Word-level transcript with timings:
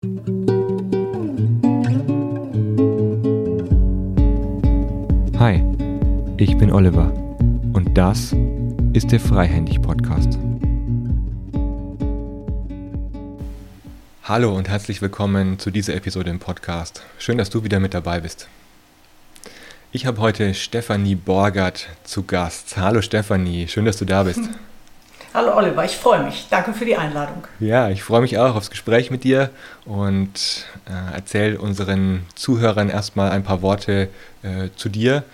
Hi, 0.00 0.06
ich 6.36 6.56
bin 6.56 6.70
Oliver 6.70 7.12
und 7.72 7.94
das 7.94 8.32
ist 8.92 9.10
der 9.10 9.18
Freihändig 9.18 9.82
Podcast. 9.82 10.38
Hallo 14.22 14.54
und 14.54 14.68
herzlich 14.68 15.02
willkommen 15.02 15.58
zu 15.58 15.72
dieser 15.72 15.96
Episode 15.96 16.30
im 16.30 16.38
Podcast. 16.38 17.02
Schön, 17.18 17.36
dass 17.36 17.50
du 17.50 17.64
wieder 17.64 17.80
mit 17.80 17.92
dabei 17.92 18.20
bist. 18.20 18.46
Ich 19.90 20.06
habe 20.06 20.20
heute 20.20 20.54
Stefanie 20.54 21.16
Borgert 21.16 21.88
zu 22.04 22.22
Gast. 22.22 22.76
Hallo 22.76 23.02
Stefanie, 23.02 23.66
schön, 23.66 23.84
dass 23.84 23.96
du 23.96 24.04
da 24.04 24.22
bist. 24.22 24.42
Hallo 25.34 25.54
Oliver, 25.54 25.84
ich 25.84 25.94
freue 25.94 26.22
mich. 26.22 26.46
Danke 26.48 26.72
für 26.72 26.86
die 26.86 26.96
Einladung. 26.96 27.46
Ja, 27.60 27.90
ich 27.90 28.02
freue 28.02 28.22
mich 28.22 28.38
auch 28.38 28.56
aufs 28.56 28.70
Gespräch 28.70 29.10
mit 29.10 29.24
dir 29.24 29.50
und 29.84 30.64
äh, 30.86 31.14
erzähle 31.14 31.58
unseren 31.58 32.24
Zuhörern 32.34 32.88
erstmal 32.88 33.30
ein 33.30 33.44
paar 33.44 33.60
Worte 33.60 34.08
äh, 34.42 34.70
zu 34.76 34.88
dir. 34.88 35.24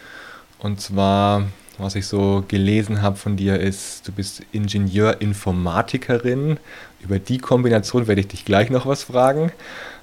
Und 0.59 0.81
zwar, 0.81 1.45
was 1.79 1.95
ich 1.95 2.09
so 2.09 2.45
gelesen 2.49 3.03
habe 3.03 3.15
von 3.15 3.37
dir, 3.37 3.61
ist, 3.61 4.09
du 4.09 4.13
bist 4.13 4.43
Ingenieur-Informatikerin. 4.51 6.59
Über 7.01 7.21
die 7.21 7.39
Kombination 7.39 8.09
werde 8.09 8.21
ich 8.21 8.29
dich 8.29 8.45
gleich 8.45 8.71
noch 8.71 8.87
was 8.87 9.05
fragen. 9.05 9.53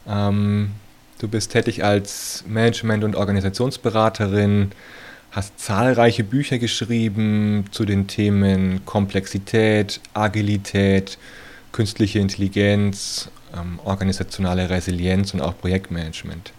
Ähm, 0.07 0.71
du 1.20 1.27
bist 1.27 1.51
tätig 1.51 1.84
als 1.84 2.45
Management- 2.48 3.03
und 3.03 3.17
Organisationsberaterin 3.17 4.71
hast 5.31 5.59
zahlreiche 5.59 6.23
Bücher 6.23 6.59
geschrieben 6.59 7.66
zu 7.71 7.85
den 7.85 8.08
Themen 8.08 8.85
Komplexität, 8.85 10.02
Agilität, 10.13 11.17
künstliche 11.71 12.20
Intelligenz, 12.20 13.30
ähm, 13.55 13.80
organisationale 13.84 14.70
Resilienz 14.70 15.34
und 15.34 15.41
auch 15.41 15.57
Projektmanagement. 15.57 16.52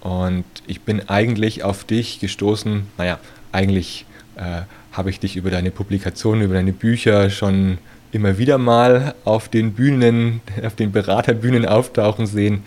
Und 0.00 0.44
ich 0.66 0.82
bin 0.82 1.08
eigentlich 1.08 1.64
auf 1.64 1.84
dich 1.84 2.20
gestoßen, 2.20 2.86
naja, 2.98 3.18
eigentlich 3.52 4.06
äh, 4.36 4.62
habe 4.92 5.10
ich 5.10 5.20
dich 5.20 5.36
über 5.36 5.50
deine 5.50 5.70
Publikationen, 5.70 6.44
über 6.44 6.54
deine 6.54 6.72
Bücher 6.72 7.30
schon 7.30 7.78
immer 8.12 8.38
wieder 8.38 8.58
mal 8.58 9.14
auf 9.24 9.48
den 9.48 9.72
Bühnen, 9.72 10.42
auf 10.64 10.74
den 10.74 10.92
Beraterbühnen 10.92 11.66
auftauchen 11.66 12.26
sehen, 12.26 12.62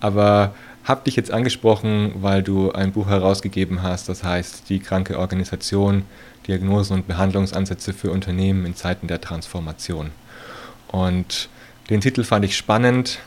aber 0.00 0.54
habe 0.88 1.04
dich 1.04 1.16
jetzt 1.16 1.30
angesprochen, 1.30 2.12
weil 2.16 2.42
du 2.42 2.72
ein 2.72 2.92
Buch 2.92 3.08
herausgegeben 3.08 3.82
hast, 3.82 4.08
das 4.08 4.24
heißt 4.24 4.70
Die 4.70 4.80
kranke 4.80 5.18
Organisation, 5.18 6.04
Diagnosen 6.46 6.94
und 6.94 7.06
Behandlungsansätze 7.06 7.92
für 7.92 8.10
Unternehmen 8.10 8.64
in 8.64 8.74
Zeiten 8.74 9.06
der 9.06 9.20
Transformation. 9.20 10.10
Und 10.88 11.50
den 11.90 12.00
Titel 12.00 12.24
fand 12.24 12.44
ich 12.46 12.56
spannend 12.56 13.18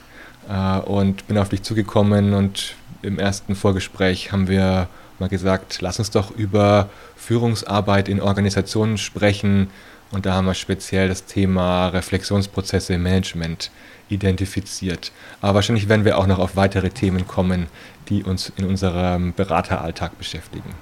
äh, 0.50 0.80
und 0.80 1.28
bin 1.28 1.38
auf 1.38 1.50
dich 1.50 1.62
zugekommen 1.62 2.34
und 2.34 2.76
im 3.04 3.20
ersten 3.20 3.56
Vorgespräch 3.56 4.32
haben 4.32 4.48
wir 4.48 4.88
mal 5.20 5.30
gesagt, 5.30 5.82
lass 5.82 6.00
uns 6.00 6.10
doch 6.10 6.32
über 6.32 6.90
Führungsarbeit 7.16 8.10
in 8.10 8.22
Organisationen 8.22 8.98
sprechen. 8.98 9.70
Und 10.12 10.26
da 10.26 10.34
haben 10.34 10.46
wir 10.46 10.54
speziell 10.54 11.08
das 11.08 11.26
Thema 11.26 11.88
Reflexionsprozesse 11.88 12.94
im 12.94 13.04
Management 13.04 13.72
identifiziert. 14.10 15.12
Aber 15.40 15.56
wahrscheinlich 15.56 15.88
werden 15.88 16.06
wir 16.06 16.18
auch 16.18 16.28
noch 16.28 16.40
auf 16.40 16.56
weitere 16.56 16.90
Themen 16.90 17.28
kommen, 17.28 17.68
die 18.10 18.24
uns 18.24 18.52
in 18.58 18.66
unserem 18.66 19.34
Berateralltag 19.34 20.18
beschäftigen. 20.18 20.76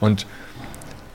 Und 0.00 0.26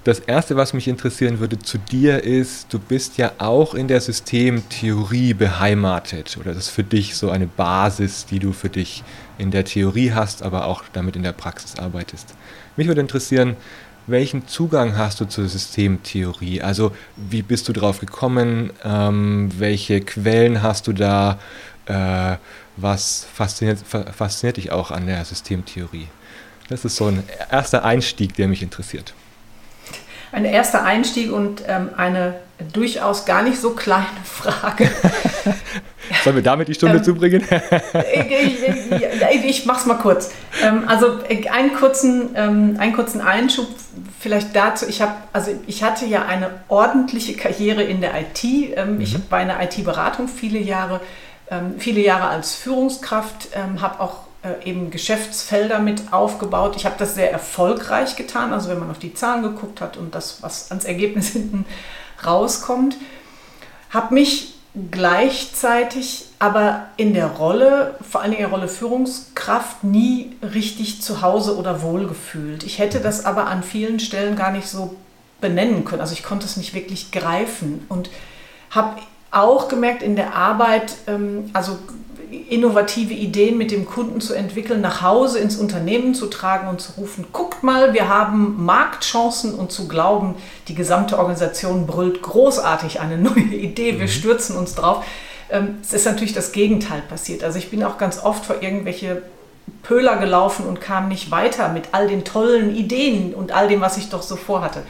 das 0.03 0.19
Erste, 0.19 0.57
was 0.57 0.73
mich 0.73 0.89
interessieren 0.89 1.39
würde 1.39 1.57
zu 1.59 1.77
dir 1.77 2.25
ist, 2.25 2.73
du 2.73 2.77
bist 2.77 3.17
ja 3.17 3.31
auch 3.37 3.73
in 3.73 3.87
der 3.87 4.01
Systemtheorie 4.01 5.33
beheimatet 5.33 6.37
oder 6.37 6.53
das 6.53 6.65
ist 6.65 6.69
für 6.71 6.83
dich 6.83 7.15
so 7.15 7.29
eine 7.29 7.47
Basis, 7.47 8.25
die 8.25 8.39
du 8.39 8.51
für 8.51 8.67
dich 8.67 9.01
in 9.37 9.49
der 9.49 9.63
Theorie 9.63 10.11
hast, 10.11 10.43
aber 10.43 10.65
auch 10.65 10.83
damit 10.91 11.15
in 11.15 11.23
der 11.23 11.31
Praxis 11.31 11.79
arbeitest. 11.79 12.35
Mich 12.75 12.87
würde 12.87 12.99
interessieren, 12.99 13.55
welchen 14.07 14.47
Zugang 14.47 14.97
hast 14.97 15.19
du 15.21 15.25
zur 15.25 15.47
Systemtheorie? 15.47 16.61
Also 16.61 16.91
wie 17.15 17.41
bist 17.41 17.67
du 17.67 17.73
drauf 17.73 17.99
gekommen? 17.99 18.71
Ähm, 18.83 19.51
welche 19.57 20.01
Quellen 20.01 20.61
hast 20.61 20.87
du 20.87 20.93
da? 20.93 21.39
Äh, 21.85 22.37
was 22.75 23.27
fasziniert, 23.31 23.79
fasziniert 24.15 24.57
dich 24.57 24.71
auch 24.71 24.89
an 24.91 25.05
der 25.05 25.23
Systemtheorie? 25.25 26.07
Das 26.69 26.85
ist 26.85 26.95
so 26.95 27.07
ein 27.07 27.23
erster 27.51 27.83
Einstieg, 27.83 28.35
der 28.35 28.47
mich 28.47 28.63
interessiert. 28.63 29.13
Ein 30.33 30.45
erster 30.45 30.83
Einstieg 30.83 31.31
und 31.31 31.61
ähm, 31.67 31.91
eine 31.95 32.33
durchaus 32.73 33.25
gar 33.25 33.43
nicht 33.43 33.61
so 33.61 33.71
kleine 33.71 34.07
Frage. 34.23 34.89
Sollen 36.23 36.37
wir 36.37 36.43
damit 36.43 36.67
die 36.67 36.73
Stunde 36.73 36.97
ähm, 36.97 37.03
zubringen? 37.03 37.43
ich 38.15 39.43
ich, 39.43 39.45
ich 39.45 39.65
mache 39.67 39.81
es 39.81 39.85
mal 39.85 39.99
kurz. 39.99 40.31
Ähm, 40.63 40.85
also 40.87 41.19
einen 41.51 41.73
kurzen, 41.75 42.29
ähm, 42.35 42.77
einen 42.79 42.93
kurzen 42.93 43.21
Einschub 43.21 43.67
vielleicht 44.19 44.55
dazu. 44.55 44.87
Ich, 44.89 45.03
hab, 45.03 45.29
also 45.33 45.51
ich 45.67 45.83
hatte 45.83 46.05
ja 46.05 46.25
eine 46.25 46.49
ordentliche 46.67 47.35
Karriere 47.35 47.83
in 47.83 48.01
der 48.01 48.19
IT. 48.19 48.43
Ähm, 48.43 48.95
mhm. 48.95 49.01
Ich 49.01 49.15
war 49.29 49.39
in 49.39 49.49
der 49.49 49.61
IT-Beratung 49.61 50.27
viele 50.27 50.57
Jahre, 50.57 50.99
ähm, 51.51 51.75
viele 51.77 52.01
Jahre 52.01 52.27
als 52.29 52.55
Führungskraft, 52.55 53.49
habe 53.79 53.99
auch 53.99 54.32
äh, 54.43 54.69
eben 54.69 54.91
Geschäftsfelder 54.91 55.79
mit 55.79 56.11
aufgebaut. 56.11 56.75
Ich 56.75 56.85
habe 56.85 56.95
das 56.97 57.15
sehr 57.15 57.31
erfolgreich 57.31 58.15
getan, 58.15 58.53
also 58.53 58.69
wenn 58.69 58.79
man 58.79 58.91
auf 58.91 58.99
die 58.99 59.13
Zahlen 59.13 59.43
geguckt 59.43 59.81
hat 59.81 59.97
und 59.97 60.13
das, 60.13 60.43
was 60.43 60.69
ans 60.69 60.85
Ergebnis 60.85 61.29
hinten 61.31 61.65
rauskommt. 62.25 62.97
Habe 63.89 64.13
mich 64.13 64.55
gleichzeitig 64.91 66.25
aber 66.39 66.87
in 66.97 67.13
der 67.13 67.27
Rolle, 67.27 67.95
vor 68.01 68.21
Dingen 68.23 68.33
in 68.33 68.39
der 68.39 68.49
Rolle 68.49 68.67
Führungskraft, 68.67 69.83
nie 69.83 70.35
richtig 70.41 71.01
zu 71.01 71.21
Hause 71.21 71.57
oder 71.57 71.81
wohlgefühlt. 71.81 72.63
Ich 72.63 72.79
hätte 72.79 72.99
das 72.99 73.25
aber 73.25 73.47
an 73.47 73.63
vielen 73.63 73.99
Stellen 73.99 74.35
gar 74.35 74.51
nicht 74.51 74.67
so 74.67 74.95
benennen 75.39 75.85
können. 75.85 76.01
Also 76.01 76.13
ich 76.13 76.23
konnte 76.23 76.45
es 76.45 76.57
nicht 76.57 76.73
wirklich 76.73 77.11
greifen 77.11 77.85
und 77.87 78.09
habe 78.71 78.99
auch 79.29 79.67
gemerkt 79.67 80.03
in 80.03 80.15
der 80.15 80.35
Arbeit, 80.35 80.95
ähm, 81.07 81.49
also 81.53 81.77
innovative 82.35 83.13
Ideen 83.13 83.57
mit 83.57 83.71
dem 83.71 83.85
Kunden 83.85 84.21
zu 84.21 84.33
entwickeln, 84.33 84.81
nach 84.81 85.01
Hause 85.01 85.39
ins 85.39 85.57
Unternehmen 85.57 86.13
zu 86.13 86.27
tragen 86.27 86.67
und 86.67 86.81
zu 86.81 86.93
rufen, 86.93 87.25
guckt 87.31 87.63
mal, 87.63 87.93
wir 87.93 88.09
haben 88.09 88.63
Marktchancen 88.63 89.55
und 89.55 89.71
zu 89.71 89.87
glauben, 89.87 90.35
die 90.67 90.75
gesamte 90.75 91.17
Organisation 91.17 91.87
brüllt 91.87 92.21
großartig 92.21 92.99
eine 92.99 93.17
neue 93.29 93.55
Idee, 93.55 93.93
wir 93.93 94.05
mhm. 94.05 94.07
stürzen 94.07 94.57
uns 94.57 94.75
drauf. 94.75 95.03
Ähm, 95.49 95.77
es 95.81 95.93
ist 95.93 96.05
natürlich 96.05 96.33
das 96.33 96.51
Gegenteil 96.51 97.01
passiert. 97.01 97.43
Also 97.43 97.57
ich 97.57 97.69
bin 97.69 97.83
auch 97.83 97.97
ganz 97.97 98.23
oft 98.23 98.45
vor 98.45 98.61
irgendwelche 98.61 99.21
Pöler 99.83 100.17
gelaufen 100.17 100.65
und 100.65 100.81
kam 100.81 101.07
nicht 101.09 101.31
weiter 101.31 101.69
mit 101.69 101.89
all 101.91 102.07
den 102.07 102.23
tollen 102.23 102.75
Ideen 102.75 103.33
und 103.33 103.51
all 103.51 103.67
dem, 103.67 103.81
was 103.81 103.97
ich 103.97 104.09
doch 104.09 104.21
so 104.21 104.35
vorhatte. 104.35 104.83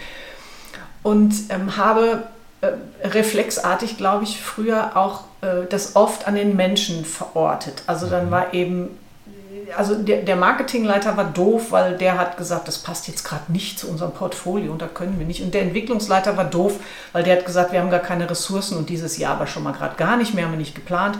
Und 1.01 1.33
ähm, 1.49 1.77
habe 1.77 2.23
reflexartig, 3.03 3.97
glaube 3.97 4.23
ich, 4.23 4.41
früher 4.41 4.95
auch 4.95 5.21
äh, 5.41 5.67
das 5.69 5.95
oft 5.95 6.27
an 6.27 6.35
den 6.35 6.55
Menschen 6.55 7.05
verortet. 7.05 7.83
Also 7.87 8.07
dann 8.07 8.27
mhm. 8.27 8.31
war 8.31 8.53
eben, 8.53 8.97
also 9.77 9.95
der, 9.95 10.21
der 10.21 10.35
Marketingleiter 10.35 11.17
war 11.17 11.25
doof, 11.25 11.71
weil 11.71 11.97
der 11.97 12.17
hat 12.17 12.37
gesagt, 12.37 12.67
das 12.67 12.77
passt 12.77 13.07
jetzt 13.07 13.23
gerade 13.23 13.51
nicht 13.51 13.79
zu 13.79 13.87
unserem 13.89 14.11
Portfolio 14.11 14.71
und 14.71 14.81
da 14.81 14.87
können 14.87 15.19
wir 15.19 15.25
nicht. 15.25 15.41
Und 15.41 15.53
der 15.53 15.63
Entwicklungsleiter 15.63 16.37
war 16.37 16.45
doof, 16.45 16.79
weil 17.11 17.23
der 17.23 17.37
hat 17.37 17.45
gesagt, 17.45 17.71
wir 17.71 17.81
haben 17.81 17.89
gar 17.89 17.99
keine 17.99 18.29
Ressourcen 18.29 18.77
und 18.77 18.89
dieses 18.89 19.17
Jahr 19.17 19.33
aber 19.33 19.47
schon 19.47 19.63
mal 19.63 19.73
gerade 19.73 19.95
gar 19.95 20.17
nicht 20.17 20.33
mehr, 20.33 20.45
haben 20.45 20.53
wir 20.53 20.57
nicht 20.57 20.75
geplant. 20.75 21.17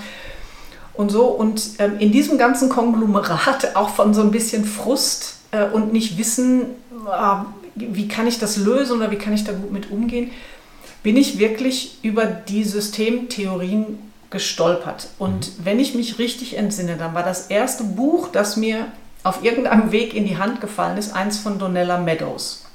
Und 0.93 1.09
so, 1.09 1.25
und 1.25 1.61
ähm, 1.79 1.97
in 1.99 2.11
diesem 2.11 2.37
ganzen 2.37 2.69
Konglomerat 2.69 3.75
auch 3.75 3.89
von 3.89 4.13
so 4.13 4.21
ein 4.21 4.31
bisschen 4.31 4.63
Frust 4.63 5.35
äh, 5.51 5.65
und 5.65 5.91
nicht 5.91 6.17
wissen, 6.17 6.61
äh, 7.11 7.35
wie 7.75 8.07
kann 8.07 8.27
ich 8.27 8.39
das 8.39 8.57
lösen 8.57 8.97
oder 8.97 9.09
wie 9.11 9.17
kann 9.17 9.33
ich 9.33 9.43
da 9.43 9.51
gut 9.51 9.71
mit 9.71 9.89
umgehen, 9.89 10.31
bin 11.03 11.17
ich 11.17 11.37
wirklich 11.37 11.97
über 12.01 12.25
die 12.25 12.63
Systemtheorien 12.63 13.99
gestolpert. 14.29 15.09
Und 15.19 15.47
mhm. 15.59 15.65
wenn 15.65 15.79
ich 15.79 15.93
mich 15.93 16.17
richtig 16.17 16.57
entsinne, 16.57 16.97
dann 16.97 17.13
war 17.13 17.23
das 17.23 17.47
erste 17.47 17.83
Buch, 17.83 18.29
das 18.29 18.57
mir 18.57 18.87
auf 19.23 19.43
irgendeinem 19.43 19.91
Weg 19.91 20.13
in 20.13 20.25
die 20.25 20.37
Hand 20.37 20.59
gefallen 20.59 20.97
ist, 20.97 21.13
eins 21.13 21.37
von 21.37 21.59
Donella 21.59 21.97
Meadows, 21.97 22.65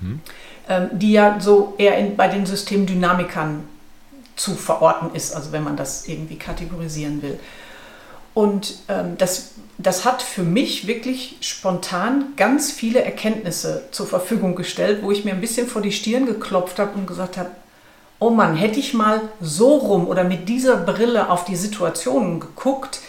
mhm. 0.00 0.20
ähm, 0.68 0.90
die 0.92 1.12
ja 1.12 1.40
so 1.40 1.74
eher 1.78 1.96
in, 1.98 2.16
bei 2.16 2.28
den 2.28 2.46
Systemdynamikern 2.46 3.64
zu 4.36 4.54
verorten 4.54 5.14
ist, 5.14 5.34
also 5.34 5.52
wenn 5.52 5.64
man 5.64 5.76
das 5.76 6.06
irgendwie 6.06 6.36
kategorisieren 6.36 7.22
will. 7.22 7.38
Und 8.34 8.74
ähm, 8.88 9.16
das, 9.18 9.52
das 9.78 10.04
hat 10.04 10.22
für 10.22 10.42
mich 10.42 10.86
wirklich 10.86 11.36
spontan 11.40 12.32
ganz 12.36 12.70
viele 12.70 13.02
Erkenntnisse 13.02 13.88
zur 13.90 14.06
Verfügung 14.06 14.54
gestellt, 14.54 15.00
wo 15.02 15.10
ich 15.10 15.24
mir 15.24 15.32
ein 15.32 15.40
bisschen 15.40 15.66
vor 15.66 15.82
die 15.82 15.92
Stirn 15.92 16.26
geklopft 16.26 16.78
habe 16.78 16.96
und 16.96 17.06
gesagt 17.06 17.36
habe, 17.36 17.50
oh 18.20 18.30
Mann, 18.30 18.54
hätte 18.54 18.78
ich 18.78 18.94
mal 18.94 19.22
so 19.40 19.76
rum 19.76 20.06
oder 20.06 20.24
mit 20.24 20.48
dieser 20.48 20.76
Brille 20.76 21.30
auf 21.30 21.44
die 21.44 21.56
Situationen 21.56 22.38
geguckt, 22.38 23.00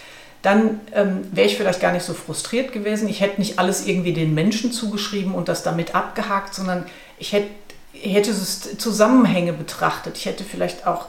dann 0.41 0.79
ähm, 0.93 1.27
wäre 1.31 1.45
ich 1.45 1.57
vielleicht 1.57 1.81
gar 1.81 1.91
nicht 1.91 2.05
so 2.05 2.13
frustriert 2.13 2.71
gewesen. 2.71 3.07
Ich 3.07 3.21
hätte 3.21 3.39
nicht 3.39 3.59
alles 3.59 3.85
irgendwie 3.85 4.13
den 4.13 4.33
Menschen 4.33 4.71
zugeschrieben 4.71 5.35
und 5.35 5.49
das 5.49 5.61
damit 5.61 5.93
abgehakt, 5.93 6.55
sondern 6.55 6.85
ich 7.19 7.33
hätte, 7.33 7.49
hätte 7.93 8.33
Zusammenhänge 8.33 9.53
betrachtet. 9.53 10.17
Ich 10.17 10.25
hätte 10.25 10.43
vielleicht 10.43 10.87
auch 10.87 11.07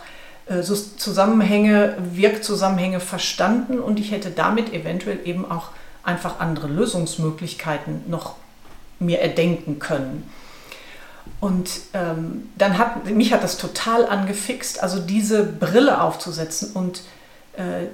äh, 0.52 0.62
Zusammenhänge, 0.62 1.96
Wirkzusammenhänge 2.12 3.00
verstanden 3.00 3.78
und 3.78 3.98
ich 3.98 4.10
hätte 4.10 4.30
damit 4.30 4.72
eventuell 4.72 5.20
eben 5.24 5.50
auch 5.50 5.70
einfach 6.02 6.40
andere 6.40 6.66
Lösungsmöglichkeiten 6.68 8.02
noch 8.08 8.36
mir 8.98 9.20
erdenken 9.20 9.78
können. 9.78 10.30
Und 11.40 11.70
ähm, 11.94 12.48
dann 12.56 12.78
hat 12.78 13.06
mich 13.06 13.32
hat 13.32 13.42
das 13.42 13.56
total 13.56 14.06
angefixt, 14.06 14.82
also 14.82 14.98
diese 15.00 15.44
Brille 15.44 16.00
aufzusetzen 16.00 16.72
und 16.72 17.02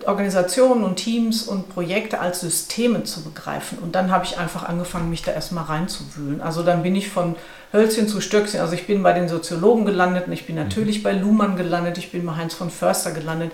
Organisationen 0.06 0.84
und 0.84 0.96
Teams 0.96 1.43
und 1.43 1.69
Projekte 1.69 2.20
als 2.20 2.43
Systeme 2.43 3.02
zu 3.02 3.25
begreifen. 3.25 3.78
Und 3.78 3.96
dann 3.96 4.12
habe 4.12 4.25
ich 4.25 4.38
einfach 4.38 4.62
angefangen, 4.62 5.10
mich 5.10 5.22
da 5.22 5.32
erstmal 5.32 5.64
reinzuwühlen. 5.64 6.40
Also 6.40 6.62
dann 6.62 6.84
bin 6.84 6.94
ich 6.94 7.08
von 7.08 7.34
Hölzchen 7.72 8.06
zu 8.06 8.20
Stöckchen, 8.20 8.60
also 8.60 8.75
ich 8.75 8.87
bin 8.87 9.02
bei 9.02 9.12
den 9.12 9.28
Soziologen 9.28 9.84
gelandet 9.84 10.28
und 10.28 10.32
ich 10.32 10.46
bin 10.46 10.55
natürlich 10.55 11.02
bei 11.02 11.12
Luhmann 11.12 11.56
gelandet, 11.56 11.99
ich 11.99 12.12
bin 12.12 12.25
bei 12.25 12.37
Heinz 12.37 12.55
von 12.55 12.70
Förster 12.70 13.10
gelandet, 13.10 13.50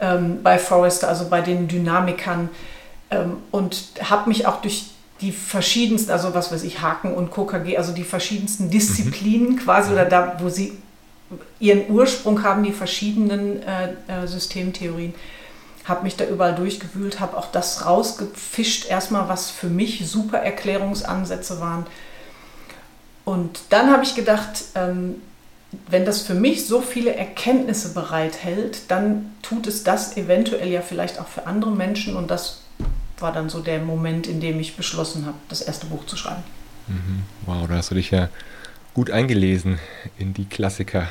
ähm, 0.00 0.42
bei 0.42 0.58
Forrester, 0.58 1.08
also 1.08 1.28
bei 1.28 1.40
den 1.40 1.66
Dynamikern 1.66 2.50
ähm, 3.10 3.38
und 3.50 3.84
habe 4.02 4.28
mich 4.28 4.46
auch 4.46 4.60
durch 4.60 4.90
die 5.20 5.32
verschiedensten, 5.32 6.12
also 6.12 6.34
was 6.34 6.52
weiß 6.52 6.62
ich, 6.62 6.80
Haken 6.80 7.12
und 7.14 7.32
KKG, 7.32 7.76
also 7.76 7.92
die 7.92 8.04
verschiedensten 8.04 8.70
Disziplinen 8.70 9.52
mhm. 9.52 9.56
quasi 9.56 9.92
oder 9.92 10.04
da, 10.04 10.36
wo 10.40 10.48
sie 10.48 10.78
ihren 11.58 11.90
Ursprung 11.90 12.42
haben, 12.44 12.62
die 12.62 12.72
verschiedenen 12.72 13.62
äh, 13.62 13.88
äh, 14.06 14.26
Systemtheorien, 14.26 15.14
habe 15.88 16.04
mich 16.04 16.16
da 16.16 16.26
überall 16.26 16.54
durchgewühlt, 16.54 17.18
habe 17.20 17.36
auch 17.36 17.50
das 17.50 17.86
rausgefischt, 17.86 18.86
erstmal 18.86 19.28
was 19.28 19.50
für 19.50 19.68
mich 19.68 20.08
super 20.08 20.38
Erklärungsansätze 20.38 21.60
waren. 21.60 21.86
Und 23.24 23.60
dann 23.70 23.90
habe 23.90 24.04
ich 24.04 24.14
gedacht, 24.14 24.64
ähm, 24.74 25.16
wenn 25.88 26.04
das 26.04 26.22
für 26.22 26.34
mich 26.34 26.66
so 26.66 26.80
viele 26.80 27.14
Erkenntnisse 27.14 27.92
bereithält, 27.92 28.82
dann 28.88 29.32
tut 29.42 29.66
es 29.66 29.84
das 29.84 30.16
eventuell 30.16 30.68
ja 30.68 30.80
vielleicht 30.80 31.20
auch 31.20 31.28
für 31.28 31.46
andere 31.46 31.70
Menschen 31.70 32.16
und 32.16 32.30
das 32.30 32.62
war 33.18 33.32
dann 33.32 33.50
so 33.50 33.60
der 33.60 33.80
Moment, 33.80 34.26
in 34.26 34.40
dem 34.40 34.60
ich 34.60 34.76
beschlossen 34.76 35.26
habe, 35.26 35.36
das 35.48 35.60
erste 35.60 35.86
Buch 35.86 36.06
zu 36.06 36.16
schreiben. 36.16 36.42
Mhm. 36.86 37.22
Wow, 37.44 37.68
da 37.68 37.76
hast 37.76 37.90
du 37.90 37.94
dich 37.94 38.10
ja 38.10 38.28
gut 38.94 39.10
eingelesen 39.10 39.78
in 40.18 40.32
die 40.34 40.46
Klassiker. 40.46 41.08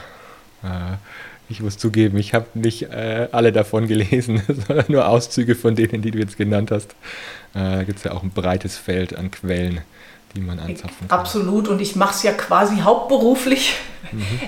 Äh, 1.47 1.51
ich 1.51 1.61
muss 1.61 1.77
zugeben, 1.77 2.17
ich 2.17 2.33
habe 2.33 2.47
nicht 2.53 2.83
äh, 2.83 3.27
alle 3.31 3.51
davon 3.51 3.87
gelesen, 3.87 4.41
sondern 4.67 4.85
nur 4.89 5.07
Auszüge 5.07 5.55
von 5.55 5.75
denen, 5.75 6.01
die 6.01 6.11
du 6.11 6.19
jetzt 6.19 6.37
genannt 6.37 6.71
hast. 6.71 6.91
Äh, 7.53 7.77
da 7.77 7.83
gibt 7.83 7.99
es 7.99 8.03
ja 8.03 8.11
auch 8.11 8.23
ein 8.23 8.31
breites 8.31 8.77
Feld 8.77 9.15
an 9.15 9.31
Quellen, 9.31 9.81
die 10.35 10.41
man 10.41 10.59
anzapfen 10.59 11.07
kann. 11.07 11.19
Absolut, 11.19 11.67
und 11.67 11.81
ich 11.81 11.95
mache 11.95 12.13
es 12.13 12.23
ja 12.23 12.33
quasi 12.33 12.79
hauptberuflich. 12.79 13.75
Mhm. 14.11 14.23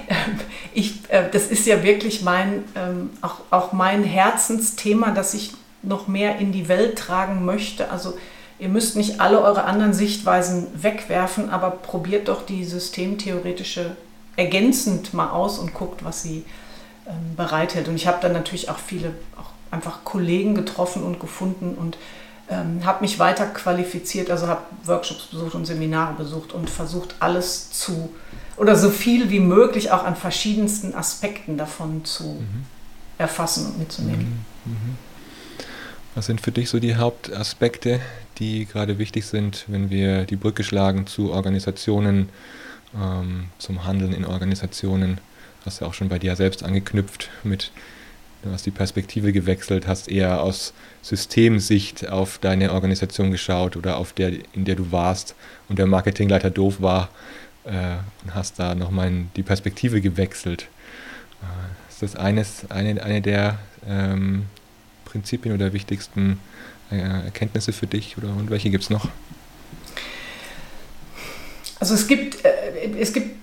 Ich, 0.71 1.01
das 1.09 1.47
ist 1.47 1.65
ja 1.65 1.81
wirklich 1.83 2.21
mein, 2.21 2.63
ähm, 2.75 3.09
auch, 3.21 3.37
auch 3.49 3.73
mein 3.73 4.03
Herzensthema, 4.03 5.11
dass 5.11 5.33
ich 5.33 5.51
noch 5.81 6.07
mehr 6.07 6.37
in 6.37 6.51
die 6.51 6.69
Welt 6.69 6.97
tragen 6.97 7.43
möchte. 7.43 7.89
Also 7.89 8.17
ihr 8.59 8.69
müsst 8.69 8.95
nicht 8.95 9.19
alle 9.19 9.41
eure 9.41 9.63
anderen 9.63 9.93
Sichtweisen 9.93 10.67
wegwerfen, 10.75 11.49
aber 11.49 11.71
probiert 11.71 12.27
doch 12.27 12.45
die 12.45 12.63
systemtheoretische 12.63 13.97
ergänzend 14.35 15.13
mal 15.13 15.31
aus 15.31 15.57
und 15.57 15.73
guckt, 15.73 16.05
was 16.05 16.21
sie 16.21 16.37
ähm, 16.37 16.45
bereithält. 17.35 17.87
Und 17.87 17.95
ich 17.95 18.07
habe 18.07 18.17
dann 18.21 18.33
natürlich 18.33 18.69
auch 18.69 18.79
viele 18.79 19.13
auch 19.37 19.51
einfach 19.71 20.03
Kollegen 20.03 20.55
getroffen 20.55 21.03
und 21.03 21.19
gefunden 21.19 21.75
und 21.75 21.97
ähm, 22.49 22.83
habe 22.83 23.01
mich 23.01 23.19
weiter 23.19 23.45
qualifiziert, 23.45 24.31
also 24.31 24.47
habe 24.47 24.61
Workshops 24.85 25.27
besucht 25.27 25.53
und 25.53 25.65
Seminare 25.65 26.13
besucht 26.13 26.51
und 26.51 26.69
versucht 26.69 27.15
alles 27.19 27.71
zu 27.71 28.09
oder 28.57 28.75
so 28.75 28.89
viel 28.89 29.29
wie 29.29 29.39
möglich 29.39 29.91
auch 29.91 30.03
an 30.03 30.15
verschiedensten 30.15 30.93
Aspekten 30.93 31.57
davon 31.57 32.03
zu 32.03 32.23
mhm. 32.23 32.65
erfassen 33.17 33.67
und 33.67 33.79
mitzunehmen. 33.79 34.43
Mhm. 34.65 34.71
Mhm. 34.71 34.97
Was 36.15 36.25
sind 36.25 36.41
für 36.41 36.51
dich 36.51 36.69
so 36.69 36.79
die 36.79 36.95
Hauptaspekte, 36.95 38.01
die 38.39 38.65
gerade 38.65 38.97
wichtig 38.97 39.25
sind, 39.25 39.65
wenn 39.67 39.89
wir 39.89 40.25
die 40.25 40.35
Brücke 40.35 40.63
schlagen 40.63 41.07
zu 41.07 41.31
Organisationen, 41.31 42.29
ähm, 42.95 43.45
zum 43.59 43.85
Handeln 43.85 44.11
in 44.11 44.25
Organisationen? 44.25 45.19
Hast 45.69 45.81
ja 45.81 45.87
auch 45.87 45.93
schon 45.93 46.09
bei 46.09 46.17
dir 46.17 46.35
selbst 46.35 46.63
angeknüpft 46.63 47.29
mit, 47.43 47.71
du 48.41 48.49
hast 48.49 48.65
die 48.65 48.71
Perspektive 48.71 49.31
gewechselt, 49.31 49.85
hast 49.85 50.07
eher 50.09 50.41
aus 50.41 50.73
Systemsicht 51.03 52.09
auf 52.09 52.39
deine 52.39 52.73
Organisation 52.73 53.29
geschaut 53.29 53.77
oder 53.77 53.97
auf 53.97 54.11
der, 54.11 54.31
in 54.55 54.65
der 54.65 54.73
du 54.73 54.91
warst 54.91 55.35
und 55.67 55.77
der 55.77 55.85
Marketingleiter 55.85 56.49
doof 56.49 56.81
war 56.81 57.09
äh, 57.65 57.97
und 58.23 58.33
hast 58.33 58.57
da 58.57 58.73
nochmal 58.73 59.11
die 59.35 59.43
Perspektive 59.43 60.01
gewechselt. 60.01 60.69
Äh, 61.43 61.91
ist 61.91 62.01
das 62.01 62.15
eines, 62.15 62.71
eine, 62.71 63.03
eine 63.03 63.21
der 63.21 63.59
ähm, 63.87 64.47
Prinzipien 65.05 65.53
oder 65.53 65.71
wichtigsten 65.71 66.39
äh, 66.89 66.97
Erkenntnisse 66.97 67.73
für 67.73 67.85
dich 67.85 68.17
oder 68.17 68.29
und 68.29 68.49
welche 68.49 68.71
gibt 68.71 68.85
es 68.85 68.89
noch? 68.89 69.07
Also 71.79 71.93
es 71.93 72.07
gibt, 72.07 72.43
äh, 72.43 72.89
es 72.99 73.13
gibt 73.13 73.37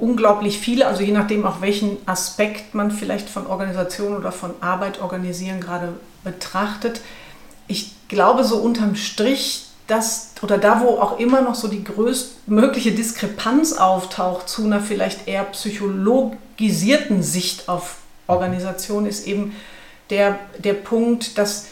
unglaublich 0.00 0.58
viele, 0.58 0.86
also 0.86 1.02
je 1.02 1.12
nachdem 1.12 1.46
auch 1.46 1.60
welchen 1.60 1.96
Aspekt 2.06 2.74
man 2.74 2.90
vielleicht 2.90 3.28
von 3.28 3.46
Organisation 3.46 4.16
oder 4.16 4.32
von 4.32 4.50
Arbeit 4.60 5.00
organisieren 5.00 5.60
gerade 5.60 5.94
betrachtet. 6.24 7.00
Ich 7.68 7.92
glaube 8.08 8.44
so 8.44 8.56
unterm 8.56 8.96
Strich, 8.96 9.66
dass 9.86 10.30
oder 10.42 10.58
da 10.58 10.80
wo 10.80 10.98
auch 10.98 11.18
immer 11.18 11.40
noch 11.40 11.54
so 11.54 11.68
die 11.68 11.84
größtmögliche 11.84 12.92
Diskrepanz 12.92 13.72
auftaucht 13.72 14.48
zu 14.48 14.64
einer 14.64 14.80
vielleicht 14.80 15.28
eher 15.28 15.44
psychologisierten 15.44 17.22
Sicht 17.22 17.68
auf 17.68 17.96
Organisation 18.26 19.06
ist 19.06 19.26
eben 19.26 19.54
der, 20.10 20.38
der 20.58 20.74
Punkt, 20.74 21.38
dass 21.38 21.66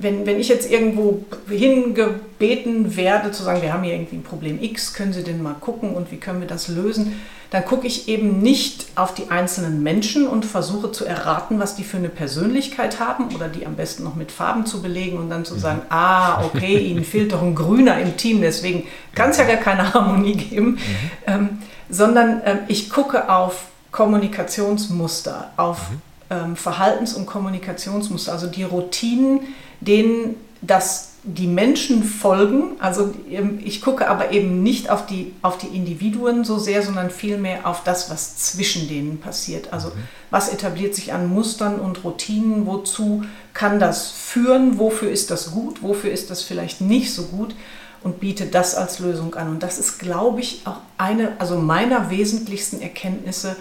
wenn, 0.00 0.24
wenn 0.24 0.40
ich 0.40 0.48
jetzt 0.48 0.70
irgendwo 0.70 1.24
hingebeten 1.48 2.96
werde, 2.96 3.30
zu 3.30 3.42
sagen, 3.42 3.60
wir 3.60 3.74
haben 3.74 3.82
hier 3.82 3.92
irgendwie 3.92 4.16
ein 4.16 4.22
Problem 4.22 4.62
X, 4.62 4.94
können 4.94 5.12
Sie 5.12 5.22
denn 5.22 5.42
mal 5.42 5.54
gucken 5.60 5.94
und 5.94 6.10
wie 6.10 6.16
können 6.16 6.40
wir 6.40 6.48
das 6.48 6.68
lösen, 6.68 7.20
dann 7.50 7.64
gucke 7.64 7.86
ich 7.86 8.08
eben 8.08 8.40
nicht 8.40 8.86
auf 8.96 9.14
die 9.14 9.30
einzelnen 9.30 9.82
Menschen 9.82 10.26
und 10.26 10.46
versuche 10.46 10.92
zu 10.92 11.04
erraten, 11.04 11.60
was 11.60 11.76
die 11.76 11.84
für 11.84 11.98
eine 11.98 12.08
Persönlichkeit 12.08 12.98
haben 13.00 13.34
oder 13.34 13.48
die 13.48 13.66
am 13.66 13.76
besten 13.76 14.02
noch 14.02 14.14
mit 14.14 14.32
Farben 14.32 14.64
zu 14.64 14.80
belegen 14.80 15.18
und 15.18 15.28
dann 15.28 15.44
zu 15.44 15.58
sagen, 15.58 15.80
mhm. 15.80 15.94
ah, 15.94 16.44
okay, 16.44 16.78
Ihnen 16.78 17.04
fehlt 17.04 17.32
doch 17.32 17.42
ein 17.42 17.54
Grüner 17.54 18.00
im 18.00 18.16
Team, 18.16 18.40
deswegen 18.40 18.84
kann 19.14 19.30
es 19.30 19.36
ja 19.36 19.44
gar 19.44 19.58
keine 19.58 19.92
Harmonie 19.92 20.36
geben, 20.36 20.70
mhm. 20.70 20.78
ähm, 21.26 21.48
sondern 21.90 22.40
ähm, 22.46 22.58
ich 22.66 22.88
gucke 22.88 23.28
auf 23.28 23.66
Kommunikationsmuster, 23.92 25.52
auf 25.56 25.90
mhm 25.90 26.13
ähm, 26.30 26.56
Verhaltens- 26.56 27.14
und 27.14 27.26
Kommunikationsmuster, 27.26 28.32
also 28.32 28.46
die 28.46 28.62
Routinen, 28.62 29.40
denen 29.80 30.36
das 30.62 31.10
die 31.24 31.46
Menschen 31.46 32.04
folgen. 32.04 32.76
Also 32.80 33.14
ähm, 33.30 33.58
ich 33.64 33.80
gucke 33.80 34.08
aber 34.08 34.30
eben 34.32 34.62
nicht 34.62 34.90
auf 34.90 35.06
die, 35.06 35.32
auf 35.40 35.56
die 35.56 35.68
Individuen 35.68 36.44
so 36.44 36.58
sehr, 36.58 36.82
sondern 36.82 37.08
vielmehr 37.08 37.66
auf 37.66 37.82
das, 37.82 38.10
was 38.10 38.36
zwischen 38.36 38.88
denen 38.88 39.18
passiert. 39.20 39.72
Also 39.72 39.88
mhm. 39.88 40.02
was 40.30 40.50
etabliert 40.50 40.94
sich 40.94 41.14
an 41.14 41.28
Mustern 41.28 41.80
und 41.80 42.04
Routinen, 42.04 42.66
wozu 42.66 43.24
kann 43.54 43.80
das 43.80 44.10
führen, 44.10 44.78
wofür 44.78 45.10
ist 45.10 45.30
das 45.30 45.52
gut, 45.52 45.82
wofür 45.82 46.10
ist 46.10 46.30
das 46.30 46.42
vielleicht 46.42 46.82
nicht 46.82 47.14
so 47.14 47.24
gut 47.24 47.54
und 48.02 48.20
biete 48.20 48.44
das 48.44 48.74
als 48.74 48.98
Lösung 48.98 49.34
an. 49.34 49.48
Und 49.48 49.62
das 49.62 49.78
ist, 49.78 49.98
glaube 49.98 50.40
ich, 50.40 50.60
auch 50.66 50.76
eine 50.98 51.32
also 51.38 51.56
meiner 51.56 52.10
wesentlichsten 52.10 52.82
Erkenntnisse, 52.82 53.56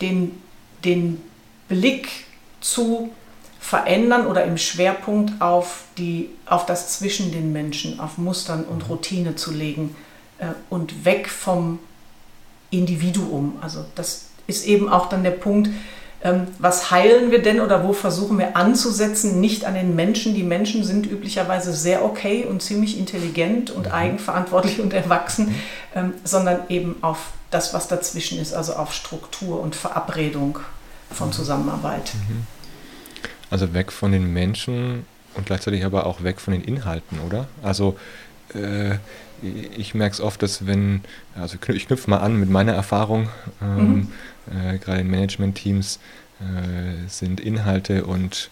den, 0.00 0.42
den 0.84 1.22
Blick 1.68 2.08
zu 2.60 3.10
verändern 3.60 4.26
oder 4.26 4.44
im 4.44 4.56
Schwerpunkt 4.56 5.40
auf, 5.40 5.84
die, 5.98 6.30
auf 6.46 6.66
das 6.66 6.98
Zwischen 6.98 7.32
den 7.32 7.52
Menschen, 7.52 8.00
auf 8.00 8.18
Mustern 8.18 8.64
und 8.64 8.88
Routine 8.88 9.36
zu 9.36 9.52
legen 9.52 9.94
äh, 10.38 10.46
und 10.70 11.04
weg 11.04 11.28
vom 11.28 11.78
Individuum. 12.70 13.58
Also 13.60 13.84
das 13.94 14.26
ist 14.46 14.66
eben 14.66 14.88
auch 14.88 15.08
dann 15.08 15.22
der 15.22 15.32
Punkt, 15.32 15.70
ähm, 16.22 16.48
was 16.58 16.90
heilen 16.90 17.30
wir 17.30 17.42
denn 17.42 17.60
oder 17.60 17.84
wo 17.84 17.92
versuchen 17.92 18.38
wir 18.38 18.56
anzusetzen? 18.56 19.40
Nicht 19.40 19.64
an 19.64 19.74
den 19.74 19.94
Menschen. 19.94 20.34
Die 20.34 20.42
Menschen 20.42 20.82
sind 20.82 21.06
üblicherweise 21.06 21.72
sehr 21.72 22.04
okay 22.04 22.44
und 22.44 22.60
ziemlich 22.60 22.98
intelligent 22.98 23.70
und 23.70 23.86
mhm. 23.86 23.92
eigenverantwortlich 23.92 24.80
und 24.80 24.92
erwachsen, 24.92 25.54
ähm, 25.94 26.14
sondern 26.24 26.60
eben 26.68 26.96
auf 27.02 27.30
das, 27.50 27.72
was 27.72 27.86
dazwischen 27.88 28.38
ist, 28.40 28.52
also 28.52 28.74
auf 28.74 28.92
Struktur 28.92 29.60
und 29.60 29.76
Verabredung 29.76 30.58
von 31.10 31.32
Zusammenarbeit. 31.32 32.12
Mhm. 32.28 32.46
Also 33.50 33.72
weg 33.74 33.92
von 33.92 34.12
den 34.12 34.32
Menschen 34.32 35.06
und 35.34 35.46
gleichzeitig 35.46 35.84
aber 35.84 36.06
auch 36.06 36.22
weg 36.22 36.40
von 36.40 36.52
den 36.52 36.62
Inhalten, 36.62 37.20
oder? 37.20 37.48
Also 37.62 37.98
äh, 38.54 38.96
ich 39.76 39.94
merke 39.94 40.14
es 40.14 40.20
oft, 40.20 40.42
dass 40.42 40.66
wenn, 40.66 41.02
also 41.34 41.56
ich 41.72 41.86
knüpfe 41.86 42.10
mal 42.10 42.18
an 42.18 42.36
mit 42.38 42.50
meiner 42.50 42.72
Erfahrung, 42.72 43.28
ähm, 43.62 44.08
mhm. 44.46 44.72
äh, 44.74 44.78
gerade 44.78 45.00
in 45.00 45.10
Management-Teams 45.10 46.00
äh, 46.40 47.08
sind 47.08 47.40
Inhalte 47.40 48.04
und 48.04 48.50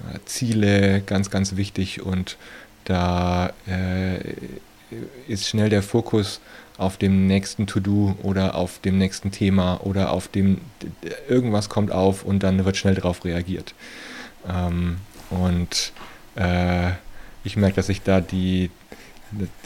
äh, 0.00 0.18
Ziele 0.24 1.02
ganz, 1.02 1.30
ganz 1.30 1.56
wichtig 1.56 2.02
und 2.02 2.36
da 2.84 3.52
äh, 3.66 4.18
ist 5.26 5.46
schnell 5.46 5.68
der 5.68 5.82
Fokus 5.82 6.40
auf 6.78 6.96
dem 6.96 7.26
nächsten 7.26 7.66
To-Do 7.66 8.16
oder 8.22 8.54
auf 8.54 8.78
dem 8.78 8.98
nächsten 8.98 9.32
Thema 9.32 9.80
oder 9.84 10.12
auf 10.12 10.28
dem 10.28 10.60
irgendwas 11.28 11.68
kommt 11.68 11.90
auf 11.90 12.24
und 12.24 12.42
dann 12.42 12.64
wird 12.64 12.76
schnell 12.76 12.94
darauf 12.94 13.24
reagiert. 13.24 13.74
Ähm, 14.48 14.98
und 15.30 15.92
äh, 16.36 16.92
ich 17.42 17.56
merke, 17.56 17.76
dass 17.76 17.88
ich 17.88 18.02
da 18.02 18.20
die, 18.20 18.70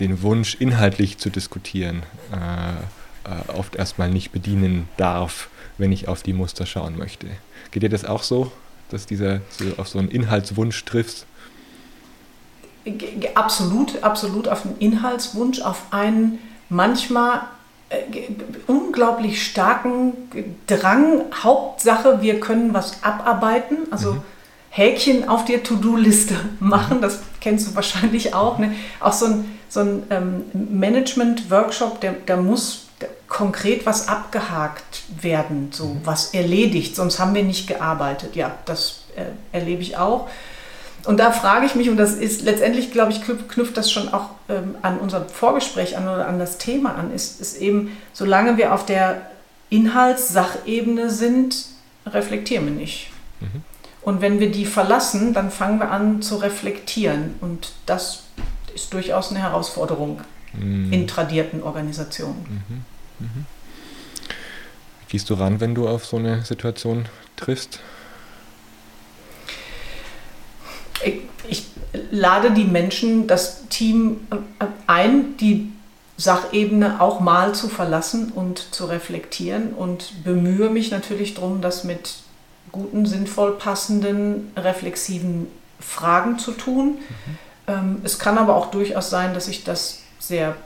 den 0.00 0.22
Wunsch, 0.22 0.54
inhaltlich 0.54 1.18
zu 1.18 1.28
diskutieren, 1.28 2.02
äh, 2.32 3.30
äh, 3.30 3.52
oft 3.52 3.76
erstmal 3.76 4.08
nicht 4.08 4.32
bedienen 4.32 4.88
darf, 4.96 5.50
wenn 5.78 5.92
ich 5.92 6.08
auf 6.08 6.22
die 6.22 6.32
Muster 6.32 6.64
schauen 6.64 6.96
möchte. 6.96 7.26
Geht 7.70 7.82
dir 7.82 7.90
das 7.90 8.06
auch 8.06 8.22
so, 8.22 8.50
dass 8.88 9.06
dieser 9.06 9.42
so 9.50 9.64
auf 9.76 9.88
so 9.88 9.98
einen 9.98 10.08
Inhaltswunsch 10.08 10.84
triffst? 10.86 11.26
Absolut, 13.34 14.02
absolut 14.02 14.48
auf 14.48 14.64
einen 14.64 14.78
Inhaltswunsch, 14.78 15.60
auf 15.60 15.92
einen 15.92 16.38
manchmal 16.72 17.42
äh, 17.90 17.96
unglaublich 18.66 19.44
starken 19.46 20.14
Drang. 20.66 21.22
Hauptsache, 21.42 22.22
wir 22.22 22.40
können 22.40 22.74
was 22.74 23.02
abarbeiten. 23.02 23.78
Also 23.90 24.14
mhm. 24.14 24.22
Häkchen 24.70 25.28
auf 25.28 25.44
der 25.44 25.62
To-Do-Liste 25.62 26.34
machen, 26.60 27.02
das 27.02 27.20
kennst 27.40 27.68
du 27.68 27.74
wahrscheinlich 27.74 28.34
auch. 28.34 28.58
Ne? 28.58 28.74
Auch 29.00 29.12
so 29.12 29.26
ein, 29.26 29.58
so 29.68 29.80
ein 29.80 30.02
ähm, 30.08 30.44
Management-Workshop, 30.52 32.00
der, 32.00 32.12
der 32.12 32.38
muss 32.38 32.86
konkret 33.28 33.84
was 33.84 34.08
abgehakt 34.08 35.02
werden, 35.20 35.68
so 35.72 35.86
mhm. 35.86 36.00
was 36.04 36.32
erledigt, 36.32 36.96
sonst 36.96 37.18
haben 37.18 37.34
wir 37.34 37.42
nicht 37.42 37.66
gearbeitet. 37.66 38.34
Ja, 38.34 38.54
das 38.64 39.04
äh, 39.16 39.24
erlebe 39.56 39.82
ich 39.82 39.98
auch. 39.98 40.28
Und 41.04 41.18
da 41.18 41.32
frage 41.32 41.66
ich 41.66 41.74
mich, 41.74 41.90
und 41.90 41.96
das 41.96 42.14
ist 42.14 42.42
letztendlich, 42.42 42.92
glaube 42.92 43.12
ich, 43.12 43.20
knüpft 43.22 43.76
das 43.76 43.90
schon 43.90 44.12
auch 44.12 44.30
ähm, 44.48 44.76
an 44.82 44.98
unser 44.98 45.24
Vorgespräch 45.24 45.96
an 45.96 46.04
oder 46.04 46.28
an 46.28 46.38
das 46.38 46.58
Thema 46.58 46.94
an, 46.94 47.12
ist, 47.12 47.40
ist 47.40 47.56
eben, 47.56 47.96
solange 48.12 48.56
wir 48.56 48.72
auf 48.72 48.86
der 48.86 49.22
Inhaltssachebene 49.70 51.10
sind, 51.10 51.66
reflektieren 52.06 52.66
wir 52.66 52.72
nicht. 52.72 53.10
Mhm. 53.40 53.62
Und 54.02 54.20
wenn 54.20 54.40
wir 54.40 54.50
die 54.50 54.66
verlassen, 54.66 55.32
dann 55.32 55.50
fangen 55.50 55.78
wir 55.78 55.90
an 55.90 56.22
zu 56.22 56.36
reflektieren. 56.36 57.34
Und 57.40 57.72
das 57.86 58.24
ist 58.74 58.92
durchaus 58.92 59.30
eine 59.30 59.40
Herausforderung 59.40 60.20
mhm. 60.52 60.92
in 60.92 61.06
tradierten 61.06 61.62
Organisationen. 61.62 62.64
Mhm. 62.68 63.26
Mhm. 63.26 63.46
Wie 65.06 65.12
gehst 65.12 65.30
du 65.30 65.34
ran, 65.34 65.60
wenn 65.60 65.74
du 65.74 65.88
auf 65.88 66.04
so 66.04 66.16
eine 66.16 66.44
Situation 66.44 67.06
triffst? 67.36 67.80
Ich, 71.04 71.66
lade 72.10 72.52
die 72.52 72.64
Menschen, 72.64 73.26
das 73.26 73.68
Team 73.68 74.20
ein, 74.86 75.36
die 75.38 75.72
Sachebene 76.16 77.00
auch 77.00 77.20
mal 77.20 77.54
zu 77.54 77.68
verlassen 77.68 78.32
und 78.32 78.58
zu 78.72 78.86
reflektieren 78.86 79.72
und 79.72 80.24
bemühe 80.24 80.70
mich 80.70 80.90
natürlich 80.90 81.34
darum, 81.34 81.60
das 81.60 81.84
mit 81.84 82.16
guten, 82.70 83.06
sinnvoll 83.06 83.52
passenden, 83.52 84.52
reflexiven 84.56 85.48
Fragen 85.80 86.38
zu 86.38 86.52
tun. 86.52 86.98
Mhm. 87.66 88.00
Es 88.04 88.18
kann 88.18 88.38
aber 88.38 88.56
auch 88.56 88.70
durchaus 88.70 89.10
sein, 89.10 89.34
dass 89.34 89.48
ich 89.48 89.64
das 89.64 90.00
sehr 90.18 90.56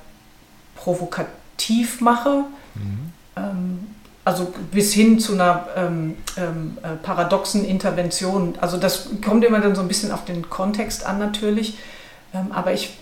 provokativ 0.75 2.01
mache. 2.01 2.45
Mhm. 2.75 3.13
Ähm, 3.37 3.87
also 4.27 4.53
bis 4.73 4.93
hin 4.93 5.21
zu 5.21 5.35
einer 5.35 5.69
ähm, 5.77 6.17
ähm, 6.37 6.79
äh, 6.83 6.97
paradoxen 6.97 7.65
Intervention. 7.65 8.55
Also 8.61 8.77
das 8.77 9.09
kommt 9.25 9.45
immer 9.45 9.61
dann 9.61 9.77
so 9.77 9.83
ein 9.83 9.87
bisschen 9.87 10.11
auf 10.11 10.25
den 10.25 10.51
Kontext 10.51 11.07
an 11.07 11.21
natürlich. 11.21 11.79
Ähm, 12.35 12.51
aber 12.51 12.73
ich 12.73 12.99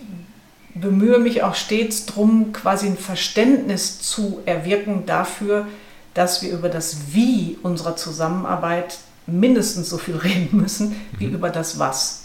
bemühe 0.74 1.18
mich 1.18 1.42
auch 1.42 1.54
stets 1.54 2.04
darum, 2.04 2.52
quasi 2.52 2.88
ein 2.88 2.98
Verständnis 2.98 4.02
zu 4.02 4.40
erwirken 4.44 5.06
dafür, 5.06 5.66
dass 6.12 6.42
wir 6.42 6.52
über 6.52 6.68
das 6.68 7.14
Wie 7.14 7.56
unserer 7.62 7.96
Zusammenarbeit 7.96 8.98
mindestens 9.26 9.88
so 9.88 9.96
viel 9.96 10.16
reden 10.18 10.58
müssen 10.58 10.94
wie 11.16 11.28
mhm. 11.28 11.36
über 11.36 11.48
das 11.48 11.78
Was. 11.78 12.24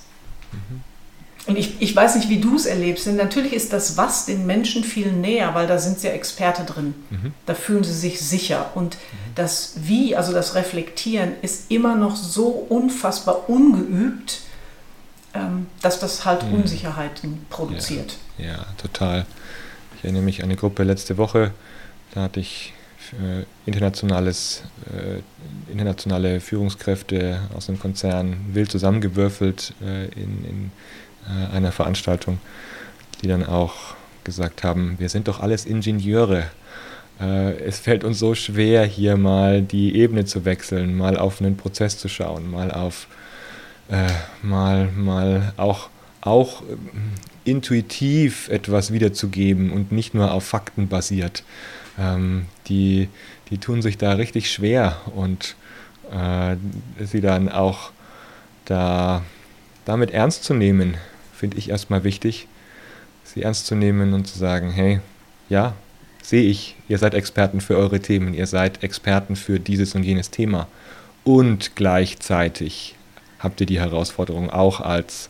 Mhm. 0.51 0.81
Und 1.49 1.57
ich, 1.57 1.81
ich 1.81 1.95
weiß 1.95 2.15
nicht, 2.15 2.29
wie 2.29 2.39
du 2.39 2.55
es 2.55 2.67
erlebst, 2.67 3.07
denn 3.07 3.15
natürlich 3.15 3.53
ist 3.53 3.73
das 3.73 3.97
Was 3.97 4.27
den 4.27 4.45
Menschen 4.45 4.83
viel 4.83 5.11
näher, 5.11 5.55
weil 5.55 5.65
da 5.65 5.79
sind 5.79 5.99
sie 5.99 6.07
ja 6.07 6.13
Experte 6.13 6.63
drin. 6.63 6.93
Mhm. 7.09 7.33
Da 7.47 7.55
fühlen 7.55 7.83
sie 7.83 7.93
sich 7.93 8.21
sicher. 8.21 8.69
Und 8.75 8.95
mhm. 8.95 9.33
das 9.33 9.73
Wie, 9.81 10.15
also 10.15 10.31
das 10.31 10.53
Reflektieren, 10.53 11.31
ist 11.41 11.71
immer 11.71 11.95
noch 11.95 12.15
so 12.15 12.49
unfassbar 12.49 13.49
ungeübt, 13.49 14.41
ähm, 15.33 15.65
dass 15.81 15.99
das 15.99 16.23
halt 16.23 16.45
mhm. 16.45 16.59
Unsicherheiten 16.59 17.45
produziert. 17.49 18.17
Ja, 18.37 18.45
ja, 18.45 18.65
total. 18.77 19.25
Ich 19.97 20.03
erinnere 20.03 20.23
mich 20.23 20.43
an 20.43 20.49
eine 20.49 20.55
Gruppe 20.55 20.83
letzte 20.83 21.17
Woche, 21.17 21.51
da 22.13 22.21
hatte 22.21 22.39
ich 22.39 22.73
äh, 23.13 23.43
internationales, 23.65 24.61
äh, 24.85 25.21
internationale 25.71 26.39
Führungskräfte 26.41 27.39
aus 27.55 27.69
einem 27.69 27.79
Konzern 27.79 28.37
wild 28.53 28.71
zusammengewürfelt 28.71 29.73
äh, 29.81 30.05
in, 30.09 30.45
in 30.45 30.71
äh, 31.27 31.55
einer 31.55 31.71
Veranstaltung, 31.71 32.39
die 33.21 33.27
dann 33.27 33.45
auch 33.45 33.75
gesagt 34.23 34.63
haben, 34.63 34.95
wir 34.99 35.09
sind 35.09 35.27
doch 35.27 35.39
alles 35.39 35.65
Ingenieure. 35.65 36.45
Äh, 37.19 37.57
es 37.59 37.79
fällt 37.79 38.03
uns 38.03 38.19
so 38.19 38.35
schwer, 38.35 38.85
hier 38.85 39.17
mal 39.17 39.61
die 39.61 39.95
Ebene 39.95 40.25
zu 40.25 40.45
wechseln, 40.45 40.97
mal 40.97 41.17
auf 41.17 41.41
einen 41.41 41.57
Prozess 41.57 41.97
zu 41.97 42.07
schauen, 42.07 42.49
mal 42.49 42.71
auf 42.71 43.07
äh, 43.89 44.07
mal, 44.43 44.89
mal 44.91 45.53
auch, 45.57 45.89
auch 46.21 46.63
intuitiv 47.43 48.49
etwas 48.49 48.93
wiederzugeben 48.93 49.71
und 49.71 49.91
nicht 49.91 50.13
nur 50.13 50.31
auf 50.31 50.45
Fakten 50.45 50.87
basiert. 50.87 51.43
Ähm, 51.97 52.45
die, 52.67 53.09
die 53.49 53.57
tun 53.57 53.81
sich 53.81 53.97
da 53.97 54.13
richtig 54.13 54.51
schwer 54.51 54.97
und 55.15 55.55
äh, 56.11 56.55
sie 57.03 57.21
dann 57.21 57.49
auch 57.49 57.91
da 58.65 59.23
damit 59.85 60.11
ernst 60.11 60.43
zu 60.43 60.53
nehmen, 60.53 60.97
finde 61.39 61.57
ich 61.57 61.69
erstmal 61.69 62.03
wichtig, 62.03 62.47
sie 63.23 63.43
ernst 63.43 63.65
zu 63.65 63.75
nehmen 63.75 64.13
und 64.13 64.27
zu 64.27 64.37
sagen, 64.37 64.71
hey, 64.71 64.99
ja, 65.47 65.73
sehe 66.21 66.43
ich, 66.43 66.75
ihr 66.89 66.97
seid 66.97 67.13
Experten 67.13 67.61
für 67.61 67.77
eure 67.77 68.01
Themen, 68.01 68.33
ihr 68.33 68.45
seid 68.45 68.83
Experten 68.83 69.35
für 69.35 69.59
dieses 69.59 69.95
und 69.95 70.03
jenes 70.03 70.29
Thema. 70.31 70.67
Und 71.23 71.75
gleichzeitig 71.75 72.95
habt 73.39 73.61
ihr 73.61 73.67
die 73.67 73.79
Herausforderung 73.79 74.49
auch 74.49 74.81
als 74.81 75.29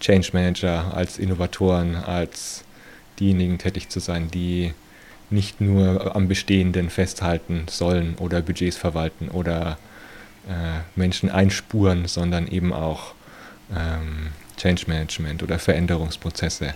Change 0.00 0.30
Manager, 0.32 0.94
als 0.94 1.18
Innovatoren, 1.18 1.96
als 1.96 2.64
diejenigen 3.20 3.58
tätig 3.58 3.90
zu 3.90 4.00
sein, 4.00 4.30
die 4.30 4.72
nicht 5.30 5.60
nur 5.60 6.16
am 6.16 6.28
Bestehenden 6.28 6.90
festhalten 6.90 7.66
sollen 7.68 8.16
oder 8.18 8.40
Budgets 8.40 8.76
verwalten 8.76 9.28
oder 9.28 9.78
äh, 10.48 10.80
Menschen 10.96 11.30
einspuren, 11.30 12.06
sondern 12.06 12.46
eben 12.46 12.72
auch 12.72 13.14
ähm, 13.74 14.28
Change 14.56 14.84
Management 14.86 15.42
oder 15.42 15.58
Veränderungsprozesse 15.58 16.66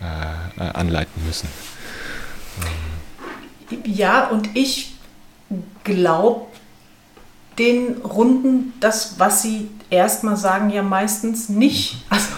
äh, 0.00 0.62
anleiten 0.62 1.24
müssen. 1.26 1.48
Ähm. 3.70 3.78
Ja, 3.84 4.28
und 4.28 4.50
ich 4.54 4.94
glaube 5.84 6.46
den 7.58 7.98
Runden 7.98 8.72
das, 8.80 9.18
was 9.18 9.42
sie 9.42 9.68
erstmal 9.90 10.36
sagen, 10.36 10.70
ja 10.70 10.82
meistens 10.82 11.48
nicht. 11.48 12.04
Also 12.10 12.28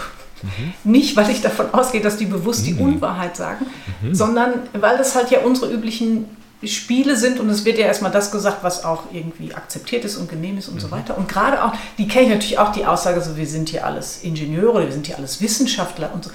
mhm. 0.43 0.91
nicht, 0.91 1.15
weil 1.15 1.29
ich 1.31 1.41
davon 1.41 1.73
ausgehe, 1.73 2.01
dass 2.01 2.17
die 2.17 2.25
bewusst 2.25 2.65
die 2.67 2.73
mhm. 2.73 2.81
Unwahrheit 2.81 3.35
sagen, 3.35 3.65
mhm. 4.01 4.13
sondern 4.13 4.53
weil 4.73 4.97
das 4.97 5.15
halt 5.15 5.31
ja 5.31 5.39
unsere 5.39 5.71
üblichen 5.73 6.25
Spiele 6.65 7.15
sind 7.15 7.39
und 7.39 7.49
es 7.49 7.65
wird 7.65 7.77
ja 7.77 7.85
erstmal 7.85 8.11
das 8.11 8.31
gesagt, 8.31 8.63
was 8.63 8.83
auch 8.83 9.03
irgendwie 9.11 9.53
akzeptiert 9.53 10.03
ist 10.05 10.17
und 10.17 10.27
genehm 10.27 10.57
ist 10.57 10.69
und 10.69 10.75
mhm. 10.75 10.79
so 10.79 10.91
weiter. 10.91 11.17
Und 11.17 11.27
gerade 11.27 11.63
auch, 11.63 11.73
die 11.97 12.07
kenne 12.07 12.25
ich 12.25 12.31
natürlich 12.31 12.59
auch 12.59 12.71
die 12.71 12.85
Aussage, 12.85 13.21
so 13.21 13.37
wir 13.37 13.45
sind 13.45 13.69
hier 13.69 13.85
alles 13.85 14.23
Ingenieure, 14.23 14.83
wir 14.83 14.91
sind 14.91 15.05
hier 15.05 15.17
alles 15.17 15.39
Wissenschaftler 15.39 16.11
und 16.13 16.23
so. 16.23 16.31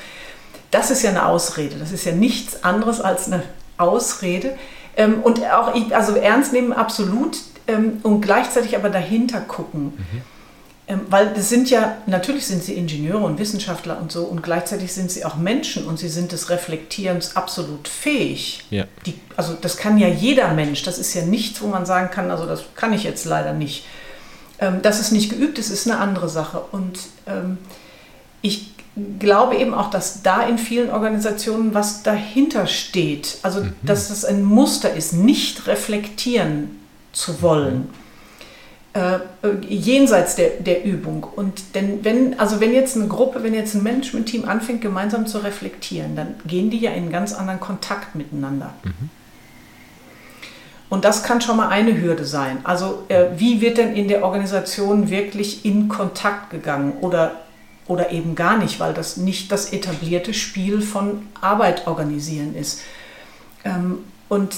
Das 0.71 0.91
ist 0.91 1.03
ja 1.03 1.11
eine 1.11 1.27
Ausrede. 1.27 1.77
Das 1.77 1.93
ist 1.93 2.05
ja 2.05 2.13
nichts 2.13 2.63
anderes 2.63 3.01
als 3.01 3.27
eine 3.27 3.43
Ausrede. 3.79 4.57
Ähm, 4.97 5.23
und 5.23 5.41
auch, 5.51 5.75
also 5.91 6.15
ernst 6.17 6.53
nehmen 6.53 6.73
absolut 6.73 7.39
ähm, 7.67 7.99
und 8.03 8.21
gleichzeitig 8.21 8.77
aber 8.77 8.91
dahinter 8.91 9.41
gucken. 9.41 9.95
Mhm. 9.97 10.23
Ähm, 10.89 11.03
weil 11.11 11.33
das 11.33 11.49
sind 11.49 11.71
ja, 11.71 11.99
natürlich 12.07 12.47
sind 12.47 12.65
sie 12.65 12.75
Ingenieure 12.75 13.25
und 13.25 13.39
Wissenschaftler 13.39 14.01
und 14.01 14.11
so 14.11 14.25
und 14.25 14.43
gleichzeitig 14.43 14.93
sind 14.93 15.13
sie 15.13 15.25
auch 15.25 15.37
Menschen 15.37 15.87
und 15.87 15.99
sie 15.99 16.09
sind 16.09 16.33
des 16.33 16.51
Reflektierens 16.51 17.37
absolut 17.37 17.87
fähig. 17.87 18.65
Ja. 18.71 18.87
Die, 19.07 19.15
also 19.37 19.55
das 19.61 19.77
kann 19.77 19.97
ja 19.97 20.09
jeder 20.09 20.53
Mensch, 20.55 20.83
das 20.83 20.99
ist 20.99 21.15
ja 21.15 21.23
nichts, 21.23 21.63
wo 21.63 21.69
man 21.69 21.87
sagen 21.87 22.11
kann, 22.11 22.33
also 22.33 22.47
das 22.47 22.65
kann 22.75 22.93
ich 22.93 23.05
jetzt 23.05 23.25
leider 23.27 23.53
nicht. 23.53 23.85
Ähm, 24.59 24.83
dass 24.83 24.99
es 24.99 25.13
nicht 25.13 25.31
geübt 25.31 25.59
ist, 25.59 25.71
ist 25.71 25.89
eine 25.89 26.01
andere 26.01 26.29
Sache. 26.29 26.61
Und 26.73 26.99
ähm, 27.29 27.59
ich 28.43 28.73
glaube 29.21 29.57
eben 29.57 29.75
auch, 29.75 29.89
dass 29.89 30.23
da 30.23 30.43
in 30.43 30.59
vielen 30.59 30.91
Organisationen 30.91 31.75
was 31.75 32.03
dahinter 32.03 32.67
steht. 32.67 33.39
Also 33.43 33.61
mhm. 33.61 33.75
dass 33.83 34.09
das 34.09 34.25
ein 34.25 34.43
Muster 34.43 34.93
ist, 34.93 35.13
nicht 35.13 35.69
reflektieren 35.69 36.81
zu 37.13 37.41
wollen. 37.41 37.79
Mhm 37.79 38.02
äh, 38.95 39.21
jenseits 39.67 40.37
der, 40.37 40.51
der 40.61 40.85
Übung. 40.85 41.25
Und 41.25 41.75
denn 41.75 42.05
wenn, 42.05 42.39
also 42.39 42.61
wenn 42.61 42.75
jetzt 42.75 42.97
eine 42.97 43.09
Gruppe, 43.09 43.43
wenn 43.43 43.55
jetzt 43.55 43.75
ein 43.75 43.83
Management-Team 43.83 44.47
anfängt, 44.47 44.83
gemeinsam 44.83 45.27
zu 45.27 45.39
reflektieren, 45.39 46.15
dann 46.15 46.35
gehen 46.47 46.69
die 46.69 46.79
ja 46.79 46.91
in 46.91 47.05
einen 47.05 47.13
ganz 47.13 47.33
anderen 47.33 47.61
Kontakt 47.61 48.15
miteinander. 48.15 48.75
Mhm. 48.85 49.11
Und 50.91 51.07
das 51.07 51.23
kann 51.23 51.41
schon 51.41 51.57
mal 51.57 51.69
eine 51.69 51.99
Hürde 52.03 52.27
sein. 52.27 52.59
Also 52.65 53.05
äh, 53.09 53.29
wie 53.37 53.63
wird 53.63 53.79
denn 53.79 53.97
in 53.97 54.09
der 54.09 54.23
Organisation 54.23 55.09
wirklich 55.09 55.65
in 55.65 55.89
Kontakt 55.89 56.51
gegangen 56.51 56.93
oder, 57.01 57.37
oder 57.87 58.11
eben 58.11 58.35
gar 58.35 58.59
nicht, 58.59 58.79
weil 58.79 58.93
das 58.93 59.17
nicht 59.17 59.51
das 59.51 59.73
etablierte 59.73 60.35
Spiel 60.35 60.83
von 60.83 61.27
Arbeit 61.41 61.87
organisieren 61.87 62.55
ist. 62.55 62.83
Ähm, 63.65 64.01
und 64.29 64.55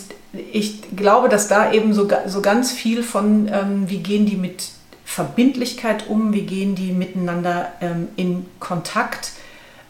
ich 0.53 0.97
glaube, 0.97 1.29
dass 1.29 1.49
da 1.49 1.73
eben 1.73 1.93
so, 1.93 2.09
so 2.27 2.41
ganz 2.41 2.73
viel 2.73 3.03
von, 3.03 3.49
ähm, 3.49 3.89
wie 3.89 3.99
gehen 3.99 4.27
die 4.27 4.37
mit 4.37 4.71
Verbindlichkeit 5.05 6.09
um, 6.09 6.33
wie 6.33 6.43
gehen 6.43 6.75
die 6.75 6.93
miteinander 6.93 7.73
ähm, 7.81 8.09
in 8.17 8.47
Kontakt 8.59 9.33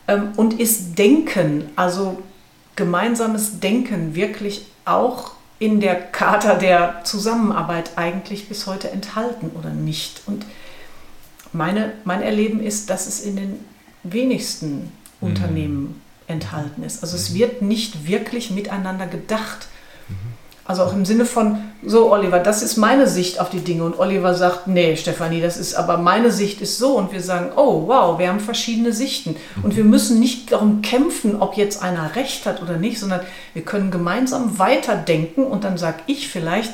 ähm, 0.08 0.32
und 0.36 0.60
ist 0.60 0.98
Denken, 0.98 1.70
also 1.76 2.22
gemeinsames 2.76 3.60
Denken 3.60 4.14
wirklich 4.14 4.66
auch 4.84 5.32
in 5.58 5.80
der 5.80 5.94
Charta 5.94 6.54
der 6.54 7.02
Zusammenarbeit 7.04 7.92
eigentlich 7.96 8.48
bis 8.48 8.66
heute 8.66 8.90
enthalten 8.90 9.50
oder 9.58 9.70
nicht. 9.70 10.22
Und 10.26 10.44
meine, 11.52 11.92
mein 12.04 12.22
Erleben 12.22 12.60
ist, 12.60 12.90
dass 12.90 13.06
es 13.06 13.20
in 13.20 13.36
den 13.36 13.64
wenigsten 14.02 14.92
mhm. 15.20 15.28
Unternehmen 15.28 16.02
enthalten 16.26 16.82
ist. 16.82 17.02
Also 17.02 17.16
es 17.16 17.34
wird 17.34 17.62
nicht 17.62 18.06
wirklich 18.06 18.50
miteinander 18.50 19.06
gedacht. 19.06 19.68
Also 20.66 20.82
auch 20.82 20.94
im 20.94 21.04
Sinne 21.04 21.26
von, 21.26 21.58
so 21.84 22.10
Oliver, 22.10 22.38
das 22.38 22.62
ist 22.62 22.78
meine 22.78 23.06
Sicht 23.06 23.38
auf 23.38 23.50
die 23.50 23.60
Dinge. 23.60 23.84
Und 23.84 23.98
Oliver 23.98 24.34
sagt, 24.34 24.66
nee, 24.66 24.96
Stefanie, 24.96 25.42
das 25.42 25.58
ist 25.58 25.74
aber 25.74 25.98
meine 25.98 26.30
Sicht 26.30 26.62
ist 26.62 26.78
so. 26.78 26.96
Und 26.96 27.12
wir 27.12 27.20
sagen, 27.20 27.52
oh, 27.56 27.86
wow, 27.86 28.18
wir 28.18 28.28
haben 28.28 28.40
verschiedene 28.40 28.92
Sichten. 28.92 29.36
Und 29.62 29.74
mhm. 29.74 29.76
wir 29.76 29.84
müssen 29.84 30.18
nicht 30.20 30.52
darum 30.52 30.80
kämpfen, 30.80 31.36
ob 31.40 31.58
jetzt 31.58 31.82
einer 31.82 32.16
recht 32.16 32.46
hat 32.46 32.62
oder 32.62 32.78
nicht, 32.78 32.98
sondern 32.98 33.20
wir 33.52 33.62
können 33.62 33.90
gemeinsam 33.90 34.58
weiterdenken. 34.58 35.44
Und 35.44 35.64
dann 35.64 35.76
sage 35.76 35.98
ich 36.06 36.28
vielleicht, 36.28 36.72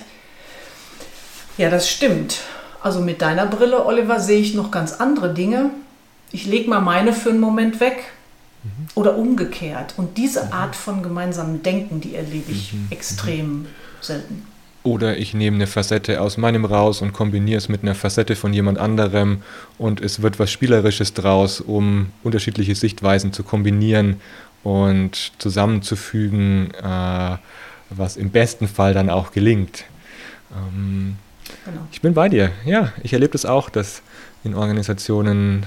ja, 1.58 1.68
das 1.68 1.90
stimmt. 1.90 2.38
Also 2.82 3.00
mit 3.00 3.20
deiner 3.20 3.46
Brille, 3.46 3.84
Oliver, 3.84 4.20
sehe 4.20 4.40
ich 4.40 4.54
noch 4.54 4.70
ganz 4.70 4.94
andere 4.94 5.34
Dinge. 5.34 5.70
Ich 6.30 6.46
lege 6.46 6.70
mal 6.70 6.80
meine 6.80 7.12
für 7.12 7.30
einen 7.30 7.40
Moment 7.40 7.80
weg. 7.80 8.04
Mhm. 8.62 8.86
Oder 8.94 9.16
umgekehrt. 9.16 9.94
Und 9.96 10.18
diese 10.18 10.44
mhm. 10.46 10.52
Art 10.52 10.76
von 10.76 11.02
gemeinsamem 11.02 11.62
Denken, 11.62 12.00
die 12.00 12.14
erlebe 12.14 12.52
ich 12.52 12.72
mhm. 12.72 12.86
extrem 12.90 13.66
selten. 14.00 14.46
Oder 14.82 15.18
ich 15.18 15.34
nehme 15.34 15.56
eine 15.56 15.66
Facette 15.66 16.22
aus 16.22 16.38
meinem 16.38 16.64
raus 16.64 17.02
und 17.02 17.12
kombiniere 17.12 17.58
es 17.58 17.68
mit 17.68 17.82
einer 17.82 17.94
Facette 17.94 18.34
von 18.34 18.54
jemand 18.54 18.78
anderem 18.78 19.42
und 19.76 20.00
es 20.00 20.22
wird 20.22 20.38
was 20.38 20.50
Spielerisches 20.50 21.12
draus, 21.12 21.60
um 21.60 22.06
unterschiedliche 22.22 22.74
Sichtweisen 22.74 23.34
zu 23.34 23.42
kombinieren 23.42 24.22
und 24.62 25.32
zusammenzufügen, 25.36 26.72
äh, 26.82 27.36
was 27.90 28.16
im 28.16 28.30
besten 28.30 28.68
Fall 28.68 28.94
dann 28.94 29.10
auch 29.10 29.32
gelingt. 29.32 29.84
Ähm, 30.50 31.16
genau. 31.66 31.80
Ich 31.92 32.00
bin 32.00 32.14
bei 32.14 32.30
dir. 32.30 32.50
Ja, 32.64 32.92
ich 33.02 33.12
erlebe 33.12 33.32
das 33.32 33.44
auch, 33.44 33.68
dass 33.68 34.00
in 34.44 34.54
Organisationen 34.54 35.66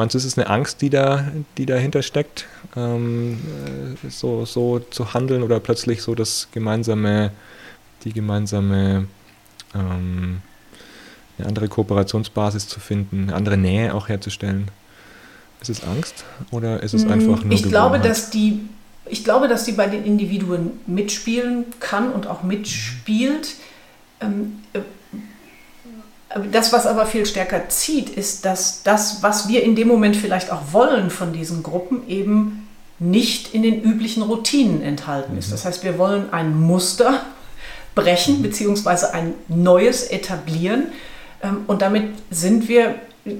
Meinst 0.00 0.14
du, 0.14 0.16
ist 0.16 0.24
es 0.24 0.38
eine 0.38 0.48
Angst, 0.48 0.80
die, 0.80 0.88
da, 0.88 1.30
die 1.58 1.66
dahinter 1.66 2.00
steckt, 2.00 2.46
ähm, 2.74 3.38
äh, 4.02 4.08
so, 4.08 4.46
so 4.46 4.78
zu 4.78 5.12
handeln 5.12 5.42
oder 5.42 5.60
plötzlich 5.60 6.00
so 6.00 6.14
das 6.14 6.48
gemeinsame, 6.52 7.32
die 8.04 8.14
gemeinsame, 8.14 9.08
ähm, 9.74 10.40
eine 11.36 11.46
andere 11.46 11.68
Kooperationsbasis 11.68 12.66
zu 12.66 12.80
finden, 12.80 13.24
eine 13.24 13.34
andere 13.34 13.58
Nähe 13.58 13.94
auch 13.94 14.08
herzustellen? 14.08 14.70
Ist 15.60 15.68
es 15.68 15.84
Angst 15.84 16.24
oder 16.50 16.82
ist 16.82 16.94
es 16.94 17.04
mm, 17.04 17.12
einfach 17.12 17.44
nur 17.44 17.52
Ich 17.52 17.64
glaube, 17.64 17.98
dass 17.98 18.30
die 18.30 18.60
ich 19.04 19.22
glaube, 19.22 19.48
dass 19.48 19.64
die 19.64 19.72
bei 19.72 19.86
den 19.86 20.06
Individuen 20.06 20.80
mitspielen 20.86 21.66
kann 21.78 22.10
und 22.10 22.26
auch 22.26 22.42
mitspielt. 22.42 23.56
Das, 26.52 26.72
was 26.72 26.86
aber 26.86 27.06
viel 27.06 27.26
stärker 27.26 27.68
zieht, 27.68 28.08
ist, 28.08 28.44
dass 28.44 28.84
das, 28.84 29.22
was 29.22 29.48
wir 29.48 29.64
in 29.64 29.74
dem 29.74 29.88
Moment 29.88 30.16
vielleicht 30.16 30.52
auch 30.52 30.72
wollen 30.72 31.10
von 31.10 31.32
diesen 31.32 31.62
Gruppen, 31.62 32.06
eben 32.08 32.68
nicht 33.00 33.54
in 33.54 33.62
den 33.62 33.82
üblichen 33.82 34.22
Routinen 34.22 34.82
enthalten 34.82 35.36
ist. 35.36 35.48
Mhm. 35.48 35.52
Das 35.52 35.64
heißt, 35.64 35.82
wir 35.82 35.98
wollen 35.98 36.32
ein 36.32 36.58
Muster 36.60 37.22
brechen, 37.94 38.38
mhm. 38.38 38.42
beziehungsweise 38.42 39.12
ein 39.12 39.34
neues 39.48 40.04
etablieren. 40.04 40.92
Ähm, 41.42 41.64
und 41.66 41.82
damit 41.82 42.04
sind 42.30 42.68
wir, 42.68 42.94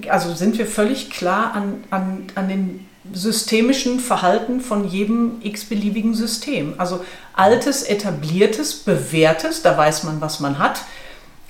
also 0.09 0.35
sind 0.35 0.59
wir 0.59 0.66
völlig 0.66 1.11
klar 1.11 1.53
an, 1.55 1.85
an, 1.90 2.24
an 2.35 2.48
den 2.48 2.87
systemischen 3.12 4.00
Verhalten 4.00 4.61
von 4.61 4.88
jedem 4.88 5.40
x-beliebigen 5.42 6.14
System. 6.14 6.74
Also 6.79 7.05
altes, 7.35 7.83
etabliertes, 7.83 8.74
bewährtes, 8.74 9.62
da 9.62 9.76
weiß 9.76 10.05
man, 10.05 10.20
was 10.20 10.40
man 10.40 10.59
hat. 10.59 10.83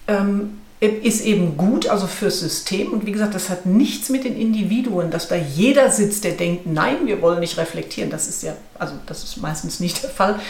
Ähm, 0.07 0.60
ist 0.81 1.25
eben 1.27 1.59
gut, 1.59 1.87
also 1.89 2.07
fürs 2.07 2.41
System. 2.41 2.93
Und 2.93 3.05
wie 3.05 3.13
gesagt, 3.13 3.35
das 3.35 3.51
hat 3.51 3.67
nichts 3.67 4.09
mit 4.09 4.25
den 4.25 4.37
Individuen, 4.37 5.11
dass 5.11 5.29
da 5.29 5.37
jeder 5.37 5.91
sitzt, 5.91 6.25
der 6.25 6.33
denkt, 6.33 6.67
nein, 6.67 7.07
wir 7.07 7.21
wollen 7.21 7.41
nicht 7.41 7.59
reflektieren. 7.59 8.11
Das 8.11 8.29
ist 8.29 8.43
ja, 8.43 8.55
also 8.79 8.95
das 9.07 9.23
ist 9.23 9.37
meistens 9.37 9.79
nicht 9.81 10.03
der 10.03 10.11
Fall. 10.11 10.41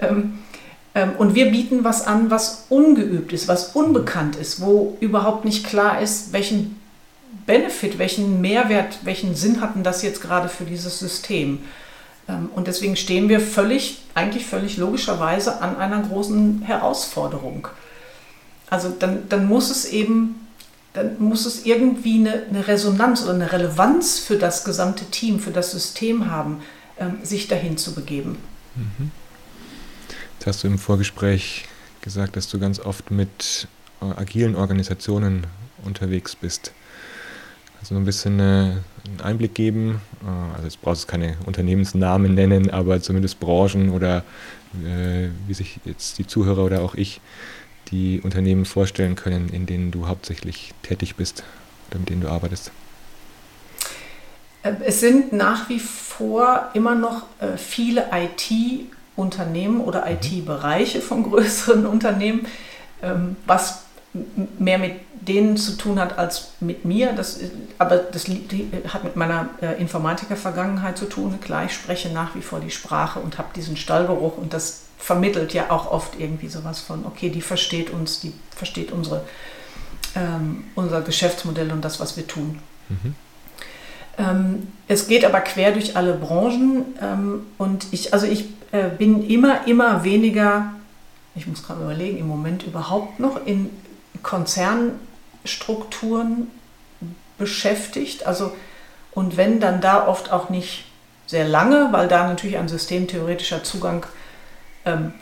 Ähm, 0.00 0.38
ähm, 0.94 1.12
und 1.18 1.34
wir 1.34 1.50
bieten 1.50 1.82
was 1.82 2.06
an, 2.06 2.30
was 2.30 2.66
ungeübt 2.68 3.32
ist, 3.32 3.48
was 3.48 3.74
unbekannt 3.74 4.36
ist, 4.36 4.60
wo 4.60 4.96
überhaupt 5.00 5.44
nicht 5.44 5.66
klar 5.66 6.00
ist, 6.00 6.32
welchen 6.32 6.80
Benefit, 7.46 7.98
welchen 7.98 8.40
Mehrwert, 8.40 9.00
welchen 9.02 9.34
Sinn 9.34 9.60
hatten 9.60 9.82
das 9.82 10.02
jetzt 10.02 10.20
gerade 10.20 10.48
für 10.48 10.64
dieses 10.64 11.00
System. 11.00 11.60
Ähm, 12.28 12.48
und 12.54 12.68
deswegen 12.68 12.94
stehen 12.94 13.28
wir 13.28 13.40
völlig, 13.40 14.02
eigentlich 14.14 14.46
völlig 14.46 14.76
logischerweise 14.76 15.60
an 15.60 15.76
einer 15.76 16.00
großen 16.02 16.62
Herausforderung. 16.62 17.68
Also 18.70 18.94
dann, 18.96 19.28
dann 19.28 19.46
muss 19.46 19.70
es 19.70 19.84
eben, 19.84 20.46
dann 20.92 21.18
muss 21.18 21.44
es 21.44 21.66
irgendwie 21.66 22.20
eine, 22.20 22.44
eine 22.48 22.68
Resonanz 22.68 23.22
oder 23.22 23.34
eine 23.34 23.52
Relevanz 23.52 24.20
für 24.20 24.36
das 24.36 24.64
gesamte 24.64 25.04
Team, 25.06 25.40
für 25.40 25.50
das 25.50 25.72
System 25.72 26.30
haben, 26.30 26.62
ähm, 26.98 27.18
sich 27.22 27.48
dahin 27.48 27.76
zu 27.76 27.94
begeben. 27.94 28.38
Mhm. 28.76 29.10
Jetzt 30.38 30.46
hast 30.46 30.64
du 30.64 30.68
im 30.68 30.78
Vorgespräch 30.78 31.66
gesagt, 32.00 32.36
dass 32.36 32.48
du 32.48 32.58
ganz 32.58 32.80
oft 32.80 33.10
mit 33.10 33.68
äh, 34.00 34.04
agilen 34.04 34.56
Organisationen 34.56 35.46
unterwegs 35.84 36.36
bist. 36.36 36.72
Also 37.80 37.94
ein 37.96 38.04
bisschen 38.04 38.38
äh, 38.38 38.42
einen 38.42 39.20
Einblick 39.22 39.54
geben. 39.54 40.00
Äh, 40.22 40.54
also 40.54 40.64
jetzt 40.64 40.80
brauchst 40.80 41.04
du 41.04 41.06
keine 41.08 41.36
Unternehmensnamen 41.44 42.34
nennen, 42.34 42.70
aber 42.70 43.02
zumindest 43.02 43.40
Branchen 43.40 43.90
oder 43.90 44.24
wie 44.72 45.52
sich 45.52 45.80
jetzt 45.84 46.18
die 46.18 46.28
Zuhörer 46.28 46.64
oder 46.64 46.82
auch 46.82 46.94
ich 46.94 47.20
die 47.90 48.20
Unternehmen 48.20 48.64
vorstellen 48.64 49.16
können, 49.16 49.48
in 49.48 49.66
denen 49.66 49.90
du 49.90 50.06
hauptsächlich 50.06 50.72
tätig 50.82 51.16
bist 51.16 51.42
oder 51.88 51.98
mit 51.98 52.08
denen 52.08 52.20
du 52.20 52.28
arbeitest? 52.28 52.70
Äh, 54.62 54.72
es 54.84 55.00
sind 55.00 55.32
nach 55.32 55.68
wie 55.68 55.80
vor 55.80 56.70
immer 56.74 56.94
noch 56.94 57.26
äh, 57.40 57.56
viele 57.56 58.06
IT-Unternehmen 58.12 59.80
oder 59.80 60.06
mhm. 60.06 60.12
IT-Bereiche 60.12 61.00
von 61.00 61.22
größeren 61.30 61.86
Unternehmen, 61.86 62.46
ähm, 63.02 63.36
was 63.46 63.84
mehr 64.58 64.78
mit 64.78 64.94
denen 65.20 65.56
zu 65.56 65.76
tun 65.76 66.00
hat 66.00 66.18
als 66.18 66.52
mit 66.60 66.84
mir. 66.84 67.12
Das, 67.12 67.38
aber 67.78 67.96
das 67.98 68.26
hat 68.88 69.04
mit 69.04 69.16
meiner 69.16 69.50
äh, 69.60 69.80
Informatiker-Vergangenheit 69.80 70.98
zu 70.98 71.04
tun. 71.06 71.38
Klar, 71.40 71.66
ich 71.66 71.74
spreche 71.74 72.08
nach 72.08 72.34
wie 72.34 72.42
vor 72.42 72.60
die 72.60 72.70
Sprache 72.70 73.20
und 73.20 73.38
habe 73.38 73.48
diesen 73.54 73.76
Stallgeruch 73.76 74.36
und 74.38 74.52
das 74.52 74.82
vermittelt 75.00 75.52
ja 75.54 75.70
auch 75.70 75.90
oft 75.90 76.20
irgendwie 76.20 76.48
sowas 76.48 76.78
von, 76.78 77.04
okay, 77.06 77.30
die 77.30 77.40
versteht 77.40 77.90
uns, 77.90 78.20
die 78.20 78.32
versteht 78.54 78.92
unsere, 78.92 79.24
ähm, 80.14 80.64
unser 80.74 81.00
Geschäftsmodell 81.00 81.72
und 81.72 81.82
das, 81.84 81.98
was 81.98 82.16
wir 82.16 82.28
tun. 82.28 82.60
Mhm. 82.88 83.16
Ähm, 84.18 84.68
es 84.86 85.08
geht 85.08 85.24
aber 85.24 85.40
quer 85.40 85.72
durch 85.72 85.96
alle 85.96 86.14
Branchen 86.14 86.84
ähm, 87.00 87.46
und 87.56 87.86
ich, 87.92 88.12
also 88.12 88.26
ich 88.26 88.44
äh, 88.72 88.90
bin 88.90 89.26
immer, 89.28 89.66
immer 89.66 90.04
weniger, 90.04 90.74
ich 91.34 91.46
muss 91.46 91.62
gerade 91.62 91.80
überlegen, 91.82 92.18
im 92.18 92.28
Moment 92.28 92.64
überhaupt 92.64 93.18
noch 93.18 93.46
in 93.46 93.70
Konzernstrukturen 94.22 96.48
beschäftigt. 97.38 98.26
Also 98.26 98.52
und 99.12 99.38
wenn, 99.38 99.60
dann 99.60 99.80
da 99.80 100.06
oft 100.06 100.30
auch 100.30 100.50
nicht 100.50 100.84
sehr 101.26 101.48
lange, 101.48 101.88
weil 101.90 102.08
da 102.08 102.28
natürlich 102.28 102.58
ein 102.58 102.68
systemtheoretischer 102.68 103.64
Zugang 103.64 104.04
ähm, 104.04 104.10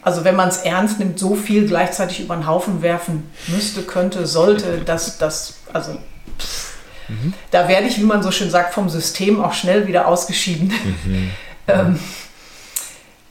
also 0.03 0.25
wenn 0.25 0.37
man 0.37 0.49
es 0.49 0.59
ernst 0.59 0.99
nimmt, 0.99 1.19
so 1.19 1.35
viel 1.35 1.67
gleichzeitig 1.67 2.21
über 2.21 2.37
den 2.37 2.47
Haufen 2.47 2.81
werfen 2.81 3.29
müsste, 3.49 3.83
könnte, 3.83 4.27
sollte, 4.27 4.79
dass 4.79 5.19
das, 5.19 5.59
also 5.73 5.99
pff, 6.39 6.75
mhm. 7.09 7.35
da 7.51 7.69
werde 7.69 7.89
ich, 7.89 7.99
wie 7.99 8.05
man 8.05 8.23
so 8.23 8.31
schön 8.31 8.51
sagt, 8.51 8.73
vom 8.73 8.89
System 8.89 9.43
auch 9.43 9.53
schnell 9.53 9.89
wieder 9.89 10.07
ausgeschieden. 10.07 10.73
Mhm. 11.05 11.31
ähm, 11.67 11.99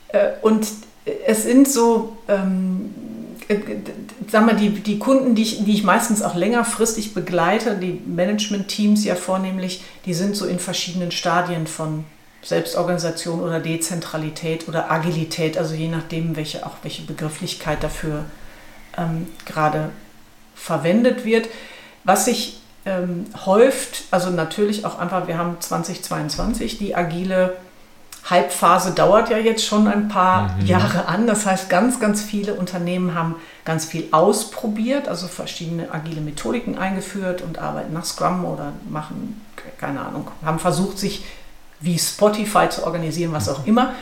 äh, 0.10 0.32
und 0.42 0.68
es 1.26 1.44
sind 1.44 1.70
so, 1.70 2.18
ähm, 2.28 2.94
äh, 3.48 3.58
sag 4.30 4.46
mal, 4.46 4.56
die, 4.56 4.70
die 4.70 5.00
Kunden, 5.00 5.34
die 5.34 5.44
ich, 5.44 5.64
die 5.64 5.74
ich 5.74 5.84
meistens 5.84 6.22
auch 6.22 6.36
längerfristig 6.36 7.14
begleite, 7.14 7.76
die 7.76 8.02
Management-Teams 8.06 9.06
ja 9.06 9.16
vornehmlich, 9.16 9.84
die 10.06 10.14
sind 10.14 10.36
so 10.36 10.46
in 10.46 10.60
verschiedenen 10.60 11.12
Stadien 11.12 11.68
von 11.68 12.04
Selbstorganisation 12.48 13.42
oder 13.42 13.60
Dezentralität 13.60 14.68
oder 14.68 14.90
Agilität, 14.90 15.58
also 15.58 15.76
je 15.76 15.90
nachdem, 15.90 16.36
welche, 16.36 16.66
auch 16.66 16.78
welche 16.82 17.02
Begrifflichkeit 17.02 17.84
dafür 17.84 18.24
ähm, 18.98 19.28
gerade 19.46 19.90
verwendet 20.56 21.26
wird. 21.26 21.50
Was 22.06 22.26
sich 22.26 22.62
ähm, 22.86 23.26
häuft, 23.46 24.04
also 24.12 24.30
natürlich 24.30 24.86
auch 24.86 24.98
einfach, 24.98 25.28
wir 25.28 25.38
haben 25.38 25.58
2022, 25.60 26.78
die 26.78 26.96
agile 26.96 27.58
Hype-Phase 28.30 28.92
dauert 28.92 29.30
ja 29.30 29.38
jetzt 29.38 29.66
schon 29.66 29.88
ein 29.88 30.08
paar 30.08 30.56
mhm. 30.56 30.66
Jahre 30.66 31.06
an. 31.08 31.28
Das 31.28 31.46
heißt, 31.46 31.70
ganz, 31.70 32.00
ganz 32.00 32.22
viele 32.22 32.54
Unternehmen 32.54 33.14
haben 33.14 33.36
ganz 33.66 33.86
viel 33.86 34.08
ausprobiert, 34.12 35.08
also 35.10 35.28
verschiedene 35.28 35.92
agile 35.92 36.22
Methodiken 36.22 36.78
eingeführt 36.78 37.42
und 37.42 37.60
arbeiten 37.60 37.94
nach 37.94 38.06
Scrum 38.06 38.46
oder 38.46 38.72
machen, 38.90 39.42
keine 39.78 40.02
Ahnung, 40.02 40.30
haben 40.46 40.60
versucht, 40.60 40.98
sich 40.98 41.26
wie 41.80 41.98
Spotify 41.98 42.70
zu 42.70 42.84
organisieren, 42.84 43.32
was 43.34 43.50
auch 43.50 43.66
immer. 43.66 43.94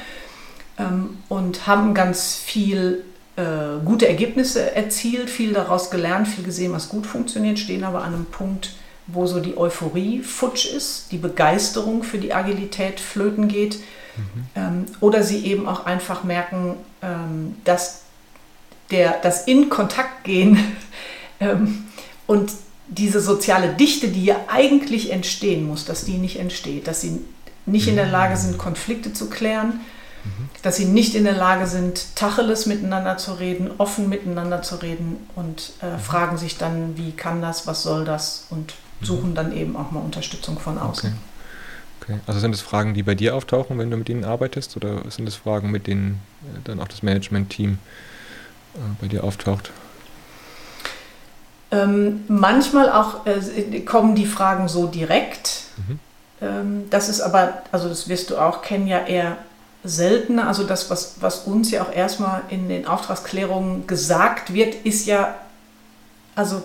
Ähm, 0.78 1.18
und 1.30 1.68
haben 1.68 1.94
ganz 1.94 2.36
viel 2.36 3.04
äh, 3.36 3.84
gute 3.84 4.08
Ergebnisse 4.08 4.76
erzielt, 4.76 5.30
viel 5.30 5.54
daraus 5.54 5.90
gelernt, 5.90 6.28
viel 6.28 6.44
gesehen, 6.44 6.72
was 6.72 6.90
gut 6.90 7.06
funktioniert, 7.06 7.60
stehen 7.60 7.84
aber 7.84 8.04
an 8.04 8.14
einem 8.14 8.26
Punkt, 8.26 8.76
wo 9.08 9.26
so 9.28 9.40
die 9.40 9.58
Euphorie 9.58 10.22
futsch 10.22 10.66
ist, 10.66 11.12
die 11.12 11.18
Begeisterung 11.18 12.04
für 12.04 12.18
die 12.18 12.34
Agilität 12.34 13.00
flöten 13.00 13.48
geht. 13.48 13.80
Mhm. 14.16 14.46
Ähm, 14.56 14.86
oder 15.02 15.22
sie 15.22 15.46
eben 15.46 15.68
auch 15.68 15.86
einfach 15.86 16.24
merken, 16.24 16.78
ähm, 17.02 17.58
dass 17.66 18.04
der, 18.92 19.20
das 19.22 19.48
in 19.48 19.70
Kontakt 19.70 20.24
gehen 20.24 20.58
ähm, 21.40 21.86
und 22.28 22.52
diese 22.88 23.20
soziale 23.20 23.70
Dichte, 23.74 24.08
die 24.10 24.26
ja 24.26 24.38
eigentlich 24.48 25.12
entstehen 25.12 25.66
muss, 25.66 25.86
dass 25.86 26.06
die 26.06 26.18
nicht 26.18 26.40
entsteht, 26.40 26.88
dass 26.88 27.02
sie 27.02 27.20
nicht 27.66 27.88
in 27.88 27.96
der 27.96 28.08
Lage 28.08 28.38
sind, 28.38 28.58
Konflikte 28.58 29.14
zu 29.14 29.30
klären, 29.30 29.82
dass 30.62 30.78
sie 30.78 30.86
nicht 30.86 31.14
in 31.14 31.24
der 31.24 31.36
Lage 31.36 31.68
sind, 31.68 32.16
Tacheles 32.16 32.66
miteinander 32.66 33.18
zu 33.18 33.34
reden, 33.34 33.70
offen 33.78 34.10
miteinander 34.10 34.64
zu 34.64 34.76
reden 34.76 35.18
und 35.36 35.74
äh, 35.82 36.00
fragen 36.00 36.38
sich 36.38 36.58
dann, 36.58 36.98
wie 36.98 37.12
kann 37.12 37.42
das, 37.42 37.68
was 37.68 37.84
soll 37.84 38.06
das 38.06 38.48
und 38.50 38.74
suchen 39.02 39.36
dann 39.36 39.56
eben 39.56 39.76
auch 39.76 39.92
mal 39.92 40.00
Unterstützung 40.00 40.58
von 40.58 40.80
außen. 40.80 41.14
Okay. 42.00 42.14
okay. 42.14 42.20
Also 42.26 42.40
sind 42.40 42.56
es 42.56 42.62
Fragen, 42.62 42.96
die 42.96 43.04
bei 43.04 43.14
dir 43.14 43.36
auftauchen, 43.36 43.78
wenn 43.78 43.92
du 43.92 43.98
mit 43.98 44.10
ihnen 44.10 44.24
arbeitest, 44.24 44.76
oder 44.76 45.10
sind 45.12 45.28
es 45.28 45.36
Fragen, 45.36 45.70
mit 45.70 45.86
denen 45.86 46.22
äh, 46.44 46.60
dann 46.64 46.80
auch 46.80 46.88
das 46.88 47.04
Management-Team 47.04 47.78
äh, 48.74 48.78
bei 49.00 49.08
dir 49.08 49.24
auftaucht? 49.24 49.72
Ähm, 51.70 52.22
manchmal 52.28 52.92
auch 52.92 53.28
äh, 53.28 53.82
kommen 53.82 54.16
die 54.16 54.26
Fragen 54.26 54.68
so 54.68 54.88
direkt. 54.88 55.66
Mhm. 55.78 56.00
Ähm, 56.46 56.86
das 56.90 57.10
ist 57.10 57.22
aber, 57.22 57.62
also 57.72 57.90
das 57.90 58.08
wirst 58.08 58.30
du 58.30 58.38
auch 58.38 58.62
kennen, 58.62 58.88
ja 58.88 59.06
eher 59.06 59.38
seltener. 59.84 60.48
Also 60.48 60.64
das, 60.64 60.90
was, 60.90 61.16
was 61.20 61.40
uns 61.40 61.72
ja 61.72 61.84
auch 61.84 61.94
erstmal 61.94 62.42
in 62.50 62.70
den 62.70 62.88
Auftragsklärungen 62.88 63.88
gesagt 63.88 64.54
wird, 64.54 64.76
ist 64.86 65.06
ja, 65.06 65.36
also, 66.36 66.62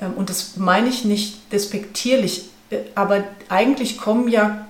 ähm, 0.00 0.14
und 0.14 0.30
das 0.30 0.56
meine 0.56 0.88
ich 0.88 1.04
nicht 1.04 1.52
despektierlich, 1.52 2.50
äh, 2.70 2.78
aber 2.94 3.24
eigentlich 3.48 3.98
kommen 3.98 4.28
ja 4.28 4.66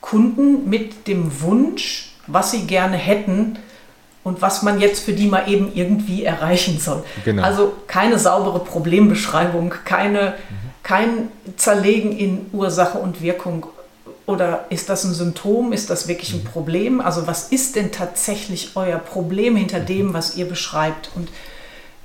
Kunden 0.00 0.68
mit 0.68 1.06
dem 1.08 1.40
Wunsch, 1.42 2.12
was 2.26 2.52
sie 2.52 2.66
gerne 2.66 2.96
hätten 2.96 3.58
und 4.22 4.42
was 4.42 4.62
man 4.62 4.80
jetzt 4.80 5.04
für 5.04 5.12
die 5.12 5.26
mal 5.26 5.48
eben 5.48 5.72
irgendwie 5.74 6.24
erreichen 6.24 6.78
soll. 6.78 7.04
Genau. 7.24 7.42
Also 7.42 7.74
keine 7.86 8.18
saubere 8.18 8.60
Problembeschreibung, 8.60 9.74
keine, 9.84 10.34
mhm 10.50 10.65
kein 10.86 11.30
Zerlegen 11.56 12.16
in 12.16 12.46
Ursache 12.52 12.98
und 12.98 13.20
Wirkung. 13.20 13.66
Oder 14.24 14.66
ist 14.70 14.88
das 14.88 15.02
ein 15.02 15.14
Symptom? 15.14 15.72
Ist 15.72 15.90
das 15.90 16.06
wirklich 16.06 16.32
ein 16.32 16.44
mhm. 16.44 16.46
Problem? 16.46 17.00
Also 17.00 17.26
was 17.26 17.48
ist 17.48 17.74
denn 17.74 17.90
tatsächlich 17.90 18.76
euer 18.76 19.00
Problem 19.00 19.56
hinter 19.56 19.80
mhm. 19.80 19.86
dem, 19.86 20.14
was 20.14 20.36
ihr 20.36 20.48
beschreibt? 20.48 21.10
Und 21.16 21.28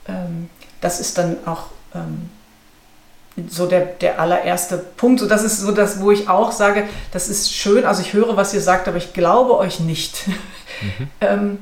ähm, 0.07 0.49
das 0.81 0.99
ist 0.99 1.19
dann 1.19 1.37
auch 1.45 1.65
ähm, 1.93 2.31
so 3.47 3.67
der, 3.67 3.81
der 3.81 4.19
allererste 4.19 4.79
Punkt. 4.79 5.19
So, 5.19 5.27
das 5.27 5.43
ist 5.43 5.59
so 5.59 5.71
das, 5.71 6.01
wo 6.01 6.09
ich 6.09 6.27
auch 6.27 6.51
sage, 6.51 6.89
das 7.11 7.29
ist 7.29 7.53
schön. 7.53 7.85
Also 7.85 8.01
ich 8.01 8.13
höre, 8.13 8.35
was 8.35 8.51
ihr 8.51 8.61
sagt, 8.61 8.87
aber 8.87 8.97
ich 8.97 9.13
glaube 9.13 9.59
euch 9.59 9.79
nicht. 9.79 10.27
Mhm. 10.27 11.07
ähm, 11.21 11.59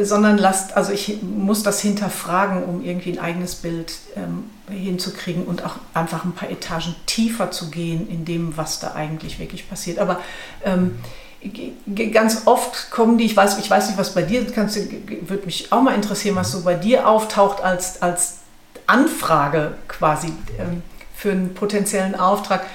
sondern 0.00 0.36
lasst, 0.36 0.76
also 0.76 0.92
ich 0.92 1.22
muss 1.22 1.62
das 1.62 1.80
hinterfragen, 1.80 2.62
um 2.64 2.84
irgendwie 2.84 3.12
ein 3.12 3.18
eigenes 3.18 3.54
Bild 3.54 3.94
ähm, 4.16 4.50
hinzukriegen 4.68 5.44
und 5.44 5.64
auch 5.64 5.76
einfach 5.94 6.24
ein 6.24 6.32
paar 6.32 6.50
Etagen 6.50 6.94
tiefer 7.06 7.50
zu 7.50 7.70
gehen 7.70 8.08
in 8.08 8.26
dem, 8.26 8.56
was 8.56 8.80
da 8.80 8.92
eigentlich 8.94 9.38
wirklich 9.38 9.68
passiert. 9.68 9.98
Aber 9.98 10.20
ähm, 10.64 10.98
ganz 12.12 12.42
oft 12.44 12.90
kommen 12.90 13.16
die, 13.16 13.24
ich 13.24 13.36
weiß, 13.36 13.58
ich 13.58 13.70
weiß 13.70 13.88
nicht, 13.88 13.98
was 13.98 14.12
bei 14.12 14.22
dir, 14.22 14.46
kannst, 14.46 14.76
würde 14.76 15.46
mich 15.46 15.72
auch 15.72 15.80
mal 15.80 15.94
interessieren, 15.94 16.36
was 16.36 16.52
so 16.52 16.62
bei 16.62 16.74
dir 16.74 17.08
auftaucht 17.08 17.62
als, 17.62 18.02
als 18.02 18.40
Anfrage 18.86 19.74
quasi 19.88 20.28
ähm, 20.58 20.82
für 21.14 21.32
einen 21.32 21.54
potenziellen 21.54 22.14
Auftrag, 22.14 22.66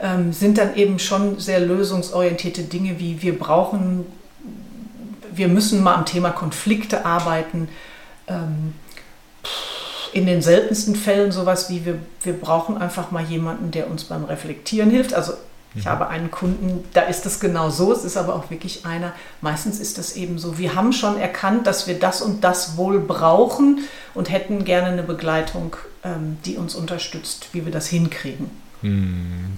ähm, 0.00 0.32
sind 0.32 0.58
dann 0.58 0.76
eben 0.76 1.00
schon 1.00 1.40
sehr 1.40 1.58
lösungsorientierte 1.58 2.62
Dinge 2.62 3.00
wie 3.00 3.22
wir 3.22 3.36
brauchen 3.36 4.06
wir 5.36 5.48
müssen 5.48 5.82
mal 5.82 5.94
am 5.94 6.06
Thema 6.06 6.30
Konflikte 6.30 7.04
arbeiten. 7.04 7.68
Ähm, 8.26 8.74
in 10.12 10.26
den 10.26 10.42
seltensten 10.42 10.94
Fällen 10.94 11.32
sowas 11.32 11.68
wie 11.68 11.84
wir, 11.84 11.98
wir 12.22 12.34
brauchen 12.34 12.78
einfach 12.78 13.10
mal 13.10 13.24
jemanden, 13.24 13.72
der 13.72 13.90
uns 13.90 14.04
beim 14.04 14.24
Reflektieren 14.24 14.88
hilft. 14.88 15.12
Also 15.12 15.32
ich 15.74 15.86
mhm. 15.86 15.88
habe 15.88 16.08
einen 16.08 16.30
Kunden, 16.30 16.84
da 16.92 17.02
ist 17.02 17.26
es 17.26 17.40
genau 17.40 17.68
so, 17.68 17.92
es 17.92 18.04
ist 18.04 18.16
aber 18.16 18.36
auch 18.36 18.48
wirklich 18.48 18.86
einer, 18.86 19.12
meistens 19.40 19.80
ist 19.80 19.98
das 19.98 20.14
eben 20.14 20.38
so, 20.38 20.56
wir 20.56 20.76
haben 20.76 20.92
schon 20.92 21.18
erkannt, 21.18 21.66
dass 21.66 21.88
wir 21.88 21.98
das 21.98 22.22
und 22.22 22.44
das 22.44 22.76
wohl 22.76 23.00
brauchen 23.00 23.80
und 24.14 24.30
hätten 24.30 24.64
gerne 24.64 24.88
eine 24.88 25.02
Begleitung, 25.02 25.76
ähm, 26.04 26.38
die 26.44 26.56
uns 26.56 26.76
unterstützt, 26.76 27.48
wie 27.52 27.64
wir 27.64 27.72
das 27.72 27.88
hinkriegen. 27.88 28.50
Hm. 28.82 29.56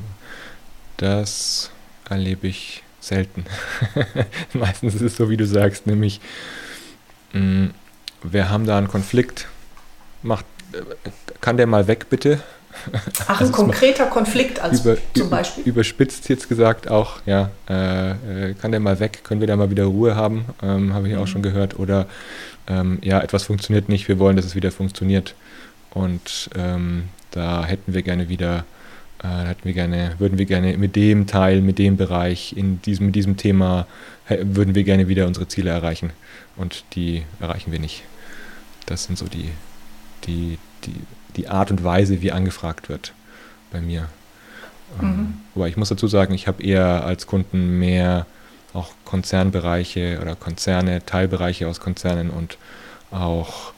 Das 0.96 1.70
erlebe 2.08 2.46
ich 2.46 2.82
selten. 3.06 3.44
Meistens 4.52 4.94
ist 4.94 5.02
es 5.02 5.16
so, 5.16 5.30
wie 5.30 5.36
du 5.36 5.46
sagst, 5.46 5.86
nämlich 5.86 6.20
mh, 7.32 7.40
mm, 7.40 7.74
wir 8.22 8.50
haben 8.50 8.66
da 8.66 8.78
einen 8.78 8.88
Konflikt, 8.88 9.46
macht, 10.22 10.44
äh, 10.72 11.10
kann 11.40 11.56
der 11.56 11.66
mal 11.66 11.86
weg 11.86 12.06
bitte? 12.10 12.40
Ach, 12.92 13.28
ein 13.28 13.46
also 13.46 13.52
konkreter 13.52 14.06
Konflikt 14.06 14.60
als 14.60 14.80
über, 14.80 14.96
zum 15.14 15.30
Beispiel? 15.30 15.64
Überspitzt 15.64 16.28
jetzt 16.28 16.48
gesagt 16.48 16.88
auch, 16.88 17.20
ja, 17.24 17.50
äh, 17.68 18.10
äh, 18.50 18.54
kann 18.54 18.70
der 18.70 18.80
mal 18.80 19.00
weg, 19.00 19.20
können 19.24 19.40
wir 19.40 19.48
da 19.48 19.56
mal 19.56 19.70
wieder 19.70 19.84
Ruhe 19.84 20.14
haben, 20.14 20.44
ähm, 20.62 20.92
habe 20.92 21.08
ich 21.08 21.14
mhm. 21.14 21.20
auch 21.20 21.26
schon 21.26 21.42
gehört. 21.42 21.78
Oder 21.78 22.06
ähm, 22.68 22.98
ja, 23.02 23.20
etwas 23.20 23.44
funktioniert 23.44 23.88
nicht, 23.88 24.08
wir 24.08 24.18
wollen, 24.18 24.36
dass 24.36 24.44
es 24.44 24.54
wieder 24.54 24.72
funktioniert. 24.72 25.34
Und 25.90 26.50
ähm, 26.56 27.04
da 27.30 27.64
hätten 27.64 27.94
wir 27.94 28.02
gerne 28.02 28.28
wieder 28.28 28.64
hätten 29.22 29.64
wir 29.64 29.72
gerne, 29.72 30.14
würden 30.18 30.38
wir 30.38 30.46
gerne 30.46 30.76
mit 30.76 30.96
dem 30.96 31.26
Teil, 31.26 31.60
mit 31.60 31.78
dem 31.78 31.96
Bereich, 31.96 32.54
in 32.56 32.80
diesem, 32.82 33.06
mit 33.06 33.14
diesem 33.14 33.36
Thema, 33.36 33.86
würden 34.28 34.74
wir 34.74 34.84
gerne 34.84 35.08
wieder 35.08 35.26
unsere 35.26 35.48
Ziele 35.48 35.70
erreichen. 35.70 36.10
Und 36.56 36.84
die 36.94 37.22
erreichen 37.40 37.72
wir 37.72 37.78
nicht. 37.78 38.02
Das 38.86 39.04
sind 39.04 39.18
so 39.18 39.26
die, 39.26 39.50
die, 40.24 40.58
die, 40.84 40.94
die 41.36 41.48
Art 41.48 41.70
und 41.70 41.84
Weise, 41.84 42.22
wie 42.22 42.32
angefragt 42.32 42.88
wird 42.88 43.12
bei 43.70 43.80
mir. 43.80 44.08
Ähm, 45.00 45.08
mhm. 45.08 45.34
wobei 45.54 45.68
ich 45.68 45.76
muss 45.76 45.88
dazu 45.88 46.06
sagen, 46.06 46.34
ich 46.34 46.46
habe 46.46 46.62
eher 46.62 47.04
als 47.04 47.26
Kunden 47.26 47.78
mehr 47.78 48.26
auch 48.72 48.90
Konzernbereiche 49.04 50.18
oder 50.20 50.36
Konzerne, 50.36 51.04
Teilbereiche 51.04 51.66
aus 51.66 51.80
Konzernen 51.80 52.30
und 52.30 52.58
auch 53.10 53.72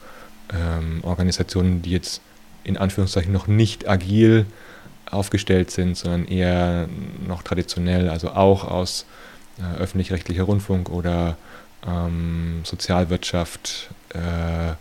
ähm, 0.53 0.99
Organisationen, 1.03 1.81
die 1.81 1.91
jetzt 1.91 2.21
in 2.63 2.77
Anführungszeichen 2.77 3.31
noch 3.31 3.47
nicht 3.47 3.87
agil 3.87 4.45
aufgestellt 5.11 5.71
sind, 5.71 5.97
sondern 5.97 6.25
eher 6.25 6.87
noch 7.27 7.43
traditionell, 7.43 8.09
also 8.09 8.31
auch 8.31 8.63
aus 8.63 9.05
äh, 9.59 9.81
öffentlich-rechtlicher 9.81 10.43
Rundfunk 10.43 10.89
oder 10.89 11.37
ähm, 11.87 12.61
Sozialwirtschaft 12.63 13.89
äh, 14.13 14.73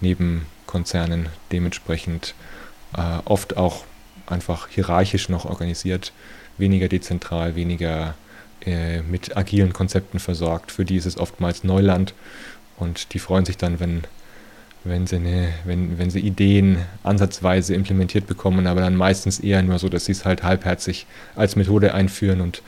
neben 0.00 0.46
Konzernen 0.66 1.28
dementsprechend 1.52 2.34
äh, 2.96 3.18
oft 3.24 3.56
auch 3.56 3.84
einfach 4.26 4.68
hierarchisch 4.68 5.28
noch 5.28 5.44
organisiert, 5.44 6.12
weniger 6.58 6.88
dezentral, 6.88 7.54
weniger 7.54 8.14
äh, 8.64 9.02
mit 9.02 9.36
agilen 9.36 9.72
Konzepten 9.72 10.18
versorgt. 10.18 10.72
Für 10.72 10.84
die 10.84 10.96
ist 10.96 11.06
es 11.06 11.18
oftmals 11.18 11.64
Neuland 11.64 12.14
und 12.76 13.12
die 13.14 13.18
freuen 13.18 13.44
sich 13.44 13.56
dann, 13.56 13.80
wenn 13.80 14.04
wenn 14.84 15.06
sie, 15.06 15.16
eine, 15.16 15.48
wenn, 15.64 15.98
wenn 15.98 16.10
sie 16.10 16.20
Ideen 16.20 16.78
ansatzweise 17.02 17.74
implementiert 17.74 18.26
bekommen, 18.26 18.66
aber 18.66 18.82
dann 18.82 18.96
meistens 18.96 19.40
eher 19.40 19.62
nur 19.62 19.78
so, 19.78 19.88
dass 19.88 20.04
sie 20.04 20.12
es 20.12 20.24
halt 20.24 20.42
halbherzig 20.42 21.06
als 21.34 21.56
Methode 21.56 21.94
einführen 21.94 22.40
und 22.40 22.62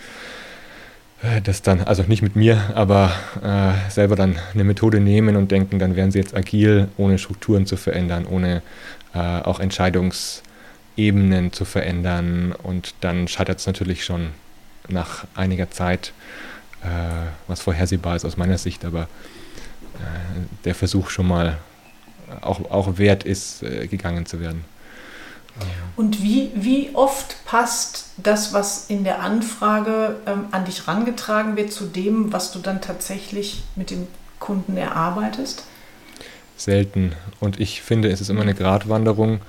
äh, 1.23 1.41
das 1.43 1.63
dann, 1.63 1.83
also 1.83 2.03
nicht 2.05 2.23
mit 2.23 2.37
mir, 2.37 2.73
aber 2.75 3.13
äh, 3.43 3.91
selber 3.91 4.17
dann 4.17 4.39
eine 4.55 4.65
Methode 4.65 5.01
nehmen 5.01 5.37
und 5.37 5.51
denken, 5.51 5.79
dann 5.79 5.97
wären 5.97 6.11
sie 6.11 6.19
jetzt 6.19 6.35
agil, 6.35 6.89
ohne 6.97 7.19
Strukturen 7.19 7.67
zu 7.67 7.77
verändern, 7.77 8.27
ohne 8.27 8.63
äh, 9.15 9.19
auch 9.19 9.61
Entscheidungsebenen 9.61 11.53
zu 11.53 11.65
verändern. 11.65 12.53
Und 12.53 12.95
dann 13.01 13.29
scheitert 13.29 13.59
es 13.59 13.67
natürlich 13.67 14.05
schon 14.05 14.31
nach 14.89 15.27
einiger 15.35 15.71
Zeit, 15.71 16.13
äh, 16.83 16.87
was 17.47 17.61
vorhersehbar 17.61 18.17
ist 18.17 18.25
aus 18.25 18.37
meiner 18.37 18.59
Sicht, 18.59 18.85
aber 18.85 19.03
äh, 19.03 20.41
der 20.65 20.75
Versuch 20.75 21.11
schon 21.11 21.29
mal 21.29 21.59
auch, 22.41 22.71
auch 22.71 22.99
wert 22.99 23.25
ist, 23.25 23.63
äh, 23.63 23.87
gegangen 23.87 24.27
zu 24.27 24.41
werden. 24.41 24.65
Und 25.97 26.23
wie, 26.23 26.51
wie 26.55 26.91
oft 26.93 27.37
passt 27.47 28.11
das, 28.19 28.53
was 28.53 28.91
in 28.91 29.05
der 29.05 29.21
Anfrage 29.21 30.17
ähm, 30.27 30.47
an 30.51 30.67
dich 30.67 30.87
rangetragen 30.87 31.57
wird, 31.57 31.73
zu 31.73 31.87
dem, 31.87 32.33
was 32.33 32.53
du 32.53 32.59
dann 32.59 32.83
tatsächlich 32.83 33.63
mit 33.75 33.91
dem 33.91 34.07
Kunden 34.39 34.77
erarbeitest? 34.77 35.65
Selten. 36.59 37.13
Und 37.41 37.59
ich 37.59 37.81
finde, 37.81 38.11
es 38.11 38.21
ist 38.21 38.29
immer 38.29 38.43
eine 38.43 38.55
Gratwanderung, 38.55 39.41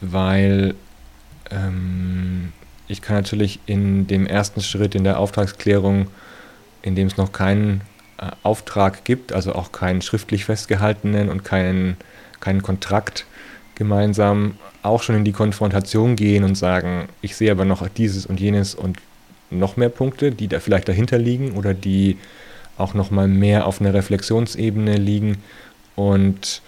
weil 0.00 0.74
ähm, 1.50 2.52
ich 2.88 3.00
kann 3.00 3.16
natürlich 3.16 3.60
in 3.66 4.08
dem 4.08 4.26
ersten 4.26 4.60
Schritt 4.60 4.96
in 4.96 5.04
der 5.04 5.20
Auftragsklärung, 5.20 6.08
in 6.82 6.96
dem 6.96 7.06
es 7.06 7.16
noch 7.16 7.30
keinen 7.30 7.82
äh, 8.18 8.30
Auftrag 8.42 9.04
gibt, 9.04 9.32
also 9.32 9.54
auch 9.54 9.72
keinen 9.72 10.02
schriftlich 10.02 10.44
festgehaltenen 10.44 11.28
und 11.28 11.44
keinen, 11.44 11.96
keinen 12.40 12.62
Kontrakt 12.62 13.26
gemeinsam 13.74 14.56
auch 14.82 15.02
schon 15.02 15.16
in 15.16 15.24
die 15.24 15.32
Konfrontation 15.32 16.14
gehen 16.14 16.44
und 16.44 16.56
sagen, 16.56 17.08
ich 17.22 17.36
sehe 17.36 17.50
aber 17.50 17.64
noch 17.64 17.88
dieses 17.88 18.26
und 18.26 18.38
jenes 18.38 18.74
und 18.74 18.98
noch 19.50 19.76
mehr 19.76 19.88
Punkte, 19.88 20.30
die 20.30 20.48
da 20.48 20.60
vielleicht 20.60 20.88
dahinter 20.88 21.18
liegen 21.18 21.52
oder 21.52 21.74
die 21.74 22.18
auch 22.76 22.94
noch 22.94 23.10
mal 23.10 23.28
mehr 23.28 23.66
auf 23.66 23.80
einer 23.80 23.94
Reflexionsebene 23.94 24.96
liegen. 24.96 25.38
Und 25.96 26.60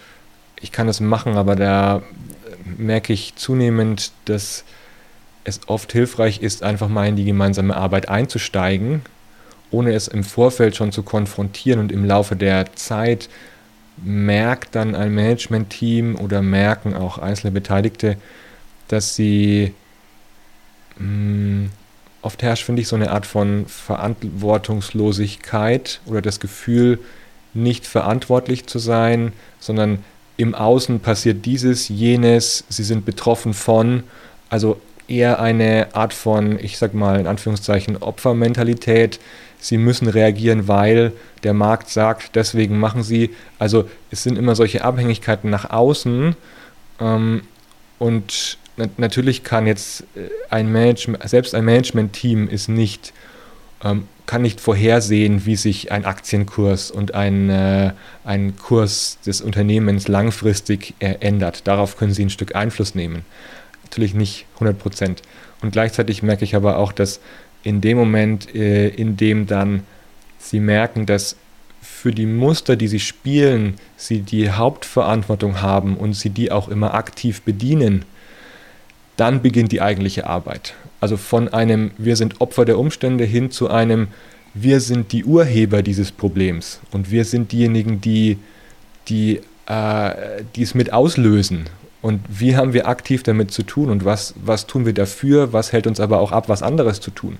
ich 0.59 0.71
kann 0.71 0.87
das 0.87 0.99
machen, 0.99 1.37
aber 1.37 1.55
da 1.55 2.01
merke 2.77 3.13
ich 3.13 3.35
zunehmend, 3.35 4.11
dass 4.25 4.63
es 5.43 5.61
oft 5.67 5.91
hilfreich 5.91 6.41
ist, 6.41 6.63
einfach 6.63 6.89
mal 6.89 7.07
in 7.07 7.15
die 7.15 7.25
gemeinsame 7.25 7.75
Arbeit 7.75 8.09
einzusteigen, 8.09 9.01
ohne 9.71 9.93
es 9.93 10.07
im 10.07 10.23
Vorfeld 10.23 10.75
schon 10.75 10.91
zu 10.91 11.03
konfrontieren 11.03 11.79
und 11.79 11.91
im 11.91 12.05
Laufe 12.05 12.35
der 12.35 12.75
Zeit 12.75 13.29
merkt 13.97 14.75
dann 14.75 14.95
ein 14.95 15.13
Management-Team 15.13 16.15
oder 16.15 16.41
merken 16.41 16.93
auch 16.93 17.17
einzelne 17.17 17.51
Beteiligte, 17.51 18.15
dass 18.87 19.15
sie 19.15 19.73
mh, 20.97 21.05
hm, 21.05 21.69
oft 22.21 22.41
herrscht, 22.43 22.65
finde 22.65 22.81
ich, 22.81 22.87
so 22.87 22.95
eine 22.95 23.11
Art 23.11 23.25
von 23.25 23.65
Verantwortungslosigkeit 23.67 25.99
oder 26.05 26.21
das 26.21 26.39
Gefühl, 26.39 26.99
nicht 27.53 27.85
verantwortlich 27.87 28.67
zu 28.67 28.79
sein, 28.79 29.33
sondern 29.59 30.03
im 30.35 30.53
Außen 30.53 30.99
passiert 30.99 31.45
dieses, 31.45 31.87
jenes, 31.89 32.65
sie 32.69 32.83
sind 32.83 33.05
betroffen 33.05 33.53
von, 33.53 34.03
also 34.49 34.79
eher 35.07 35.39
eine 35.39 35.87
Art 35.93 36.13
von, 36.13 36.59
ich 36.59 36.77
sag 36.77 36.93
mal 36.93 37.19
in 37.19 37.27
Anführungszeichen, 37.27 37.97
Opfermentalität, 37.97 39.19
sie 39.59 39.77
müssen 39.77 40.07
reagieren, 40.07 40.67
weil 40.67 41.13
der 41.43 41.53
Markt 41.53 41.89
sagt, 41.89 42.35
deswegen 42.35 42.79
machen 42.79 43.03
sie. 43.03 43.31
Also 43.59 43.89
es 44.11 44.23
sind 44.23 44.37
immer 44.37 44.55
solche 44.55 44.83
Abhängigkeiten 44.83 45.49
nach 45.49 45.69
außen. 45.69 46.35
Ähm, 46.99 47.41
und 47.99 48.57
na 48.77 48.85
natürlich 48.97 49.43
kann 49.43 49.67
jetzt 49.67 50.01
äh, 50.15 50.29
ein 50.49 50.71
Management, 50.71 51.27
selbst 51.27 51.55
ein 51.55 51.65
Management-Team 51.65 52.47
ist 52.47 52.69
nicht, 52.69 53.13
ähm, 53.83 54.07
kann 54.25 54.41
nicht 54.41 54.61
vorhersehen, 54.61 55.45
wie 55.45 55.55
sich 55.55 55.91
ein 55.91 56.05
Aktienkurs 56.05 56.91
und 56.91 57.15
ein, 57.15 57.49
äh, 57.49 57.93
ein 58.23 58.55
Kurs 58.57 59.17
des 59.25 59.41
Unternehmens 59.41 60.07
langfristig 60.07 60.93
äh, 60.99 61.15
ändert. 61.19 61.67
Darauf 61.67 61.97
können 61.97 62.13
sie 62.13 62.25
ein 62.25 62.29
Stück 62.29 62.55
Einfluss 62.55 62.93
nehmen. 62.93 63.25
Natürlich 63.83 64.13
nicht 64.13 64.45
100 64.55 64.77
Prozent. 64.77 65.21
Und 65.61 65.71
gleichzeitig 65.71 66.21
merke 66.21 66.43
ich 66.43 66.55
aber 66.55 66.77
auch, 66.77 66.91
dass 66.91 67.19
in 67.63 67.81
dem 67.81 67.97
Moment, 67.97 68.53
äh, 68.55 68.89
in 68.89 69.17
dem 69.17 69.47
dann 69.47 69.83
sie 70.37 70.59
merken, 70.59 71.05
dass 71.05 71.35
für 71.81 72.11
die 72.11 72.25
Muster, 72.25 72.75
die 72.75 72.87
sie 72.87 72.99
spielen, 72.99 73.75
sie 73.95 74.21
die 74.21 74.49
Hauptverantwortung 74.49 75.61
haben 75.61 75.97
und 75.97 76.13
sie 76.13 76.29
die 76.29 76.51
auch 76.51 76.69
immer 76.69 76.93
aktiv 76.93 77.41
bedienen, 77.41 78.05
dann 79.15 79.41
beginnt 79.41 79.71
die 79.71 79.81
eigentliche 79.81 80.27
Arbeit. 80.27 80.75
Also 80.99 81.17
von 81.17 81.47
einem 81.49 81.91
Wir 81.97 82.15
sind 82.15 82.39
Opfer 82.39 82.65
der 82.65 82.77
Umstände 82.77 83.23
hin 83.23 83.51
zu 83.51 83.69
einem 83.69 84.07
Wir 84.53 84.79
sind 84.79 85.11
die 85.11 85.25
Urheber 85.25 85.81
dieses 85.81 86.11
Problems 86.11 86.79
und 86.91 87.11
wir 87.11 87.25
sind 87.25 87.51
diejenigen, 87.51 88.01
die, 88.01 88.37
die, 89.07 89.41
äh, 89.67 90.43
die 90.55 90.63
es 90.63 90.75
mit 90.75 90.93
auslösen. 90.93 91.65
Und 92.07 92.21
wie 92.29 92.55
haben 92.55 92.71
wir 92.71 92.87
aktiv 92.87 93.21
damit 93.21 93.51
zu 93.51 93.63
tun 93.63 93.89
und 93.89 94.05
was, 94.05 94.33
was 94.37 94.65
tun 94.65 94.85
wir 94.85 94.93
dafür, 94.93 95.51
was 95.51 95.73
hält 95.73 95.87
uns 95.87 95.99
aber 95.99 96.21
auch 96.21 96.31
ab, 96.31 96.47
was 96.47 96.63
anderes 96.63 97.01
zu 97.01 97.11
tun. 97.11 97.37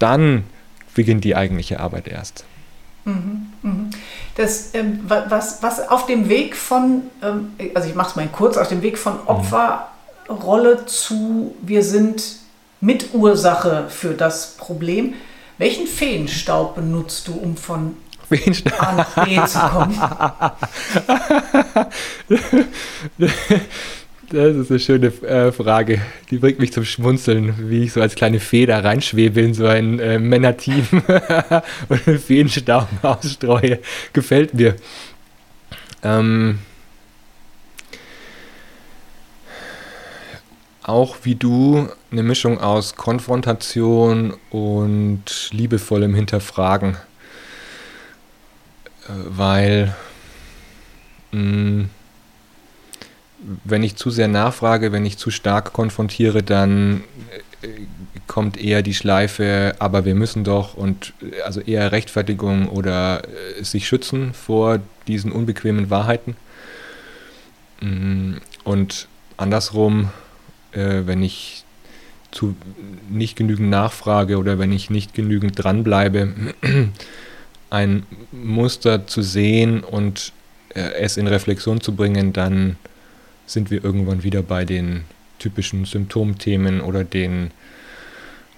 Dann 0.00 0.42
beginnt 0.96 1.22
die 1.22 1.36
eigentliche 1.36 1.78
Arbeit 1.78 2.08
erst. 2.08 2.42
Mhm, 3.04 3.46
mhm. 3.62 3.90
Das, 4.34 4.74
ähm, 4.74 4.98
was, 5.06 5.62
was 5.62 5.88
auf 5.88 6.06
dem 6.06 6.28
Weg 6.28 6.56
von, 6.56 7.02
ähm, 7.22 7.52
also 7.76 7.88
ich 7.88 7.94
mache 7.94 8.10
es 8.10 8.16
mal 8.16 8.26
kurz, 8.26 8.56
auf 8.56 8.66
dem 8.66 8.82
Weg 8.82 8.98
von 8.98 9.12
mhm. 9.12 9.28
Opferrolle 9.28 10.86
zu, 10.86 11.54
wir 11.62 11.84
sind 11.84 12.38
Mitursache 12.80 13.84
für 13.88 14.14
das 14.14 14.56
Problem. 14.56 15.14
Welchen 15.58 15.86
Feenstaub 15.86 16.74
benutzt 16.74 17.28
du, 17.28 17.34
um 17.34 17.56
von 17.56 17.96
A 18.78 18.92
nach 18.92 19.24
B 19.24 19.44
zu 19.46 19.58
kommen? 19.58 19.98
Das 24.28 24.56
ist 24.56 24.70
eine 24.70 24.80
schöne 24.80 25.06
äh, 25.22 25.52
Frage. 25.52 26.00
Die 26.30 26.38
bringt 26.38 26.58
mich 26.58 26.72
zum 26.72 26.84
Schmunzeln, 26.84 27.70
wie 27.70 27.84
ich 27.84 27.92
so 27.92 28.00
als 28.00 28.16
kleine 28.16 28.40
Feder 28.40 28.82
reinschwebe 28.82 29.40
in 29.40 29.54
so 29.54 29.66
ein 29.66 30.00
äh, 30.00 30.18
Männerteam 30.18 30.84
und 31.88 32.08
einen 32.08 32.18
Feenstaub 32.18 32.88
ausstreue. 33.02 33.78
Gefällt 34.12 34.54
mir. 34.54 34.74
Ähm, 36.02 36.58
auch 40.82 41.16
wie 41.22 41.36
du 41.36 41.88
eine 42.10 42.22
Mischung 42.22 42.60
aus 42.60 42.96
Konfrontation 42.96 44.34
und 44.50 45.50
liebevollem 45.52 46.14
Hinterfragen. 46.14 46.96
Äh, 49.06 49.12
weil 49.28 49.94
mh, 51.32 51.40
mm, 51.40 51.90
wenn 53.64 53.82
ich 53.82 53.96
zu 53.96 54.10
sehr 54.10 54.28
nachfrage, 54.28 54.92
wenn 54.92 55.04
ich 55.06 55.18
zu 55.18 55.30
stark 55.30 55.72
konfrontiere, 55.72 56.42
dann 56.42 57.04
äh, 57.62 57.68
kommt 58.26 58.56
eher 58.56 58.82
die 58.82 58.94
Schleife, 58.94 59.76
aber 59.78 60.04
wir 60.04 60.14
müssen 60.14 60.42
doch 60.42 60.74
und 60.74 61.12
äh, 61.22 61.42
also 61.42 61.60
eher 61.60 61.92
Rechtfertigung 61.92 62.68
oder 62.68 63.22
äh, 63.24 63.62
sich 63.62 63.86
schützen 63.86 64.32
vor 64.34 64.80
diesen 65.06 65.32
unbequemen 65.32 65.90
Wahrheiten. 65.90 66.36
Mm, 67.80 68.36
und 68.64 69.08
andersrum, 69.36 70.10
wenn 70.72 71.22
ich 71.22 71.64
zu 72.32 72.54
nicht 73.08 73.34
genügend 73.34 73.70
nachfrage 73.70 74.36
oder 74.36 74.58
wenn 74.58 74.72
ich 74.72 74.90
nicht 74.90 75.14
genügend 75.14 75.62
dranbleibe, 75.62 76.34
ein 77.70 78.06
Muster 78.32 79.06
zu 79.06 79.22
sehen 79.22 79.82
und 79.82 80.32
es 80.74 81.16
in 81.16 81.26
Reflexion 81.26 81.80
zu 81.80 81.94
bringen, 81.94 82.32
dann 82.32 82.76
sind 83.46 83.70
wir 83.70 83.82
irgendwann 83.82 84.22
wieder 84.22 84.42
bei 84.42 84.64
den 84.64 85.04
typischen 85.38 85.84
Symptomthemen 85.84 86.80
oder 86.80 87.04
den 87.04 87.50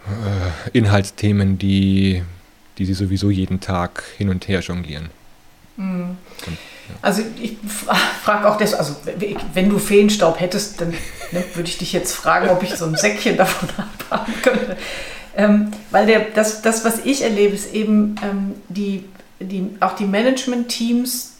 äh, 0.06 0.70
Inhaltsthemen, 0.72 1.58
die, 1.58 2.22
die 2.78 2.84
sie 2.84 2.94
sowieso 2.94 3.30
jeden 3.30 3.60
Tag 3.60 4.02
hin 4.16 4.28
und 4.30 4.48
her 4.48 4.60
jonglieren. 4.60 5.10
Mhm. 5.76 6.16
Und, 6.46 6.56
ja. 6.88 6.94
Also 7.02 7.22
ich 7.40 7.56
frage 8.22 8.48
auch 8.48 8.56
das, 8.56 8.72
also 8.74 8.96
wenn 9.52 9.68
du 9.68 9.78
Feenstaub 9.78 10.40
hättest, 10.40 10.80
dann 10.80 10.94
ne, 11.32 11.44
würde 11.54 11.68
ich 11.68 11.78
dich 11.78 11.92
jetzt 11.92 12.14
fragen, 12.14 12.48
ob 12.48 12.62
ich 12.62 12.74
so 12.74 12.86
ein 12.86 12.96
Säckchen 12.96 13.36
davon 13.36 13.68
abhaben 13.76 14.32
könnte. 14.42 14.76
Ähm, 15.38 15.70
weil 15.92 16.06
der, 16.06 16.20
das, 16.34 16.62
das, 16.62 16.84
was 16.84 16.98
ich 17.04 17.22
erlebe, 17.22 17.54
ist 17.54 17.72
eben 17.72 18.16
ähm, 18.22 18.54
die, 18.68 19.04
die, 19.38 19.70
auch 19.78 19.94
die 19.94 20.04
Management-Teams, 20.04 21.36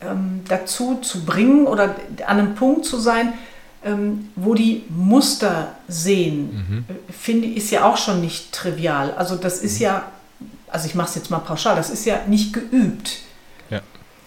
ähm, 0.00 0.42
dazu 0.48 0.98
zu 1.02 1.24
bringen 1.24 1.66
oder 1.66 1.96
an 2.26 2.38
einem 2.38 2.54
Punkt 2.54 2.86
zu 2.86 2.98
sein, 2.98 3.32
ähm, 3.84 4.28
wo 4.36 4.54
die 4.54 4.84
Muster 4.88 5.72
sehen, 5.88 6.64
mhm. 6.68 6.84
Äh, 6.88 7.12
finde 7.12 7.48
ich, 7.48 7.56
ist 7.56 7.70
ja 7.72 7.84
auch 7.84 7.96
schon 7.96 8.20
nicht 8.20 8.52
trivial. 8.52 9.12
Also 9.14 9.34
das 9.34 9.58
ist 9.58 9.80
mhm. 9.80 9.86
ja, 9.86 10.04
also 10.68 10.86
ich 10.86 10.94
mache 10.94 11.08
es 11.08 11.14
jetzt 11.16 11.30
mal 11.30 11.38
pauschal, 11.38 11.74
das 11.74 11.90
ist 11.90 12.04
ja 12.04 12.20
nicht 12.28 12.52
geübt. 12.52 13.18
Ja. 13.70 13.80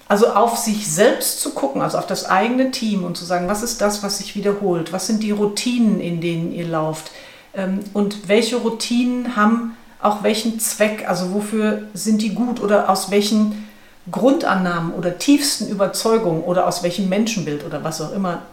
Also 0.10 0.28
auf 0.28 0.58
sich 0.58 0.92
selbst 0.92 1.40
zu 1.40 1.52
gucken, 1.52 1.82
also 1.82 1.98
auf 1.98 2.06
das 2.06 2.26
eigene 2.26 2.72
Team 2.72 3.06
und 3.06 3.16
zu 3.16 3.24
sagen, 3.24 3.48
was 3.48 3.64
ist 3.64 3.80
das, 3.80 4.04
was 4.04 4.18
sich 4.18 4.36
wiederholt? 4.36 4.92
Was 4.92 5.08
sind 5.08 5.24
die 5.24 5.32
Routinen, 5.32 6.02
in 6.02 6.20
denen 6.20 6.52
ihr 6.52 6.68
lauft? 6.68 7.12
Ähm, 7.56 7.80
und 7.94 8.28
welche 8.28 8.58
Routinen 8.58 9.36
haben 9.36 9.76
auch 10.02 10.24
welchen 10.24 10.60
Zweck, 10.60 11.10
also 11.10 11.34
wofür 11.34 11.84
sind 11.94 12.22
die 12.22 12.34
gut 12.36 12.62
oder 12.62 12.90
aus 12.90 13.10
welchen 13.10 13.68
Grundannahmen 14.12 14.94
oder 14.94 15.18
tiefsten 15.18 15.68
Überzeugungen 15.68 16.44
oder 16.44 16.68
aus 16.68 16.84
welchem 16.84 17.10
Menschenbild 17.10 17.66
oder 17.66 17.84
was 17.84 18.02
auch 18.02 18.12
immer 18.12 18.44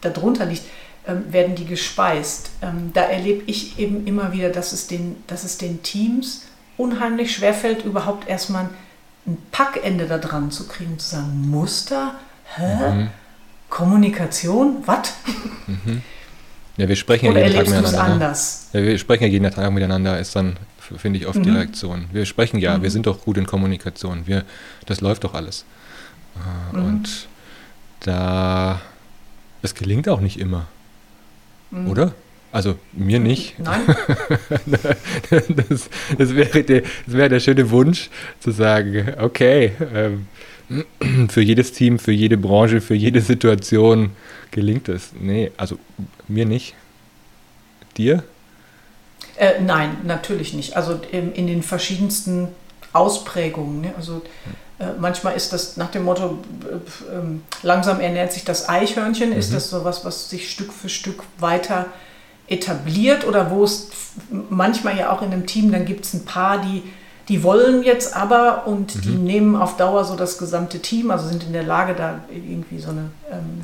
darunter 0.00 0.46
liegt, 0.46 0.62
ähm, 1.06 1.32
werden 1.32 1.56
die 1.56 1.64
gespeist. 1.64 2.50
Ähm, 2.62 2.92
da 2.94 3.02
erlebe 3.02 3.42
ich 3.46 3.78
eben 3.78 4.06
immer 4.06 4.32
wieder, 4.32 4.50
dass 4.50 4.72
es 4.72 4.86
den, 4.86 5.16
dass 5.26 5.44
es 5.44 5.58
den 5.58 5.82
Teams 5.82 6.42
unheimlich 6.76 7.34
schwerfällt, 7.34 7.84
überhaupt 7.84 8.28
erstmal 8.28 8.68
ein 9.26 9.38
Packende 9.50 10.06
da 10.06 10.18
dran 10.18 10.50
zu 10.50 10.68
kriegen, 10.68 10.98
zu 10.98 11.08
sagen, 11.08 11.50
Muster, 11.50 12.14
hä? 12.56 12.90
Mhm. 12.90 13.10
Kommunikation, 13.68 14.82
was? 14.86 15.12
Mhm. 15.66 16.02
Ja, 16.80 16.88
wir 16.88 16.96
sprechen 16.96 17.28
Oder 17.28 17.40
ja 17.40 17.48
jeden 17.48 17.58
Tag 17.58 17.82
miteinander. 17.82 18.02
Anders? 18.02 18.70
Ja, 18.72 18.82
wir 18.82 18.98
sprechen 18.98 19.24
ja 19.24 19.28
jeden 19.28 19.50
Tag 19.50 19.70
miteinander, 19.70 20.18
ist 20.18 20.34
dann, 20.34 20.56
finde 20.96 21.18
ich, 21.18 21.26
oft 21.26 21.36
mhm. 21.36 21.42
die 21.42 21.50
Reaktion. 21.50 22.06
Wir 22.10 22.24
sprechen 22.24 22.58
ja, 22.58 22.78
mhm. 22.78 22.82
wir 22.82 22.90
sind 22.90 23.04
doch 23.04 23.20
gut 23.20 23.36
in 23.36 23.44
Kommunikation. 23.44 24.26
Wir, 24.26 24.44
das 24.86 25.02
läuft 25.02 25.24
doch 25.24 25.34
alles. 25.34 25.66
Äh, 26.36 26.78
mhm. 26.78 26.84
Und 26.86 27.28
da, 28.00 28.80
es 29.60 29.74
gelingt 29.74 30.08
auch 30.08 30.20
nicht 30.20 30.40
immer. 30.40 30.68
Mhm. 31.70 31.90
Oder? 31.90 32.14
Also 32.50 32.78
mir 32.92 33.20
nicht. 33.20 33.58
Nein. 33.58 33.82
das, 35.68 35.90
das, 36.16 36.34
wäre 36.34 36.64
der, 36.64 36.80
das 36.80 37.14
wäre 37.14 37.28
der 37.28 37.40
schöne 37.40 37.70
Wunsch, 37.70 38.08
zu 38.38 38.52
sagen, 38.52 39.16
okay, 39.18 39.72
ähm, 39.94 40.28
für 41.28 41.40
jedes 41.40 41.72
Team, 41.72 41.98
für 41.98 42.12
jede 42.12 42.36
Branche, 42.36 42.80
für 42.80 42.94
jede 42.94 43.20
Situation 43.20 44.10
gelingt 44.50 44.88
es. 44.88 45.10
Nee, 45.18 45.52
also 45.56 45.78
mir 46.28 46.46
nicht. 46.46 46.74
Dir? 47.96 48.22
Äh, 49.36 49.60
nein, 49.60 49.98
natürlich 50.04 50.54
nicht. 50.54 50.76
Also 50.76 51.00
in, 51.10 51.32
in 51.32 51.46
den 51.46 51.62
verschiedensten 51.62 52.48
Ausprägungen. 52.92 53.80
Ne? 53.80 53.94
Also 53.96 54.22
äh, 54.78 54.86
manchmal 54.98 55.34
ist 55.34 55.52
das 55.52 55.76
nach 55.76 55.90
dem 55.90 56.04
Motto, 56.04 56.38
äh, 56.64 57.14
ähm, 57.14 57.42
langsam 57.62 58.00
ernährt 58.00 58.32
sich 58.32 58.44
das 58.44 58.68
Eichhörnchen, 58.68 59.30
mhm. 59.30 59.36
ist 59.36 59.52
das 59.52 59.70
sowas, 59.70 60.04
was 60.04 60.30
sich 60.30 60.50
Stück 60.50 60.72
für 60.72 60.88
Stück 60.88 61.22
weiter 61.38 61.86
etabliert 62.46 63.26
oder 63.26 63.50
wo 63.50 63.62
es 63.62 63.90
manchmal 64.50 64.98
ja 64.98 65.12
auch 65.12 65.22
in 65.22 65.32
einem 65.32 65.46
Team, 65.46 65.70
dann 65.70 65.84
gibt 65.84 66.04
es 66.04 66.14
ein 66.14 66.24
paar, 66.24 66.60
die, 66.60 66.82
die 67.30 67.44
wollen 67.44 67.84
jetzt 67.84 68.16
aber 68.16 68.66
und 68.66 68.96
mhm. 68.96 69.00
die 69.02 69.10
nehmen 69.10 69.54
auf 69.54 69.76
Dauer 69.76 70.04
so 70.04 70.16
das 70.16 70.36
gesamte 70.36 70.80
Team, 70.80 71.12
also 71.12 71.28
sind 71.28 71.44
in 71.44 71.52
der 71.52 71.62
Lage, 71.62 71.94
da 71.94 72.18
irgendwie 72.28 72.80
so 72.80 72.90
eine, 72.90 73.12
ähm, 73.30 73.62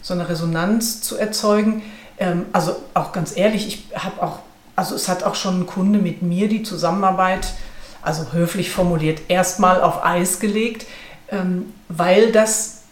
so 0.00 0.14
eine 0.14 0.30
Resonanz 0.30 1.02
zu 1.02 1.18
erzeugen. 1.18 1.82
Ähm, 2.16 2.46
also 2.54 2.74
auch 2.94 3.12
ganz 3.12 3.36
ehrlich, 3.36 3.66
ich 3.68 3.84
habe 3.94 4.22
auch, 4.22 4.38
also 4.76 4.94
es 4.94 5.10
hat 5.10 5.24
auch 5.24 5.34
schon 5.34 5.60
ein 5.60 5.66
Kunde 5.66 5.98
mit 5.98 6.22
mir 6.22 6.48
die 6.48 6.62
Zusammenarbeit, 6.62 7.52
also 8.00 8.32
höflich 8.32 8.70
formuliert, 8.70 9.20
erstmal 9.28 9.82
auf 9.82 10.02
Eis 10.02 10.40
gelegt, 10.40 10.86
ähm, 11.28 11.74
weil 11.90 12.32
das 12.32 12.84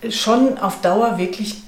äh, 0.00 0.10
schon 0.10 0.56
auf 0.56 0.80
Dauer 0.80 1.18
wirklich 1.18 1.62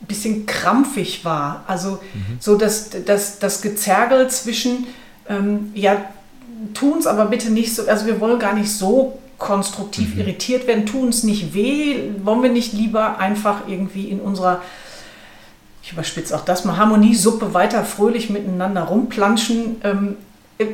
ein 0.00 0.06
bisschen 0.06 0.46
krampfig 0.46 1.26
war. 1.26 1.64
Also 1.66 2.00
mhm. 2.14 2.38
so 2.40 2.56
dass 2.56 2.88
das, 3.04 3.38
das 3.40 3.60
Gezergel 3.60 4.28
zwischen, 4.30 4.86
ähm, 5.28 5.70
ja, 5.74 6.02
tun 6.74 6.98
es 6.98 7.06
aber 7.06 7.26
bitte 7.26 7.50
nicht 7.50 7.74
so, 7.74 7.86
also 7.86 8.06
wir 8.06 8.20
wollen 8.20 8.38
gar 8.38 8.54
nicht 8.54 8.70
so 8.70 9.18
konstruktiv 9.38 10.14
mhm. 10.14 10.20
irritiert 10.20 10.66
werden, 10.66 10.86
tun 10.86 11.08
es 11.08 11.22
nicht 11.22 11.54
weh, 11.54 12.10
wollen 12.22 12.42
wir 12.42 12.50
nicht 12.50 12.72
lieber 12.72 13.18
einfach 13.18 13.66
irgendwie 13.66 14.08
in 14.08 14.20
unserer, 14.20 14.62
ich 15.82 15.92
überspitze 15.92 16.36
auch 16.36 16.44
das 16.44 16.64
mal, 16.64 16.76
Harmoniesuppe 16.76 17.54
weiter 17.54 17.84
fröhlich 17.84 18.30
miteinander 18.30 18.82
rumplanschen. 18.82 19.80
Ähm, 19.82 20.16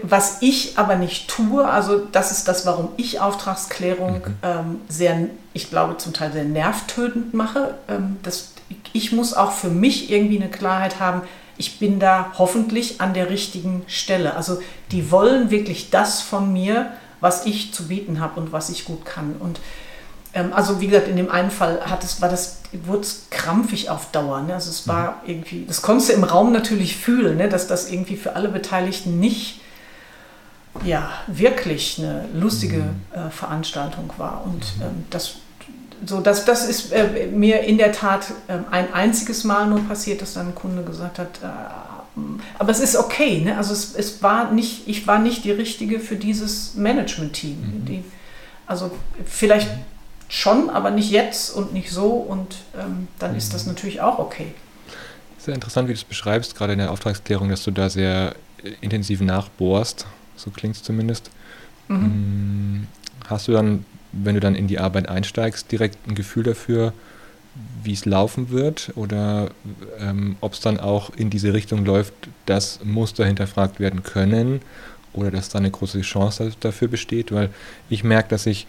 was 0.02 0.38
ich 0.42 0.76
aber 0.78 0.96
nicht 0.96 1.28
tue, 1.28 1.64
also 1.64 1.98
das 2.10 2.32
ist 2.32 2.48
das, 2.48 2.66
warum 2.66 2.88
ich 2.96 3.20
Auftragsklärung 3.20 4.14
mhm. 4.14 4.34
ähm, 4.42 4.80
sehr, 4.88 5.28
ich 5.52 5.70
glaube 5.70 5.96
zum 5.96 6.12
Teil 6.12 6.32
sehr 6.32 6.42
nervtötend 6.42 7.34
mache. 7.34 7.74
Ähm, 7.88 8.16
das 8.24 8.52
ich 8.92 9.12
muss 9.12 9.34
auch 9.34 9.52
für 9.52 9.68
mich 9.68 10.10
irgendwie 10.10 10.40
eine 10.40 10.48
Klarheit 10.48 10.98
haben, 11.00 11.22
ich 11.58 11.78
bin 11.78 11.98
da 11.98 12.32
hoffentlich 12.38 13.00
an 13.00 13.14
der 13.14 13.30
richtigen 13.30 13.82
Stelle. 13.86 14.34
Also 14.34 14.60
die 14.90 15.10
wollen 15.10 15.50
wirklich 15.50 15.90
das 15.90 16.20
von 16.20 16.52
mir, 16.52 16.92
was 17.20 17.46
ich 17.46 17.72
zu 17.72 17.88
bieten 17.88 18.20
habe 18.20 18.40
und 18.40 18.52
was 18.52 18.68
ich 18.68 18.84
gut 18.84 19.04
kann. 19.04 19.36
Und 19.38 19.60
ähm, 20.34 20.52
also 20.52 20.80
wie 20.80 20.86
gesagt, 20.86 21.08
in 21.08 21.16
dem 21.16 21.30
einen 21.30 21.50
Fall 21.50 21.80
hat 21.86 22.04
es, 22.04 22.20
war 22.20 22.28
das, 22.28 22.60
wurde 22.84 23.00
es 23.00 23.26
krampfig 23.30 23.88
auf 23.90 24.10
Dauer. 24.12 24.42
Ne? 24.42 24.54
Also 24.54 24.70
es 24.70 24.86
war 24.86 25.22
mhm. 25.22 25.30
irgendwie, 25.30 25.64
das 25.66 25.82
konntest 25.82 26.10
du 26.10 26.14
im 26.14 26.24
Raum 26.24 26.52
natürlich 26.52 26.96
fühlen, 26.96 27.38
ne? 27.38 27.48
dass 27.48 27.66
das 27.66 27.90
irgendwie 27.90 28.16
für 28.16 28.36
alle 28.36 28.48
Beteiligten 28.48 29.18
nicht 29.18 29.60
ja, 30.84 31.10
wirklich 31.26 31.98
eine 31.98 32.26
lustige 32.34 32.78
mhm. 32.78 33.00
äh, 33.12 33.30
Veranstaltung 33.30 34.10
war. 34.18 34.44
Und 34.44 34.66
ähm, 34.82 35.06
das 35.08 35.36
so, 36.04 36.20
das, 36.20 36.44
das 36.44 36.68
ist 36.68 36.92
äh, 36.92 37.26
mir 37.28 37.60
in 37.60 37.78
der 37.78 37.92
Tat 37.92 38.32
äh, 38.48 38.58
ein 38.70 38.92
einziges 38.92 39.44
Mal 39.44 39.66
nur 39.66 39.80
passiert, 39.80 40.22
dass 40.22 40.34
dann 40.34 40.48
ein 40.48 40.54
Kunde 40.54 40.82
gesagt 40.82 41.18
hat, 41.18 41.40
äh, 41.42 41.46
aber 42.58 42.70
es 42.70 42.80
ist 42.80 42.96
okay, 42.96 43.40
ne? 43.40 43.56
also 43.58 43.72
es, 43.72 43.94
es 43.94 44.22
war 44.22 44.50
nicht, 44.50 44.88
ich 44.88 45.06
war 45.06 45.18
nicht 45.18 45.44
die 45.44 45.50
Richtige 45.50 46.00
für 46.00 46.16
dieses 46.16 46.74
Management-Team. 46.74 47.84
Mhm. 47.86 48.04
Also 48.66 48.90
vielleicht 49.26 49.68
schon, 50.28 50.70
aber 50.70 50.90
nicht 50.90 51.10
jetzt 51.10 51.50
und 51.50 51.72
nicht 51.72 51.90
so 51.90 52.12
und 52.12 52.56
ähm, 52.78 53.08
dann 53.18 53.32
mhm. 53.32 53.36
ist 53.36 53.54
das 53.54 53.64
mhm. 53.64 53.72
natürlich 53.72 54.00
auch 54.00 54.18
okay. 54.18 54.54
Sehr 55.38 55.54
interessant, 55.54 55.88
wie 55.88 55.92
du 55.92 55.98
es 55.98 56.04
beschreibst, 56.04 56.56
gerade 56.56 56.72
in 56.72 56.78
der 56.78 56.90
Auftragsklärung, 56.90 57.48
dass 57.50 57.62
du 57.62 57.70
da 57.70 57.90
sehr 57.90 58.34
äh, 58.62 58.72
intensiv 58.80 59.20
nachbohrst, 59.20 60.06
so 60.36 60.50
klingt 60.50 60.76
es 60.76 60.82
zumindest. 60.82 61.30
Mhm. 61.88 61.96
Mm, 61.96 62.86
hast 63.28 63.46
du 63.46 63.52
dann 63.52 63.84
wenn 64.22 64.34
du 64.34 64.40
dann 64.40 64.54
in 64.54 64.66
die 64.66 64.78
Arbeit 64.78 65.08
einsteigst, 65.08 65.70
direkt 65.70 65.98
ein 66.08 66.14
Gefühl 66.14 66.44
dafür, 66.44 66.92
wie 67.82 67.92
es 67.92 68.04
laufen 68.04 68.50
wird? 68.50 68.92
Oder 68.96 69.50
ähm, 69.98 70.36
ob 70.40 70.52
es 70.52 70.60
dann 70.60 70.78
auch 70.78 71.10
in 71.16 71.30
diese 71.30 71.52
Richtung 71.52 71.84
läuft, 71.84 72.12
dass 72.44 72.80
Muster 72.84 73.24
hinterfragt 73.24 73.80
werden 73.80 74.02
können 74.02 74.60
oder 75.12 75.30
dass 75.30 75.48
da 75.48 75.58
eine 75.58 75.70
große 75.70 76.02
Chance 76.02 76.52
dafür 76.60 76.88
besteht, 76.88 77.32
weil 77.32 77.50
ich 77.88 78.04
merke, 78.04 78.28
dass 78.28 78.46
ich 78.46 78.66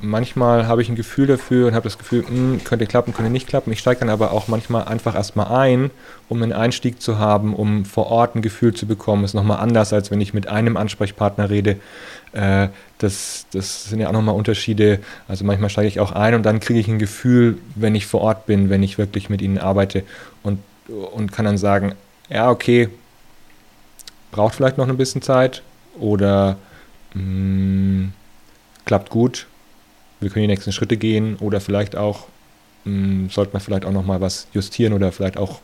manchmal 0.00 0.66
habe 0.66 0.82
ich 0.82 0.88
ein 0.88 0.96
Gefühl 0.96 1.26
dafür 1.26 1.68
und 1.68 1.74
habe 1.74 1.84
das 1.84 1.98
Gefühl, 1.98 2.22
mh, 2.22 2.28
hm, 2.28 2.64
könnte 2.64 2.86
klappen, 2.86 3.12
könnte 3.14 3.30
nicht 3.30 3.48
klappen. 3.48 3.72
Ich 3.72 3.80
steige 3.80 4.00
dann 4.00 4.08
aber 4.08 4.32
auch 4.32 4.48
manchmal 4.48 4.84
einfach 4.84 5.14
erstmal 5.14 5.48
ein, 5.48 5.90
um 6.28 6.42
einen 6.42 6.52
Einstieg 6.52 7.02
zu 7.02 7.18
haben, 7.18 7.54
um 7.54 7.84
vor 7.84 8.06
Ort 8.06 8.36
ein 8.36 8.42
Gefühl 8.42 8.74
zu 8.74 8.86
bekommen. 8.86 9.24
Ist 9.24 9.34
nochmal 9.34 9.58
anders, 9.58 9.92
als 9.92 10.10
wenn 10.10 10.20
ich 10.20 10.34
mit 10.34 10.46
einem 10.46 10.76
Ansprechpartner 10.76 11.50
rede. 11.50 11.76
Äh, 12.32 12.68
das, 12.98 13.46
das 13.52 13.86
sind 13.86 14.00
ja 14.00 14.08
auch 14.08 14.12
nochmal 14.12 14.34
Unterschiede. 14.34 15.00
Also 15.28 15.44
manchmal 15.44 15.70
steige 15.70 15.88
ich 15.88 16.00
auch 16.00 16.12
ein 16.12 16.34
und 16.34 16.44
dann 16.44 16.60
kriege 16.60 16.78
ich 16.78 16.88
ein 16.88 16.98
Gefühl, 16.98 17.58
wenn 17.74 17.94
ich 17.94 18.06
vor 18.06 18.20
Ort 18.20 18.46
bin, 18.46 18.70
wenn 18.70 18.82
ich 18.82 18.98
wirklich 18.98 19.28
mit 19.30 19.42
ihnen 19.42 19.58
arbeite 19.58 20.04
und, 20.42 20.60
und 20.88 21.32
kann 21.32 21.44
dann 21.44 21.58
sagen, 21.58 21.94
ja, 22.28 22.50
okay, 22.50 22.88
braucht 24.30 24.54
vielleicht 24.54 24.78
noch 24.78 24.88
ein 24.88 24.96
bisschen 24.96 25.22
Zeit 25.22 25.62
oder 25.98 26.56
mh, 27.14 27.20
hm, 27.20 28.12
klappt 28.84 29.10
gut, 29.10 29.46
wir 30.20 30.30
können 30.30 30.44
die 30.44 30.48
nächsten 30.48 30.72
Schritte 30.72 30.96
gehen 30.96 31.36
oder 31.36 31.60
vielleicht 31.60 31.96
auch, 31.96 32.26
mh, 32.84 32.92
hm, 32.92 33.30
sollte 33.30 33.52
man 33.52 33.62
vielleicht 33.62 33.84
auch 33.84 33.92
nochmal 33.92 34.20
was 34.20 34.46
justieren 34.52 34.92
oder 34.92 35.12
vielleicht 35.12 35.36
auch 35.36 35.60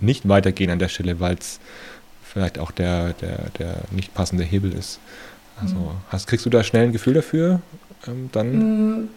nicht 0.00 0.28
weitergehen 0.28 0.70
an 0.70 0.78
der 0.78 0.88
Stelle, 0.88 1.20
weil 1.20 1.36
es 1.36 1.60
vielleicht 2.22 2.58
auch 2.58 2.70
der, 2.70 3.12
der, 3.14 3.50
der 3.58 3.76
nicht 3.90 4.14
passende 4.14 4.44
Hebel 4.44 4.72
ist. 4.72 5.00
Also 5.60 5.74
mhm. 5.74 5.90
hast, 6.08 6.26
kriegst 6.26 6.46
du 6.46 6.50
da 6.50 6.62
schnell 6.62 6.84
ein 6.84 6.92
Gefühl 6.92 7.14
dafür? 7.14 7.60
Ähm, 8.06 8.30
dann? 8.32 8.52
Mhm. 8.52 9.08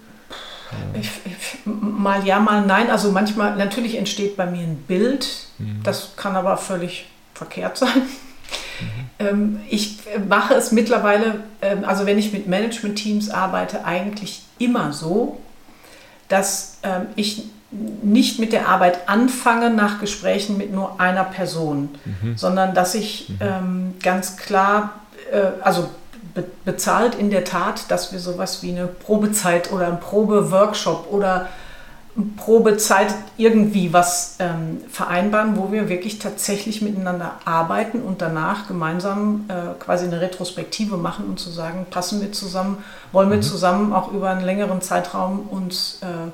Ich, 0.95 1.09
ich, 1.25 1.59
mal 1.65 2.25
ja, 2.25 2.39
mal 2.39 2.65
nein. 2.65 2.89
Also 2.89 3.11
manchmal, 3.11 3.55
natürlich 3.55 3.95
entsteht 3.95 4.35
bei 4.35 4.47
mir 4.47 4.63
ein 4.63 4.77
Bild, 4.87 5.27
mhm. 5.59 5.81
das 5.83 6.15
kann 6.15 6.35
aber 6.35 6.57
völlig 6.57 7.05
verkehrt 7.33 7.77
sein. 7.77 8.01
Mhm. 9.19 9.61
Ich 9.69 9.99
mache 10.27 10.55
es 10.55 10.71
mittlerweile, 10.71 11.41
ähm, 11.61 11.85
also 11.85 12.05
wenn 12.05 12.17
ich 12.17 12.33
mit 12.33 12.47
Management-Teams 12.47 13.29
arbeite, 13.29 13.85
eigentlich 13.85 14.43
immer 14.59 14.91
so, 14.91 15.39
dass 16.27 16.79
ähm, 16.83 17.07
ich 17.15 17.43
nicht 18.01 18.39
mit 18.39 18.53
der 18.53 18.67
Arbeit 18.67 19.09
anfange 19.09 19.69
nach 19.69 19.99
Gesprächen 19.99 20.57
mit 20.57 20.71
nur 20.71 20.99
einer 20.99 21.23
Person, 21.23 21.89
mhm. 22.05 22.37
sondern 22.37 22.73
dass 22.73 22.95
ich 22.95 23.29
mhm. 23.29 23.37
ähm, 23.39 23.93
ganz 24.01 24.37
klar, 24.37 25.01
äh, 25.31 25.61
also 25.61 25.89
be 26.33 26.45
bezahlt 26.65 27.15
in 27.15 27.29
der 27.29 27.43
Tat, 27.43 27.91
dass 27.91 28.11
wir 28.11 28.19
sowas 28.19 28.63
wie 28.63 28.71
eine 28.71 28.87
Probezeit 28.87 29.71
oder 29.71 29.87
ein 29.87 29.99
Probeworkshop 29.99 31.07
oder 31.11 31.49
Probezeit 32.37 33.15
irgendwie 33.37 33.91
was 33.91 34.35
ähm, 34.37 34.81
vereinbaren, 34.87 35.57
wo 35.57 35.71
wir 35.71 35.89
wirklich 35.89 36.19
tatsächlich 36.19 36.83
miteinander 36.83 37.39
arbeiten 37.43 38.03
und 38.03 38.21
danach 38.21 38.67
gemeinsam 38.67 39.45
äh, 39.47 39.83
quasi 39.83 40.05
eine 40.05 40.21
Retrospektive 40.21 40.97
machen 40.97 41.25
und 41.25 41.39
zu 41.39 41.49
sagen, 41.49 41.87
passen 41.89 42.21
wir 42.21 42.31
zusammen, 42.31 42.77
wollen 43.11 43.31
wir 43.31 43.37
mhm. 43.37 43.43
zusammen 43.43 43.93
auch 43.93 44.11
über 44.11 44.29
einen 44.29 44.45
längeren 44.45 44.81
Zeitraum 44.81 45.47
uns 45.49 45.99
äh, 46.03 46.31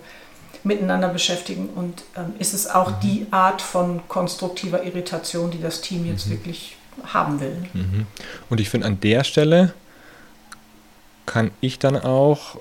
miteinander 0.66 1.08
beschäftigen 1.08 1.70
und 1.74 2.04
ähm, 2.18 2.34
ist 2.40 2.54
es 2.54 2.68
auch 2.68 2.92
mhm. 2.92 2.96
die 3.02 3.28
Art 3.32 3.62
von 3.62 4.02
konstruktiver 4.10 4.84
Irritation, 4.84 5.50
die 5.50 5.62
das 5.62 5.80
Team 5.80 6.06
jetzt 6.06 6.28
mhm. 6.28 6.32
wirklich 6.32 6.76
haben 7.06 7.40
will. 7.40 7.56
Mhm. 7.74 8.06
Und 8.50 8.60
ich 8.60 8.70
finde, 8.70 8.88
an 8.88 9.00
der 9.00 9.24
Stelle 9.24 9.74
kann 11.26 11.52
ich 11.62 11.80
dann 11.80 11.96
auch 11.96 12.58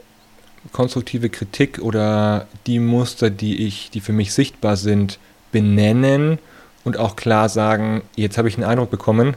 konstruktive 0.72 1.30
Kritik 1.30 1.78
oder 1.78 2.46
die 2.66 2.78
Muster, 2.78 3.30
die 3.30 3.66
ich, 3.66 3.90
die 3.90 4.00
für 4.00 4.12
mich 4.12 4.32
sichtbar 4.32 4.76
sind, 4.76 5.18
benennen 5.52 6.38
und 6.84 6.96
auch 6.96 7.16
klar 7.16 7.48
sagen, 7.48 8.02
jetzt 8.16 8.38
habe 8.38 8.48
ich 8.48 8.56
einen 8.56 8.64
Eindruck 8.64 8.90
bekommen, 8.90 9.36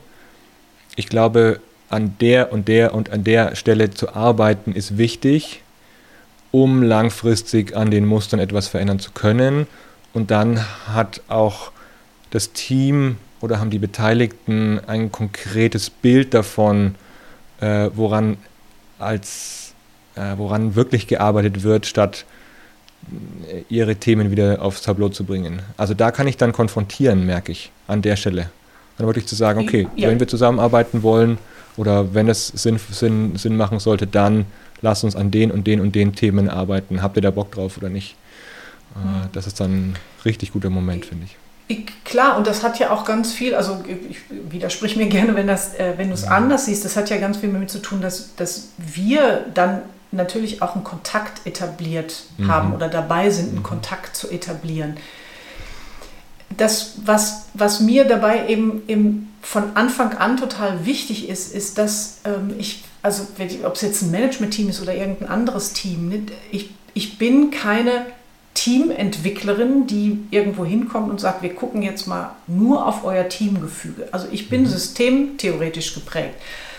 ich 0.96 1.08
glaube, 1.08 1.60
an 1.90 2.16
der 2.20 2.54
und 2.54 2.68
der 2.68 2.94
und 2.94 3.10
an 3.10 3.24
der 3.24 3.56
Stelle 3.56 3.92
zu 3.92 4.14
arbeiten 4.14 4.74
ist 4.74 4.98
wichtig, 4.98 5.62
um 6.52 6.84
langfristig 6.84 7.76
an 7.76 7.92
den 7.92 8.06
Mustern 8.06 8.40
etwas 8.40 8.68
verändern 8.68 9.00
zu 9.00 9.12
können. 9.12 9.68
Und 10.14 10.32
dann 10.32 10.66
hat 10.88 11.22
auch 11.28 11.72
das 12.30 12.54
Team 12.54 13.18
oder 13.42 13.60
haben 13.60 13.70
die 13.70 13.80
Beteiligten 13.80 14.80
ein 14.88 15.12
konkretes 15.12 15.90
Bild 15.90 16.34
davon, 16.34 16.96
äh, 17.60 17.90
woran 17.94 18.38
als 19.00 19.61
woran 20.16 20.76
wirklich 20.76 21.08
gearbeitet 21.08 21.64
wird, 21.64 21.86
statt 21.86 22.26
äh, 23.50 23.64
ihre 23.70 23.96
Themen 23.96 24.32
wieder 24.32 24.62
aufs 24.62 24.82
Tableau 24.82 25.10
zu 25.10 25.24
bringen. 25.24 25.62
Also 25.78 25.94
da 25.94 26.12
kann 26.12 26.28
ich 26.28 26.38
dann 26.38 26.52
konfrontieren, 26.52 27.26
merke 27.26 27.52
ich, 27.52 27.72
an 27.88 28.02
der 28.02 28.16
Stelle. 28.16 28.50
Dann 28.98 29.08
wirklich 29.08 29.28
zu 29.28 29.36
sagen, 29.36 29.62
okay, 29.62 29.88
ja. 29.96 30.10
wenn 30.10 30.20
wir 30.20 30.28
zusammenarbeiten 30.28 31.04
wollen 31.04 31.38
oder 31.78 32.14
wenn 32.14 32.30
es 32.30 32.48
Sinn, 32.48 32.80
Sinn, 32.92 33.36
Sinn 33.38 33.58
machen 33.58 33.80
sollte, 33.80 34.06
dann 34.06 34.46
lasst 34.82 35.04
uns 35.04 35.16
an 35.16 35.32
den 35.32 35.52
und 35.52 35.66
den 35.66 35.80
und 35.80 35.96
den 35.96 36.14
Themen 36.14 36.50
arbeiten. 36.50 37.02
Habt 37.02 37.16
ihr 37.16 37.22
da 37.22 37.32
Bock 37.32 37.52
drauf 37.52 37.78
oder 37.78 37.90
nicht? 37.90 38.16
Mhm. 38.96 39.30
Das 39.32 39.48
ist 39.48 39.60
dann 39.60 39.72
ein 39.72 39.96
richtig 40.26 40.52
guter 40.52 40.70
Moment, 40.70 41.06
finde 41.06 41.26
ich. 41.26 41.38
Klar, 42.04 42.38
und 42.38 42.48
das 42.48 42.64
hat 42.64 42.80
ja 42.80 42.92
auch 42.92 43.06
ganz 43.06 43.32
viel, 43.32 43.56
also 43.56 43.82
ich 44.10 44.18
widersprich 44.30 44.98
mir 44.98 45.08
gerne, 45.08 45.36
wenn, 45.36 45.48
das, 45.48 45.74
äh, 45.76 45.94
wenn 45.96 46.10
du 46.10 46.14
es 46.14 46.26
mhm. 46.26 46.34
anders 46.34 46.66
siehst, 46.66 46.84
das 46.84 46.98
hat 46.98 47.10
ja 47.10 47.18
ganz 47.18 47.38
viel 47.38 47.52
damit 47.52 47.70
zu 47.70 47.80
tun, 47.80 48.02
dass, 48.02 48.36
dass 48.36 48.70
wir 48.78 49.46
dann 49.54 49.82
natürlich 50.12 50.62
auch 50.62 50.76
einen 50.76 50.84
Kontakt 50.84 51.46
etabliert 51.46 52.24
mhm. 52.38 52.48
haben 52.48 52.74
oder 52.74 52.90
dabei 52.90 53.30
sind, 53.30 53.50
einen 53.50 53.60
mhm. 53.60 53.64
Kontakt 53.64 54.16
zu 54.16 54.30
etablieren. 54.30 54.98
Das, 56.58 56.96
was, 57.06 57.46
was 57.54 57.80
mir 57.80 58.04
dabei 58.06 58.50
eben, 58.50 58.84
eben 58.88 59.34
von 59.42 59.76
Anfang 59.76 60.18
an 60.18 60.38
total 60.38 60.86
wichtig 60.86 61.30
ist, 61.30 61.56
ist, 61.56 61.78
dass 61.78 62.20
ähm, 62.26 62.56
ich, 62.58 62.84
also 63.02 63.26
ob 63.64 63.76
es 63.76 63.82
jetzt 63.82 64.02
ein 64.02 64.12
Management-Team 64.12 64.70
ist 64.70 64.82
oder 64.82 64.94
irgendein 64.94 65.30
anderes 65.30 65.74
Team, 65.74 66.28
ich, 66.52 66.72
ich 66.94 67.18
bin 67.18 67.52
keine 67.52 68.06
Teamentwicklerin, 68.54 69.88
die 69.88 70.20
irgendwo 70.30 70.66
hinkommt 70.66 71.10
und 71.10 71.22
sagt, 71.22 71.42
wir 71.42 71.56
gucken 71.56 71.82
jetzt 71.82 72.06
mal 72.06 72.36
nur 72.48 72.86
auf 72.86 73.06
euer 73.06 73.30
Teamgefüge. 73.30 74.10
Also 74.12 74.28
ich 74.32 74.50
bin 74.50 74.64
mhm. 74.64 74.68
systemtheoretisch 74.68 75.94
geprägt. 75.94 76.36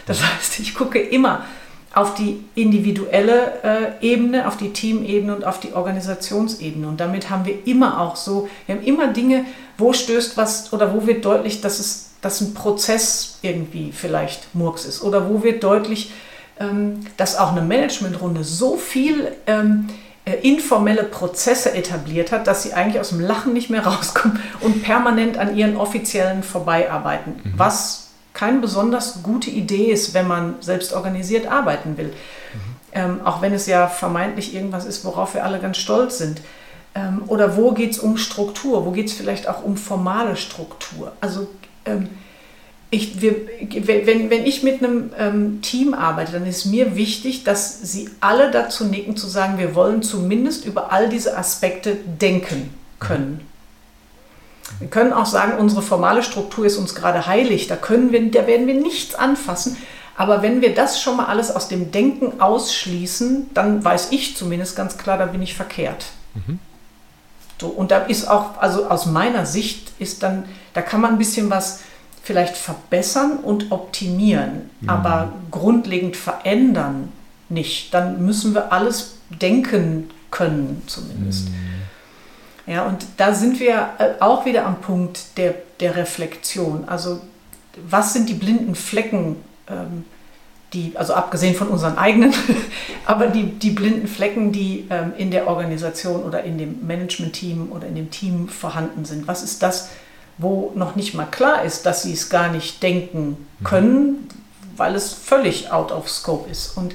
Das 0.06 0.20
mhm. 0.20 0.24
heißt, 0.24 0.60
ich 0.60 0.74
gucke 0.74 1.00
immer 1.00 1.46
auf 1.94 2.14
die 2.14 2.42
individuelle 2.54 3.98
äh, 4.00 4.06
Ebene, 4.06 4.48
auf 4.48 4.56
die 4.56 4.72
Teamebene 4.72 5.36
und 5.36 5.44
auf 5.44 5.60
die 5.60 5.74
Organisationsebene. 5.74 6.86
Und 6.86 7.00
damit 7.00 7.28
haben 7.28 7.44
wir 7.44 7.66
immer 7.66 8.00
auch 8.00 8.16
so, 8.16 8.48
wir 8.66 8.76
haben 8.76 8.84
immer 8.84 9.08
Dinge, 9.08 9.44
wo 9.76 9.92
stößt 9.92 10.36
was 10.36 10.72
oder 10.72 10.94
wo 10.94 11.06
wird 11.06 11.24
deutlich, 11.24 11.60
dass 11.60 11.78
es 11.78 12.12
dass 12.22 12.40
ein 12.40 12.54
Prozess 12.54 13.38
irgendwie 13.42 13.92
vielleicht 13.92 14.54
Murks 14.54 14.84
ist 14.86 15.02
oder 15.02 15.28
wo 15.28 15.42
wird 15.42 15.62
deutlich, 15.64 16.12
ähm, 16.58 17.00
dass 17.16 17.36
auch 17.36 17.50
eine 17.50 17.62
Managementrunde 17.62 18.44
so 18.44 18.76
viel 18.76 19.32
ähm, 19.46 19.88
äh, 20.24 20.34
informelle 20.36 21.02
Prozesse 21.02 21.74
etabliert 21.74 22.30
hat, 22.30 22.46
dass 22.46 22.62
sie 22.62 22.74
eigentlich 22.74 23.00
aus 23.00 23.08
dem 23.08 23.20
Lachen 23.20 23.52
nicht 23.52 23.70
mehr 23.70 23.84
rauskommen 23.86 24.40
und 24.60 24.82
permanent 24.84 25.36
an 25.36 25.56
ihren 25.56 25.76
offiziellen 25.76 26.44
vorbeiarbeiten. 26.44 27.40
Mhm. 27.42 27.52
Was 27.56 28.01
keine 28.34 28.60
besonders 28.60 29.22
gute 29.22 29.50
Idee 29.50 29.92
ist, 29.92 30.14
wenn 30.14 30.26
man 30.26 30.56
selbst 30.60 30.92
organisiert 30.92 31.46
arbeiten 31.46 31.96
will. 31.96 32.08
Mhm. 32.08 32.60
Ähm, 32.94 33.20
auch 33.24 33.40
wenn 33.42 33.52
es 33.52 33.66
ja 33.66 33.86
vermeintlich 33.88 34.54
irgendwas 34.54 34.84
ist, 34.84 35.04
worauf 35.04 35.34
wir 35.34 35.44
alle 35.44 35.58
ganz 35.58 35.78
stolz 35.78 36.18
sind. 36.18 36.40
Ähm, 36.94 37.22
oder 37.26 37.56
wo 37.56 37.72
geht 37.72 37.92
es 37.92 37.98
um 37.98 38.16
Struktur? 38.16 38.84
Wo 38.84 38.90
geht 38.90 39.08
es 39.08 39.14
vielleicht 39.14 39.48
auch 39.48 39.62
um 39.62 39.76
formale 39.76 40.36
Struktur? 40.36 41.12
Also 41.20 41.48
ähm, 41.86 42.08
ich, 42.90 43.22
wir, 43.22 43.34
wenn, 43.86 44.28
wenn 44.28 44.44
ich 44.44 44.62
mit 44.62 44.82
einem 44.82 45.10
ähm, 45.18 45.62
Team 45.62 45.94
arbeite, 45.94 46.32
dann 46.32 46.46
ist 46.46 46.66
mir 46.66 46.94
wichtig, 46.94 47.42
dass 47.42 47.80
sie 47.80 48.10
alle 48.20 48.50
dazu 48.50 48.84
nicken, 48.84 49.16
zu 49.16 49.26
sagen, 49.26 49.56
wir 49.56 49.74
wollen 49.74 50.02
zumindest 50.02 50.66
über 50.66 50.92
all 50.92 51.08
diese 51.08 51.38
Aspekte 51.38 51.96
denken 52.20 52.74
können. 53.00 53.40
Wir 54.78 54.88
können 54.88 55.12
auch 55.12 55.26
sagen, 55.26 55.58
unsere 55.58 55.82
formale 55.82 56.22
Struktur 56.22 56.64
ist 56.66 56.76
uns 56.76 56.94
gerade 56.94 57.26
heilig, 57.26 57.66
da, 57.66 57.76
können 57.76 58.12
wir, 58.12 58.30
da 58.30 58.46
werden 58.46 58.66
wir 58.66 58.74
nichts 58.74 59.14
anfassen. 59.14 59.76
Aber 60.16 60.42
wenn 60.42 60.60
wir 60.60 60.74
das 60.74 61.00
schon 61.00 61.16
mal 61.16 61.26
alles 61.26 61.50
aus 61.50 61.68
dem 61.68 61.90
Denken 61.90 62.40
ausschließen, 62.40 63.50
dann 63.54 63.84
weiß 63.84 64.08
ich 64.12 64.36
zumindest 64.36 64.76
ganz 64.76 64.98
klar, 64.98 65.18
da 65.18 65.26
bin 65.26 65.42
ich 65.42 65.54
verkehrt. 65.54 66.06
Mhm. 66.34 66.58
So, 67.60 67.68
und 67.68 67.90
da 67.90 67.98
ist 67.98 68.28
auch, 68.28 68.58
also 68.58 68.86
aus 68.88 69.06
meiner 69.06 69.46
Sicht 69.46 69.92
ist 69.98 70.22
dann, 70.22 70.44
da 70.74 70.82
kann 70.82 71.00
man 71.00 71.12
ein 71.12 71.18
bisschen 71.18 71.48
was 71.48 71.80
vielleicht 72.22 72.56
verbessern 72.56 73.38
und 73.38 73.72
optimieren, 73.72 74.70
mhm. 74.80 74.88
aber 74.88 75.32
grundlegend 75.50 76.16
verändern 76.16 77.12
nicht. 77.48 77.94
Dann 77.94 78.24
müssen 78.24 78.54
wir 78.54 78.72
alles 78.72 79.14
denken 79.28 80.10
können, 80.30 80.82
zumindest. 80.86 81.48
Mhm. 81.48 81.71
Ja, 82.66 82.84
und 82.84 83.04
da 83.16 83.34
sind 83.34 83.58
wir 83.60 83.90
äh, 83.98 84.20
auch 84.20 84.44
wieder 84.44 84.66
am 84.66 84.80
Punkt 84.80 85.36
der, 85.36 85.54
der 85.80 85.96
Reflexion. 85.96 86.84
Also, 86.86 87.20
was 87.88 88.12
sind 88.12 88.28
die 88.28 88.34
blinden 88.34 88.74
Flecken, 88.74 89.36
ähm, 89.68 90.04
die, 90.72 90.92
also 90.94 91.14
abgesehen 91.14 91.54
von 91.54 91.68
unseren 91.68 91.98
eigenen, 91.98 92.32
aber 93.06 93.26
die, 93.26 93.44
die 93.44 93.70
blinden 93.70 94.06
Flecken, 94.06 94.52
die 94.52 94.86
ähm, 94.90 95.12
in 95.18 95.30
der 95.30 95.48
Organisation 95.48 96.22
oder 96.22 96.44
in 96.44 96.56
dem 96.56 96.86
Management-Team 96.86 97.72
oder 97.72 97.86
in 97.86 97.94
dem 97.94 98.10
Team 98.10 98.48
vorhanden 98.48 99.04
sind? 99.04 99.26
Was 99.26 99.42
ist 99.42 99.62
das, 99.62 99.90
wo 100.38 100.72
noch 100.74 100.96
nicht 100.96 101.14
mal 101.14 101.26
klar 101.26 101.64
ist, 101.64 101.84
dass 101.84 102.02
sie 102.02 102.12
es 102.12 102.30
gar 102.30 102.50
nicht 102.50 102.82
denken 102.82 103.48
mhm. 103.58 103.64
können, 103.64 104.28
weil 104.76 104.94
es 104.94 105.12
völlig 105.12 105.70
out 105.70 105.92
of 105.92 106.08
scope 106.08 106.50
ist. 106.50 106.76
Und 106.76 106.94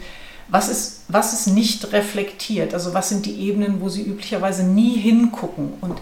was 0.50 0.70
ist, 0.70 1.02
was 1.08 1.34
ist 1.34 1.48
nicht 1.48 1.92
reflektiert? 1.92 2.74
Also 2.74 2.94
was 2.94 3.10
sind 3.10 3.26
die 3.26 3.40
Ebenen, 3.42 3.82
wo 3.82 3.90
sie 3.90 4.04
üblicherweise 4.04 4.64
nie 4.64 4.98
hingucken? 4.98 5.74
Und 5.82 5.96
mhm. 5.96 6.02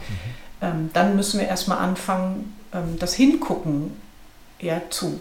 ähm, 0.62 0.90
dann 0.94 1.16
müssen 1.16 1.40
wir 1.40 1.48
erstmal 1.48 1.80
anfangen, 1.80 2.56
ähm, 2.74 2.98
das 3.00 3.14
Hingucken 3.14 3.94
ja, 4.60 4.82
zu, 4.90 5.20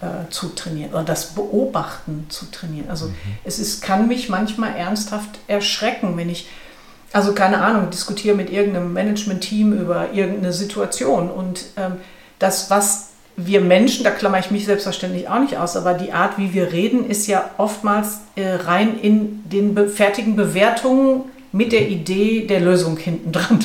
äh, 0.00 0.30
zu 0.30 0.48
trainieren 0.48 0.92
oder 0.92 1.04
das 1.04 1.34
Beobachten 1.34 2.26
zu 2.28 2.46
trainieren. 2.50 2.90
Also 2.90 3.06
mhm. 3.06 3.14
es 3.44 3.58
ist, 3.58 3.82
kann 3.82 4.08
mich 4.08 4.28
manchmal 4.28 4.76
ernsthaft 4.76 5.38
erschrecken, 5.48 6.16
wenn 6.16 6.28
ich 6.28 6.46
also 7.12 7.32
keine 7.32 7.62
Ahnung, 7.62 7.88
diskutiere 7.90 8.36
mit 8.36 8.50
irgendeinem 8.50 8.92
Management-Team 8.92 9.72
über 9.72 10.12
irgendeine 10.12 10.52
Situation. 10.52 11.30
Und 11.30 11.64
ähm, 11.76 11.92
das, 12.38 12.68
was 12.68 13.10
wir 13.36 13.60
Menschen, 13.60 14.04
da 14.04 14.10
klammer 14.10 14.38
ich 14.38 14.50
mich 14.50 14.64
selbstverständlich 14.64 15.28
auch 15.28 15.38
nicht 15.38 15.58
aus, 15.58 15.76
aber 15.76 15.94
die 15.94 16.12
Art, 16.12 16.38
wie 16.38 16.54
wir 16.54 16.72
reden, 16.72 17.08
ist 17.08 17.26
ja 17.26 17.50
oftmals 17.58 18.20
äh, 18.34 18.54
rein 18.54 18.98
in 19.00 19.42
den 19.48 19.74
be 19.74 19.88
fertigen 19.88 20.36
Bewertungen 20.36 21.22
mit 21.52 21.72
der 21.72 21.88
Idee 21.88 22.46
der 22.46 22.60
Lösung 22.60 22.96
hinten 22.96 23.32
dran. 23.32 23.64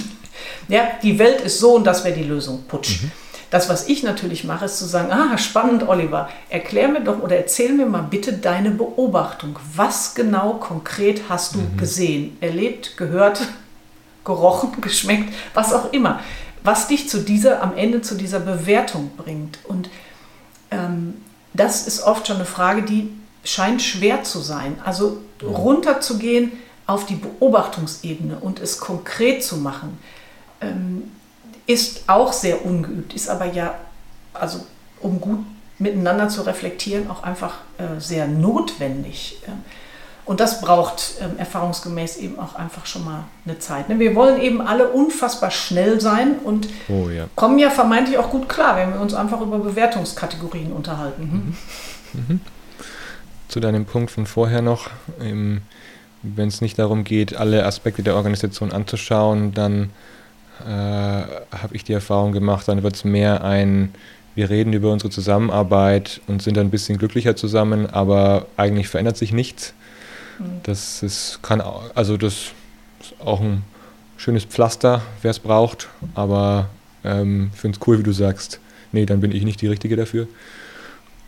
ja, 0.67 0.83
die 1.01 1.17
Welt 1.19 1.41
ist 1.41 1.59
so 1.59 1.75
und 1.75 1.85
das 1.85 2.03
wäre 2.03 2.17
die 2.17 2.23
Lösung. 2.23 2.63
Putsch. 2.67 3.03
Mhm. 3.03 3.11
Das, 3.49 3.67
was 3.67 3.89
ich 3.89 4.01
natürlich 4.01 4.45
mache, 4.45 4.65
ist 4.65 4.77
zu 4.77 4.85
sagen, 4.85 5.11
ah, 5.11 5.37
spannend, 5.37 5.87
Oliver, 5.87 6.29
erklär 6.49 6.87
mir 6.87 7.01
doch 7.01 7.21
oder 7.21 7.35
erzähl 7.35 7.73
mir 7.73 7.85
mal 7.85 8.07
bitte 8.09 8.31
deine 8.31 8.71
Beobachtung. 8.71 9.57
Was 9.75 10.15
genau 10.15 10.53
konkret 10.53 11.23
hast 11.27 11.55
du 11.55 11.59
mhm. 11.59 11.77
gesehen, 11.77 12.37
erlebt, 12.39 12.95
gehört, 12.95 13.41
gerochen, 14.23 14.69
geschmeckt, 14.81 15.33
was 15.53 15.73
auch 15.73 15.91
immer, 15.91 16.21
was 16.63 16.87
dich 16.87 17.09
zu 17.09 17.19
dieser, 17.19 17.61
am 17.61 17.75
Ende 17.75 18.01
zu 18.01 18.15
dieser 18.15 18.39
Bewertung 18.39 19.11
bringt. 19.17 19.59
Und 19.63 19.89
ähm, 20.69 21.15
das 21.53 21.87
ist 21.87 22.03
oft 22.03 22.27
schon 22.27 22.37
eine 22.37 22.45
Frage, 22.45 22.83
die 22.83 23.11
scheint 23.43 23.81
schwer 23.81 24.23
zu 24.23 24.39
sein. 24.39 24.77
Also 24.85 25.21
runterzugehen 25.43 26.51
auf 26.85 27.05
die 27.05 27.15
Beobachtungsebene 27.15 28.37
und 28.39 28.59
es 28.59 28.79
konkret 28.79 29.43
zu 29.43 29.57
machen. 29.57 29.97
Ähm, 30.61 31.11
ist 31.65 32.03
auch 32.07 32.33
sehr 32.33 32.65
ungeübt, 32.65 33.13
ist 33.13 33.29
aber 33.29 33.45
ja, 33.45 33.75
also 34.33 34.65
um 34.99 35.21
gut 35.21 35.39
miteinander 35.79 36.29
zu 36.29 36.41
reflektieren, 36.41 37.09
auch 37.09 37.23
einfach 37.23 37.55
äh, 37.77 37.99
sehr 37.99 38.27
notwendig. 38.27 39.39
Und 40.25 40.39
das 40.39 40.61
braucht 40.61 41.15
ähm, 41.19 41.37
erfahrungsgemäß 41.37 42.17
eben 42.17 42.39
auch 42.39 42.55
einfach 42.55 42.85
schon 42.85 43.03
mal 43.03 43.23
eine 43.45 43.59
Zeit. 43.59 43.89
Ne? 43.89 43.99
Wir 43.99 44.15
wollen 44.15 44.41
eben 44.41 44.61
alle 44.61 44.89
unfassbar 44.89 45.51
schnell 45.51 45.99
sein 45.99 46.39
und 46.43 46.69
oh, 46.89 47.09
ja. 47.09 47.25
kommen 47.35 47.57
ja 47.57 47.69
vermeintlich 47.69 48.17
auch 48.17 48.29
gut 48.29 48.47
klar, 48.47 48.77
wenn 48.77 48.93
wir 48.93 49.01
uns 49.01 49.13
einfach 49.13 49.41
über 49.41 49.57
Bewertungskategorien 49.59 50.71
unterhalten. 50.71 51.21
Hm? 51.23 51.55
Mhm. 52.13 52.25
Mhm. 52.27 52.41
Zu 53.47 53.59
deinem 53.59 53.85
Punkt 53.85 54.11
von 54.11 54.25
vorher 54.25 54.61
noch, 54.61 54.89
ähm, 55.19 55.61
wenn 56.23 56.47
es 56.47 56.61
nicht 56.61 56.77
darum 56.77 57.03
geht, 57.03 57.35
alle 57.35 57.65
Aspekte 57.65 58.03
der 58.03 58.15
Organisation 58.15 58.71
anzuschauen, 58.71 59.53
dann 59.53 59.89
äh, 60.65 60.69
habe 60.69 61.73
ich 61.73 61.83
die 61.83 61.93
Erfahrung 61.93 62.31
gemacht, 62.31 62.67
dann 62.67 62.83
wird 62.83 62.95
es 62.95 63.03
mehr 63.03 63.43
ein 63.43 63.93
wir 64.35 64.49
reden 64.49 64.73
über 64.73 64.91
unsere 64.91 65.09
Zusammenarbeit 65.09 66.21
und 66.27 66.41
sind 66.41 66.57
ein 66.57 66.69
bisschen 66.69 66.97
glücklicher 66.97 67.35
zusammen, 67.35 67.87
aber 67.87 68.45
eigentlich 68.55 68.87
verändert 68.87 69.17
sich 69.17 69.33
nichts. 69.33 69.73
Das 70.63 71.03
ist, 71.03 71.39
kann, 71.41 71.61
also 71.61 72.17
das 72.17 72.51
ist 72.99 73.19
auch 73.19 73.41
ein 73.41 73.63
schönes 74.17 74.45
Pflaster, 74.45 75.01
wer 75.21 75.31
es 75.31 75.39
braucht, 75.39 75.89
aber 76.13 76.69
ähm, 77.03 77.51
ich 77.53 77.59
finde 77.59 77.77
es 77.79 77.87
cool, 77.87 77.99
wie 77.99 78.03
du 78.03 78.11
sagst, 78.11 78.59
nee, 78.91 79.05
dann 79.05 79.21
bin 79.21 79.31
ich 79.31 79.43
nicht 79.43 79.61
die 79.61 79.67
Richtige 79.67 79.95
dafür. 79.95 80.27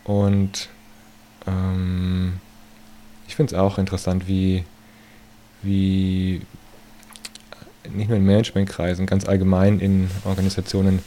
Und 0.04 0.68
ähm, 1.46 2.34
ich 3.26 3.34
finde 3.34 3.54
es 3.54 3.60
auch 3.60 3.78
interessant, 3.78 4.28
wie, 4.28 4.64
wie 5.62 6.42
nicht 7.92 8.08
nur 8.08 8.18
in 8.18 8.24
Managementkreisen, 8.24 9.06
ganz 9.06 9.26
allgemein 9.26 9.80
in 9.80 10.10
Organisationen 10.24 11.00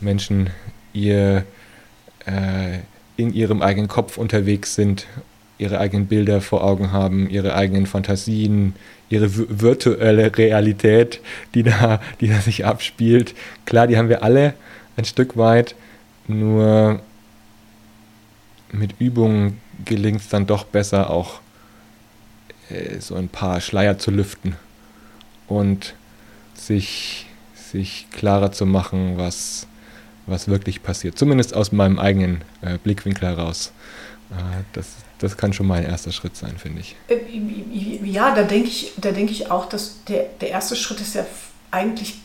Menschen 0.00 0.50
ihr 0.92 1.44
äh, 2.26 2.78
in 3.16 3.32
ihrem 3.32 3.62
eigenen 3.62 3.88
Kopf 3.88 4.18
unterwegs 4.18 4.74
sind, 4.74 5.06
ihre 5.62 5.78
eigenen 5.78 6.06
Bilder 6.06 6.40
vor 6.40 6.64
Augen 6.64 6.92
haben, 6.92 7.30
ihre 7.30 7.54
eigenen 7.54 7.86
Fantasien, 7.86 8.74
ihre 9.08 9.28
virtuelle 9.60 10.36
Realität, 10.36 11.20
die 11.54 11.62
da, 11.62 12.00
die 12.20 12.28
da 12.28 12.40
sich 12.40 12.66
abspielt. 12.66 13.34
Klar, 13.64 13.86
die 13.86 13.96
haben 13.96 14.08
wir 14.08 14.22
alle 14.22 14.54
ein 14.96 15.04
Stück 15.04 15.36
weit, 15.36 15.74
nur 16.26 17.00
mit 18.72 18.94
Übungen 18.98 19.60
gelingt 19.84 20.20
es 20.20 20.28
dann 20.28 20.46
doch 20.46 20.64
besser, 20.64 21.10
auch 21.10 21.40
äh, 22.68 23.00
so 23.00 23.14
ein 23.14 23.28
paar 23.28 23.60
Schleier 23.60 23.98
zu 23.98 24.10
lüften 24.10 24.56
und 25.46 25.94
sich, 26.54 27.26
sich 27.54 28.06
klarer 28.12 28.52
zu 28.52 28.66
machen, 28.66 29.16
was, 29.16 29.66
was 30.26 30.48
wirklich 30.48 30.82
passiert. 30.82 31.18
Zumindest 31.18 31.54
aus 31.54 31.72
meinem 31.72 31.98
eigenen 31.98 32.42
äh, 32.62 32.78
Blickwinkel 32.78 33.28
heraus. 33.28 33.72
Äh, 34.32 34.62
das, 34.72 34.86
das 35.18 35.36
kann 35.36 35.52
schon 35.52 35.66
mal 35.66 35.78
ein 35.78 35.86
erster 35.86 36.12
Schritt 36.12 36.36
sein, 36.36 36.56
finde 36.58 36.80
ich. 36.80 36.96
Äh, 37.08 37.18
ja, 38.04 38.34
da 38.34 38.42
denke 38.42 38.68
ich, 38.68 38.92
da 38.96 39.12
denk 39.12 39.30
ich 39.30 39.50
auch, 39.50 39.68
dass 39.68 40.04
der, 40.08 40.26
der 40.40 40.50
erste 40.50 40.76
Schritt 40.76 41.00
ist 41.00 41.14
ja 41.14 41.24
eigentlich 41.70 42.16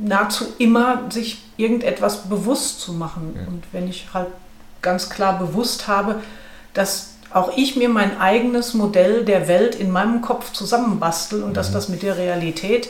nahezu 0.00 0.46
immer, 0.58 1.10
sich 1.10 1.42
irgendetwas 1.56 2.28
bewusst 2.28 2.80
zu 2.80 2.92
machen. 2.92 3.34
Ja. 3.36 3.46
Und 3.48 3.64
wenn 3.72 3.88
ich 3.88 4.08
halt 4.14 4.28
ganz 4.80 5.10
klar 5.10 5.38
bewusst 5.38 5.88
habe, 5.88 6.22
dass 6.72 7.14
auch 7.30 7.56
ich 7.56 7.76
mir 7.76 7.88
mein 7.88 8.18
eigenes 8.20 8.74
Modell 8.74 9.24
der 9.24 9.48
Welt 9.48 9.74
in 9.74 9.90
meinem 9.90 10.22
Kopf 10.22 10.52
zusammenbastel 10.52 11.42
und 11.42 11.50
mhm. 11.50 11.54
dass 11.54 11.72
das 11.72 11.88
mit 11.88 12.02
der 12.02 12.16
Realität 12.16 12.88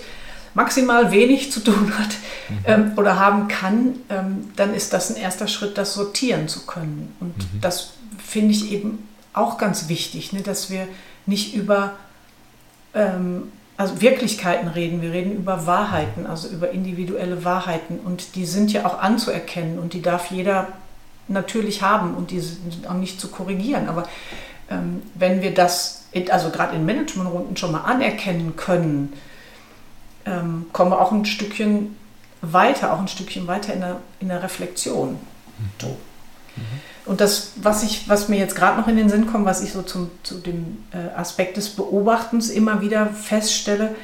maximal 0.55 1.11
wenig 1.11 1.53
zu 1.53 1.61
tun 1.61 1.93
hat 1.99 2.11
mhm. 2.49 2.59
ähm, 2.65 2.93
oder 2.97 3.19
haben 3.19 3.49
kann, 3.49 3.97
ähm, 4.09 4.51
dann 4.57 4.75
ist 4.75 4.93
das 4.93 5.11
ein 5.11 5.17
erster 5.17 5.49
Schritt, 5.49 5.79
das 5.79 5.95
sortieren 5.95 6.49
zu 6.49 6.67
können. 6.67 7.15
Und 7.21 7.37
mhm. 7.37 7.61
das 7.61 7.95
finde 8.29 8.53
ich 8.53 8.71
eben 8.71 9.09
auch 9.33 9.59
ganz 9.59 9.89
wichtig, 9.89 10.33
ne, 10.33 10.43
dass 10.43 10.71
wir 10.71 10.87
nicht 11.27 11.55
über 11.55 11.95
ähm, 12.95 13.53
also 13.77 14.01
Wirklichkeiten 14.01 14.69
reden, 14.69 15.03
wir 15.03 15.13
reden 15.13 15.33
über 15.33 15.67
Wahrheiten, 15.67 16.27
also 16.27 16.49
über 16.49 16.71
individuelle 16.71 17.45
Wahrheiten 17.45 18.01
und 18.01 18.35
die 18.35 18.45
sind 18.45 18.73
ja 18.73 18.85
auch 18.85 18.99
anzuerkennen 18.99 19.79
und 19.79 19.93
die 19.93 20.03
darf 20.03 20.31
jeder 20.31 20.69
natürlich 21.29 21.83
haben 21.83 22.15
und 22.15 22.31
die 22.31 22.41
sind 22.41 22.89
auch 22.89 22.95
nicht 22.95 23.21
zu 23.21 23.29
korrigieren. 23.29 23.89
Aber 23.89 24.09
ähm, 24.69 25.03
wenn 25.15 25.43
wir 25.43 25.55
das, 25.55 26.07
also 26.31 26.51
gerade 26.51 26.75
in 26.75 26.85
Managementrunden 26.85 27.57
schon 27.57 27.73
mal 27.73 27.83
anerkennen 27.83 28.57
können, 28.57 29.13
ähm, 30.27 30.67
kommen 30.73 30.91
wir 30.91 31.01
auch 31.01 31.13
ein 31.13 31.25
Stückchen 31.25 31.97
weiter, 32.41 32.93
auch 32.93 32.99
ein 32.99 33.09
Stückchen 33.09 33.47
weiter 33.47 33.73
in 33.75 33.81
der, 33.81 34.01
in 34.21 34.29
der 34.29 34.43
Reflexion. 34.43 35.11
Mhm. 35.11 36.08
Und 37.09 37.21
das, 37.21 37.53
was, 37.57 37.83
ich, 37.83 38.09
was 38.09 38.29
mir 38.29 38.39
jetzt 38.39 38.55
gerade 38.55 38.81
noch 38.81 38.87
in 38.87 38.97
den 38.97 39.09
Sinn 39.09 39.27
kommt, 39.27 39.47
was 39.47 39.63
ich 39.63 39.73
so 39.73 39.83
zum, 39.83 40.11
zu 40.23 40.35
dem 40.35 40.85
äh, 40.93 41.19
Aspekt 41.19 41.57
des 41.57 41.71
Beobachtens 41.71 42.51
immer 42.51 42.81
wieder 42.81 43.07
feststelle, 43.07 43.95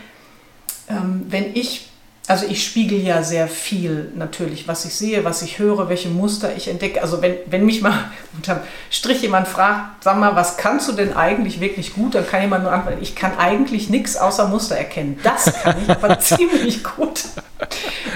ähm, 0.89 1.27
wenn 1.29 1.55
ich 1.55 1.89
also 2.27 2.47
ich 2.47 2.65
spiegel 2.65 3.01
ja 3.01 3.23
sehr 3.23 3.49
viel 3.49 4.11
natürlich, 4.15 4.67
was 4.67 4.87
ich 4.87 4.95
sehe, 4.95 5.25
was 5.25 5.43
ich 5.43 5.59
höre, 5.59 5.91
welche 5.91 6.09
Muster 6.09 6.57
ich 6.57 6.69
entdecke. 6.69 7.03
Also 7.03 7.21
wenn, 7.21 7.37
wenn 7.47 7.67
mich 7.67 7.83
mal 7.83 8.11
unterm 8.35 8.61
Strich 8.91 9.21
jemand 9.21 9.47
fragt, 9.47 10.03
sag 10.03 10.19
mal, 10.19 10.35
was 10.35 10.57
kannst 10.57 10.89
du 10.89 10.93
denn 10.93 11.15
eigentlich 11.15 11.61
wirklich 11.61 11.93
gut, 11.93 12.15
dann 12.15 12.27
kann 12.27 12.41
jemand 12.41 12.65
nur 12.65 12.73
antworten, 12.73 13.03
ich 13.03 13.15
kann 13.15 13.37
eigentlich 13.37 13.91
nichts 13.91 14.17
außer 14.17 14.49
Muster 14.49 14.77
erkennen. 14.77 15.19
Das 15.23 15.53
kann 15.63 15.77
ich 15.83 15.91
aber 15.91 16.19
ziemlich 16.21 16.83
gut. 16.83 17.25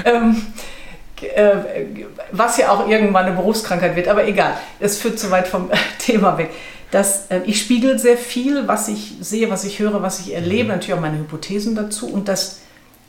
Ähm, 0.07 0.37
äh, 0.37 0.78
was 2.33 2.57
ja 2.57 2.71
auch 2.71 2.89
irgendwann 2.89 3.27
eine 3.27 3.37
Berufskrankheit 3.37 3.97
wird, 3.97 4.09
aber 4.09 4.27
egal, 4.27 4.55
das 4.81 4.99
führt 4.99 5.19
zu 5.19 5.31
weit 5.31 5.49
vom 5.49 5.71
Thema 5.99 6.39
weg. 6.39 6.51
Das, 6.91 7.27
äh, 7.31 7.41
ich 7.45 7.61
spiegel 7.61 7.99
sehr 7.99 8.17
viel, 8.17 8.67
was 8.67 8.89
ich 8.89 9.15
sehe, 9.21 9.51
was 9.51 9.65
ich 9.65 9.79
höre, 9.79 10.03
was 10.03 10.21
ich 10.21 10.35
erlebe, 10.35 10.69
natürlich 10.69 10.95
auch 10.95 11.01
meine 11.01 11.19
Hypothesen 11.19 11.75
dazu. 11.75 12.09
Und 12.09 12.29
das 12.29 12.61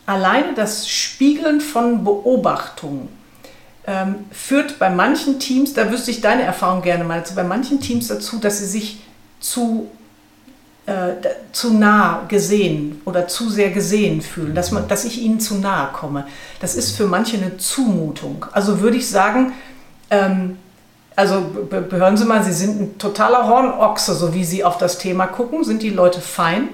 alleine 0.05 0.53
das 0.53 0.89
Spiegeln 0.89 1.61
von 1.61 2.03
Beobachtungen 2.03 3.09
ähm, 3.85 4.25
führt 4.31 4.79
bei 4.79 4.89
manchen 4.89 5.39
Teams, 5.39 5.73
da 5.73 5.91
wüsste 5.91 6.11
ich 6.11 6.21
deine 6.21 6.43
Erfahrung 6.43 6.81
gerne 6.81 7.03
mal, 7.03 7.19
also 7.19 7.35
bei 7.35 7.43
manchen 7.43 7.79
Teams 7.79 8.07
dazu, 8.07 8.37
dass 8.37 8.59
sie 8.59 8.65
sich 8.65 9.01
zu, 9.39 9.87
äh, 9.87 9.98
zu 11.51 11.73
nah 11.73 12.23
gesehen 12.27 13.01
oder 13.05 13.27
zu 13.27 13.49
sehr 13.49 13.71
gesehen 13.71 14.21
fühlen, 14.21 14.55
dass, 14.55 14.71
man, 14.71 14.87
dass 14.87 15.05
ich 15.05 15.21
ihnen 15.21 15.39
zu 15.39 15.55
nahe 15.55 15.91
komme. 15.93 16.25
Das 16.59 16.75
ist 16.75 16.95
für 16.95 17.05
manche 17.05 17.37
eine 17.37 17.57
Zumutung. 17.57 18.45
Also 18.51 18.79
würde 18.81 18.97
ich 18.97 19.07
sagen, 19.07 19.53
ähm, 20.09 20.57
also 21.15 21.51
hören 21.69 22.15
Sie 22.15 22.25
mal, 22.25 22.43
Sie 22.43 22.53
sind 22.53 22.81
ein 22.81 22.97
totaler 22.97 23.47
Hornochse, 23.47 24.15
so 24.15 24.33
wie 24.33 24.43
Sie 24.45 24.63
auf 24.63 24.77
das 24.77 24.97
Thema 24.99 25.27
gucken. 25.27 25.63
Sind 25.63 25.81
die 25.81 25.89
Leute 25.89 26.21
fein? 26.21 26.69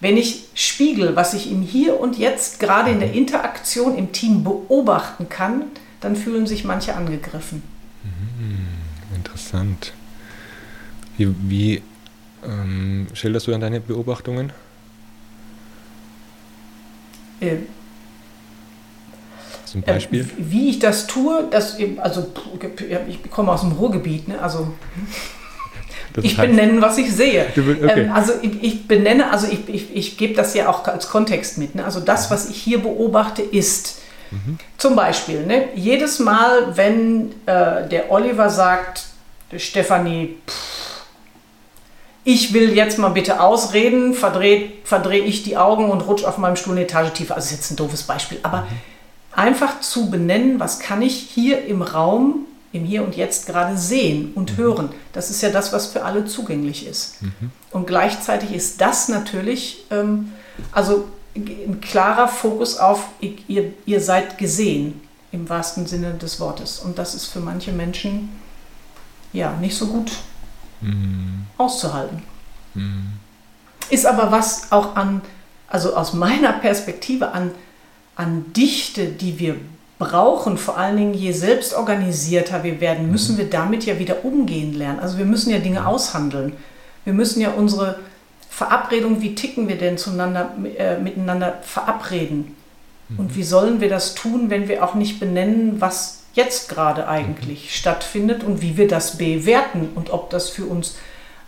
Wenn 0.00 0.18
ich 0.18 0.48
spiegel, 0.54 1.16
was 1.16 1.32
ich 1.32 1.50
im 1.50 1.62
Hier 1.62 1.98
und 1.98 2.18
Jetzt 2.18 2.60
gerade 2.60 2.90
in 2.90 3.00
der 3.00 3.12
Interaktion 3.12 3.96
im 3.96 4.12
Team 4.12 4.44
beobachten 4.44 5.30
kann, 5.30 5.64
dann 6.00 6.16
fühlen 6.16 6.46
sich 6.46 6.64
manche 6.64 6.94
angegriffen. 6.94 7.62
Mhm, 8.04 9.16
interessant. 9.16 9.94
Wie, 11.16 11.34
wie 11.48 11.82
ähm, 12.44 13.06
schilderst 13.14 13.46
du 13.46 13.50
dann 13.50 13.60
deine 13.60 13.80
Beobachtungen? 13.80 14.52
Äh, 17.40 17.56
Zum 19.64 19.82
Beispiel? 19.82 20.20
Äh, 20.20 20.26
wie 20.38 20.70
ich 20.70 20.78
das 20.78 21.06
tue, 21.06 21.48
das, 21.50 21.76
also 21.98 22.32
ich 23.08 23.30
komme 23.30 23.52
aus 23.52 23.60
dem 23.60 23.72
Ruhrgebiet, 23.72 24.28
ne? 24.28 24.40
also 24.40 24.72
das 26.12 26.24
ich 26.24 26.38
heißt, 26.38 26.50
benenne, 26.50 26.80
was 26.80 26.96
ich 26.96 27.12
sehe. 27.12 27.46
Okay. 27.50 28.02
Ähm, 28.02 28.12
also 28.12 28.32
ich, 28.40 28.62
ich, 28.62 28.88
benenne, 28.88 29.30
also 29.30 29.46
ich, 29.48 29.68
ich, 29.68 29.94
ich 29.94 30.16
gebe 30.16 30.34
das 30.34 30.54
ja 30.54 30.68
auch 30.68 30.86
als 30.86 31.08
Kontext 31.08 31.58
mit. 31.58 31.74
Ne? 31.74 31.84
Also 31.84 32.00
das, 32.00 32.30
was 32.30 32.48
ich 32.48 32.56
hier 32.56 32.78
beobachte, 32.78 33.42
ist 33.42 33.98
mhm. 34.30 34.58
zum 34.78 34.96
Beispiel, 34.96 35.44
ne? 35.44 35.68
jedes 35.74 36.18
Mal, 36.18 36.76
wenn 36.76 37.32
äh, 37.44 37.86
der 37.88 38.10
Oliver 38.10 38.48
sagt, 38.48 39.04
Stefanie, 39.56 40.36
pff, 40.46 40.85
ich 42.28 42.52
will 42.52 42.74
jetzt 42.74 42.98
mal 42.98 43.10
bitte 43.10 43.40
ausreden, 43.40 44.12
verdrehe 44.12 44.72
verdreh 44.82 45.20
ich 45.20 45.44
die 45.44 45.56
Augen 45.56 45.90
und 45.90 46.00
rutsche 46.00 46.28
auf 46.28 46.38
meinem 46.38 46.56
Stuhl 46.56 46.72
eine 46.72 46.82
Etage 46.82 47.12
tiefer. 47.12 47.36
Also 47.36 47.44
das 47.44 47.52
ist 47.52 47.58
jetzt 47.58 47.70
ein 47.70 47.76
doofes 47.76 48.02
Beispiel, 48.02 48.40
aber 48.42 48.62
mhm. 48.62 48.66
einfach 49.30 49.80
zu 49.80 50.10
benennen, 50.10 50.58
was 50.58 50.80
kann 50.80 51.02
ich 51.02 51.14
hier 51.14 51.64
im 51.66 51.82
Raum 51.82 52.46
im 52.72 52.84
Hier 52.84 53.04
und 53.04 53.14
Jetzt 53.14 53.46
gerade 53.46 53.78
sehen 53.78 54.32
und 54.34 54.52
mhm. 54.52 54.56
hören. 54.56 54.88
Das 55.12 55.30
ist 55.30 55.40
ja 55.40 55.50
das, 55.50 55.72
was 55.72 55.86
für 55.86 56.04
alle 56.04 56.24
zugänglich 56.24 56.84
ist. 56.84 57.22
Mhm. 57.22 57.52
Und 57.70 57.86
gleichzeitig 57.86 58.52
ist 58.52 58.80
das 58.80 59.08
natürlich, 59.08 59.84
ähm, 59.92 60.32
also 60.72 61.04
ein 61.36 61.80
klarer 61.80 62.26
Fokus 62.26 62.76
auf, 62.76 63.04
ihr, 63.20 63.72
ihr 63.86 64.00
seid 64.00 64.36
gesehen 64.36 65.00
im 65.30 65.48
wahrsten 65.48 65.86
Sinne 65.86 66.14
des 66.14 66.40
Wortes. 66.40 66.80
Und 66.80 66.98
das 66.98 67.14
ist 67.14 67.26
für 67.26 67.40
manche 67.40 67.70
Menschen 67.70 68.30
ja 69.32 69.52
nicht 69.60 69.76
so 69.76 69.86
gut 69.86 70.10
mhm. 70.80 71.46
auszuhalten. 71.58 72.22
Mhm. 72.74 73.12
Ist 73.90 74.06
aber 74.06 74.32
was 74.32 74.72
auch 74.72 74.96
an, 74.96 75.22
also 75.68 75.94
aus 75.96 76.12
meiner 76.12 76.52
Perspektive 76.52 77.32
an, 77.32 77.52
an 78.16 78.52
Dichte, 78.52 79.06
die 79.06 79.38
wir 79.38 79.56
brauchen, 79.98 80.58
vor 80.58 80.76
allen 80.76 80.96
Dingen 80.96 81.14
je 81.14 81.32
selbstorganisierter 81.32 82.64
wir 82.64 82.80
werden, 82.80 83.10
müssen 83.10 83.34
mhm. 83.34 83.38
wir 83.38 83.50
damit 83.50 83.86
ja 83.86 83.98
wieder 83.98 84.24
umgehen 84.24 84.74
lernen. 84.74 85.00
Also 85.00 85.18
wir 85.18 85.24
müssen 85.24 85.50
ja 85.50 85.58
Dinge 85.58 85.86
aushandeln. 85.86 86.52
Wir 87.04 87.12
müssen 87.12 87.40
ja 87.40 87.50
unsere 87.50 87.98
Verabredung, 88.50 89.20
wie 89.22 89.34
ticken 89.34 89.68
wir 89.68 89.76
denn 89.76 89.98
zueinander, 89.98 90.54
äh, 90.76 90.98
miteinander 90.98 91.58
verabreden? 91.62 92.56
Mhm. 93.08 93.18
Und 93.18 93.36
wie 93.36 93.42
sollen 93.42 93.80
wir 93.80 93.88
das 93.88 94.14
tun, 94.14 94.50
wenn 94.50 94.68
wir 94.68 94.84
auch 94.84 94.94
nicht 94.94 95.20
benennen, 95.20 95.80
was 95.80 96.24
jetzt 96.36 96.68
gerade 96.68 97.08
eigentlich 97.08 97.76
stattfindet 97.76 98.44
und 98.44 98.62
wie 98.62 98.76
wir 98.76 98.86
das 98.86 99.18
bewerten 99.18 99.88
und 99.94 100.10
ob 100.10 100.30
das 100.30 100.48
für 100.48 100.64
uns 100.64 100.96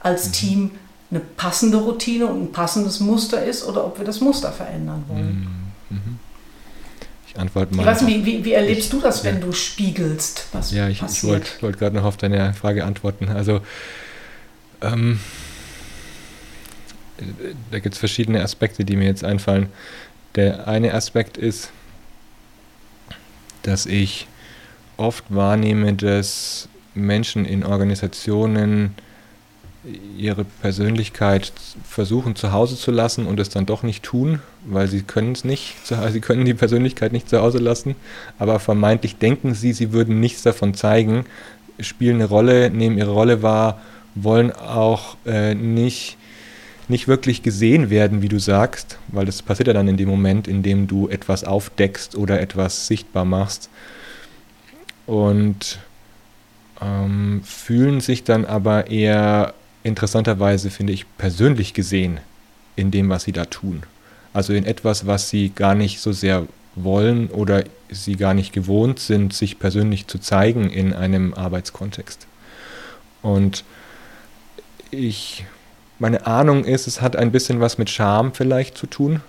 als 0.00 0.28
mhm. 0.28 0.32
Team 0.32 0.70
eine 1.10 1.20
passende 1.20 1.78
Routine 1.78 2.26
und 2.26 2.42
ein 2.42 2.52
passendes 2.52 3.00
Muster 3.00 3.42
ist 3.42 3.64
oder 3.64 3.86
ob 3.86 3.98
wir 3.98 4.04
das 4.04 4.20
Muster 4.20 4.52
verändern 4.52 5.04
wollen. 5.08 5.48
Mhm. 5.88 5.96
mhm 5.96 6.18
antworte 7.38 7.74
mal. 7.74 7.82
Ich 7.82 7.88
weiß 7.88 8.02
nicht, 8.02 8.24
wie, 8.24 8.44
wie 8.44 8.52
erlebst 8.52 8.92
du 8.92 9.00
das, 9.00 9.24
wenn 9.24 9.36
ja. 9.36 9.40
du 9.40 9.52
spiegelst? 9.52 10.46
Was 10.52 10.72
ja, 10.72 10.88
ich, 10.88 11.02
ich 11.02 11.24
wollte 11.24 11.48
wollt 11.60 11.78
gerade 11.78 11.96
noch 11.96 12.04
auf 12.04 12.16
deine 12.16 12.52
Frage 12.54 12.84
antworten. 12.84 13.28
Also, 13.28 13.60
ähm, 14.82 15.20
da 17.70 17.78
gibt 17.78 17.94
es 17.94 17.98
verschiedene 17.98 18.42
Aspekte, 18.42 18.84
die 18.84 18.96
mir 18.96 19.06
jetzt 19.06 19.24
einfallen. 19.24 19.68
Der 20.34 20.68
eine 20.68 20.94
Aspekt 20.94 21.36
ist, 21.36 21.70
dass 23.62 23.86
ich 23.86 24.26
oft 24.98 25.24
wahrnehme, 25.28 25.94
dass 25.94 26.68
Menschen 26.94 27.44
in 27.44 27.64
Organisationen 27.64 28.94
ihre 30.16 30.44
Persönlichkeit 30.44 31.52
versuchen 31.88 32.36
zu 32.36 32.52
Hause 32.52 32.76
zu 32.76 32.90
lassen 32.90 33.26
und 33.26 33.40
es 33.40 33.48
dann 33.48 33.64
doch 33.64 33.82
nicht 33.82 34.02
tun, 34.02 34.40
weil 34.66 34.88
sie 34.88 35.02
können 35.02 35.32
es 35.32 35.44
nicht, 35.44 35.76
sie 35.84 36.20
können 36.20 36.44
die 36.44 36.52
Persönlichkeit 36.54 37.12
nicht 37.12 37.28
zu 37.28 37.40
Hause 37.40 37.58
lassen, 37.58 37.94
aber 38.38 38.58
vermeintlich 38.58 39.16
denken 39.16 39.54
sie, 39.54 39.72
sie 39.72 39.92
würden 39.92 40.20
nichts 40.20 40.42
davon 40.42 40.74
zeigen, 40.74 41.24
spielen 41.80 42.16
eine 42.16 42.26
Rolle, 42.26 42.70
nehmen 42.70 42.98
ihre 42.98 43.12
Rolle 43.12 43.42
wahr, 43.42 43.80
wollen 44.16 44.50
auch 44.52 45.16
äh, 45.24 45.54
nicht, 45.54 46.16
nicht 46.88 47.06
wirklich 47.06 47.42
gesehen 47.42 47.88
werden, 47.88 48.20
wie 48.20 48.28
du 48.28 48.40
sagst, 48.40 48.98
weil 49.08 49.26
das 49.26 49.42
passiert 49.42 49.68
ja 49.68 49.74
dann 49.74 49.88
in 49.88 49.96
dem 49.96 50.08
Moment, 50.08 50.48
in 50.48 50.64
dem 50.64 50.88
du 50.88 51.08
etwas 51.08 51.44
aufdeckst 51.44 52.16
oder 52.16 52.40
etwas 52.40 52.88
sichtbar 52.88 53.24
machst 53.24 53.70
und 55.08 55.78
ähm, 56.82 57.40
fühlen 57.42 58.00
sich 58.00 58.24
dann 58.24 58.44
aber 58.44 58.88
eher 58.88 59.54
interessanterweise, 59.82 60.70
finde 60.70 60.92
ich, 60.92 61.06
persönlich 61.16 61.72
gesehen 61.72 62.20
in 62.76 62.90
dem, 62.90 63.08
was 63.08 63.24
sie 63.24 63.32
da 63.32 63.46
tun. 63.46 63.82
Also 64.34 64.52
in 64.52 64.66
etwas, 64.66 65.06
was 65.06 65.30
sie 65.30 65.48
gar 65.48 65.74
nicht 65.74 66.00
so 66.00 66.12
sehr 66.12 66.46
wollen 66.74 67.28
oder 67.30 67.64
sie 67.90 68.16
gar 68.16 68.34
nicht 68.34 68.52
gewohnt 68.52 69.00
sind, 69.00 69.32
sich 69.32 69.58
persönlich 69.58 70.06
zu 70.08 70.18
zeigen 70.18 70.68
in 70.68 70.92
einem 70.92 71.32
Arbeitskontext. 71.32 72.26
Und 73.22 73.64
ich, 74.90 75.46
meine 75.98 76.26
Ahnung 76.26 76.66
ist, 76.66 76.86
es 76.86 77.00
hat 77.00 77.16
ein 77.16 77.32
bisschen 77.32 77.60
was 77.60 77.78
mit 77.78 77.88
Scham 77.88 78.34
vielleicht 78.34 78.76
zu 78.76 78.86
tun. 78.86 79.22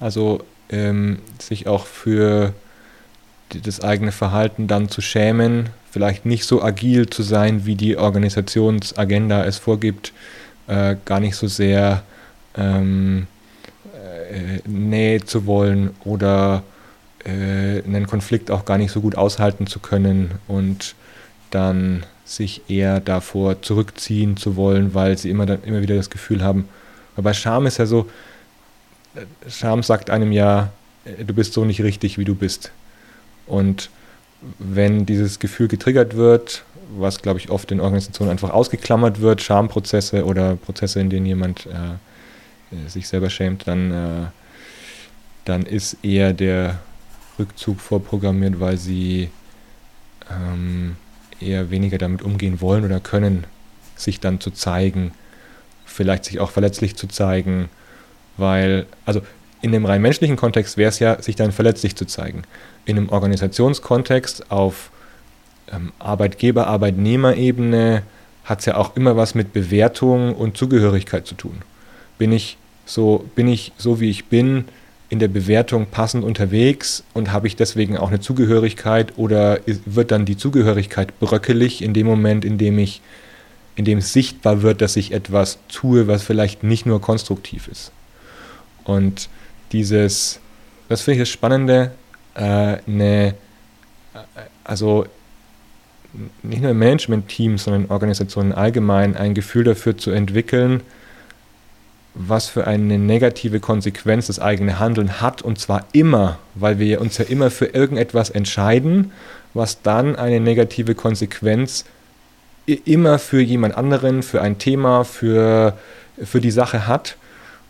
Also 0.00 0.42
ähm, 0.70 1.18
sich 1.38 1.66
auch 1.66 1.84
für 1.84 2.54
das 3.50 3.80
eigene 3.80 4.12
Verhalten 4.12 4.66
dann 4.66 4.88
zu 4.88 5.00
schämen, 5.00 5.70
vielleicht 5.90 6.26
nicht 6.26 6.44
so 6.44 6.62
agil 6.62 7.08
zu 7.08 7.22
sein, 7.22 7.64
wie 7.66 7.74
die 7.74 7.96
Organisationsagenda 7.96 9.44
es 9.44 9.58
vorgibt, 9.58 10.12
äh, 10.66 10.96
gar 11.04 11.20
nicht 11.20 11.36
so 11.36 11.46
sehr 11.46 12.02
ähm, 12.56 13.26
äh, 14.30 14.68
Nähe 14.68 15.24
zu 15.24 15.46
wollen 15.46 15.90
oder 16.04 16.62
äh, 17.24 17.82
einen 17.82 18.06
Konflikt 18.06 18.50
auch 18.50 18.64
gar 18.64 18.78
nicht 18.78 18.92
so 18.92 19.00
gut 19.00 19.16
aushalten 19.16 19.66
zu 19.66 19.78
können 19.78 20.32
und 20.48 20.94
dann 21.50 22.04
sich 22.24 22.68
eher 22.68 23.00
davor 23.00 23.62
zurückziehen 23.62 24.36
zu 24.36 24.56
wollen, 24.56 24.94
weil 24.94 25.16
sie 25.16 25.30
immer, 25.30 25.46
dann, 25.46 25.62
immer 25.62 25.80
wieder 25.80 25.94
das 25.94 26.10
Gefühl 26.10 26.42
haben, 26.42 26.68
weil 27.14 27.22
bei 27.22 27.32
Scham 27.32 27.66
ist 27.66 27.78
ja 27.78 27.86
so, 27.86 28.08
äh, 29.14 29.50
Scham 29.50 29.82
sagt 29.82 30.10
einem 30.10 30.32
ja, 30.32 30.70
äh, 31.04 31.24
du 31.24 31.34
bist 31.34 31.52
so 31.52 31.64
nicht 31.64 31.82
richtig, 31.82 32.18
wie 32.18 32.24
du 32.24 32.34
bist. 32.34 32.72
Und 33.46 33.90
wenn 34.58 35.06
dieses 35.06 35.38
Gefühl 35.38 35.68
getriggert 35.68 36.16
wird, 36.16 36.64
was 36.96 37.22
glaube 37.22 37.38
ich 37.38 37.50
oft 37.50 37.70
in 37.72 37.80
Organisationen 37.80 38.30
einfach 38.30 38.50
ausgeklammert 38.50 39.20
wird, 39.20 39.42
Schamprozesse 39.42 40.24
oder 40.24 40.56
Prozesse, 40.56 41.00
in 41.00 41.10
denen 41.10 41.26
jemand 41.26 41.66
äh, 41.66 41.70
äh, 41.70 42.88
sich 42.88 43.08
selber 43.08 43.30
schämt, 43.30 43.66
dann, 43.66 43.90
äh, 43.92 44.26
dann 45.44 45.62
ist 45.62 45.98
eher 46.02 46.32
der 46.32 46.78
Rückzug 47.38 47.80
vorprogrammiert, 47.80 48.60
weil 48.60 48.76
sie 48.76 49.30
ähm, 50.30 50.96
eher 51.40 51.70
weniger 51.70 51.98
damit 51.98 52.22
umgehen 52.22 52.60
wollen 52.60 52.84
oder 52.84 53.00
können, 53.00 53.44
sich 53.96 54.20
dann 54.20 54.40
zu 54.40 54.50
zeigen, 54.50 55.12
vielleicht 55.84 56.24
sich 56.24 56.40
auch 56.40 56.50
verletzlich 56.50 56.96
zu 56.96 57.06
zeigen, 57.06 57.68
weil, 58.36 58.86
also 59.04 59.22
in 59.62 59.72
dem 59.72 59.86
rein 59.86 60.02
menschlichen 60.02 60.36
Kontext 60.36 60.76
wäre 60.76 60.90
es 60.90 60.98
ja, 60.98 61.20
sich 61.20 61.36
dann 61.36 61.52
verletzlich 61.52 61.96
zu 61.96 62.04
zeigen 62.04 62.42
in 62.86 62.96
einem 62.96 63.08
Organisationskontext 63.10 64.50
auf 64.50 64.90
ähm, 65.70 65.92
Arbeitgeber-, 65.98 66.66
Arbeitnehmerebene 66.66 68.02
hat 68.44 68.60
es 68.60 68.66
ja 68.66 68.76
auch 68.76 68.96
immer 68.96 69.16
was 69.16 69.34
mit 69.34 69.52
Bewertung 69.52 70.34
und 70.34 70.56
Zugehörigkeit 70.56 71.26
zu 71.26 71.34
tun. 71.34 71.62
Bin 72.16 72.32
ich 72.32 72.56
so, 72.86 73.28
bin 73.34 73.48
ich 73.48 73.72
so 73.76 74.00
wie 74.00 74.08
ich 74.08 74.26
bin 74.26 74.66
in 75.08 75.18
der 75.18 75.28
Bewertung 75.28 75.86
passend 75.86 76.24
unterwegs 76.24 77.04
und 77.12 77.32
habe 77.32 77.46
ich 77.46 77.56
deswegen 77.56 77.96
auch 77.96 78.08
eine 78.08 78.20
Zugehörigkeit 78.20 79.12
oder 79.16 79.60
wird 79.84 80.10
dann 80.10 80.24
die 80.24 80.36
Zugehörigkeit 80.36 81.18
bröckelig 81.20 81.82
in 81.82 81.94
dem 81.94 82.06
Moment, 82.06 82.44
in 82.44 82.58
dem 82.58 82.78
ich, 82.78 83.02
in 83.76 83.84
dem 83.84 83.98
es 83.98 84.12
sichtbar 84.12 84.62
wird, 84.62 84.80
dass 84.80 84.96
ich 84.96 85.12
etwas 85.12 85.58
tue, 85.68 86.06
was 86.06 86.22
vielleicht 86.22 86.62
nicht 86.62 86.86
nur 86.86 87.00
konstruktiv 87.00 87.68
ist. 87.68 87.92
Und 88.84 89.28
dieses, 89.72 90.40
das 90.88 91.02
finde 91.02 91.16
ich 91.16 91.22
das 91.22 91.28
Spannende 91.28 91.92
äh, 92.36 92.78
eine, 92.86 93.34
also 94.64 95.06
nicht 96.42 96.62
nur 96.62 96.70
im 96.70 96.78
Management-Team, 96.78 97.58
sondern 97.58 97.84
in 97.84 97.90
Organisationen 97.90 98.52
allgemein 98.52 99.16
ein 99.16 99.34
Gefühl 99.34 99.64
dafür 99.64 99.96
zu 99.96 100.10
entwickeln, 100.10 100.82
was 102.14 102.48
für 102.48 102.66
eine 102.66 102.98
negative 102.98 103.60
Konsequenz 103.60 104.28
das 104.28 104.40
eigene 104.40 104.78
Handeln 104.78 105.20
hat. 105.20 105.42
Und 105.42 105.58
zwar 105.58 105.84
immer, 105.92 106.38
weil 106.54 106.78
wir 106.78 107.00
uns 107.00 107.18
ja 107.18 107.26
immer 107.26 107.50
für 107.50 107.66
irgendetwas 107.66 108.30
entscheiden, 108.30 109.12
was 109.52 109.82
dann 109.82 110.16
eine 110.16 110.40
negative 110.40 110.94
Konsequenz 110.94 111.84
immer 112.66 113.18
für 113.18 113.40
jemand 113.40 113.76
anderen, 113.76 114.22
für 114.22 114.40
ein 114.40 114.58
Thema, 114.58 115.04
für, 115.04 115.76
für 116.22 116.40
die 116.40 116.50
Sache 116.50 116.86
hat. 116.86 117.16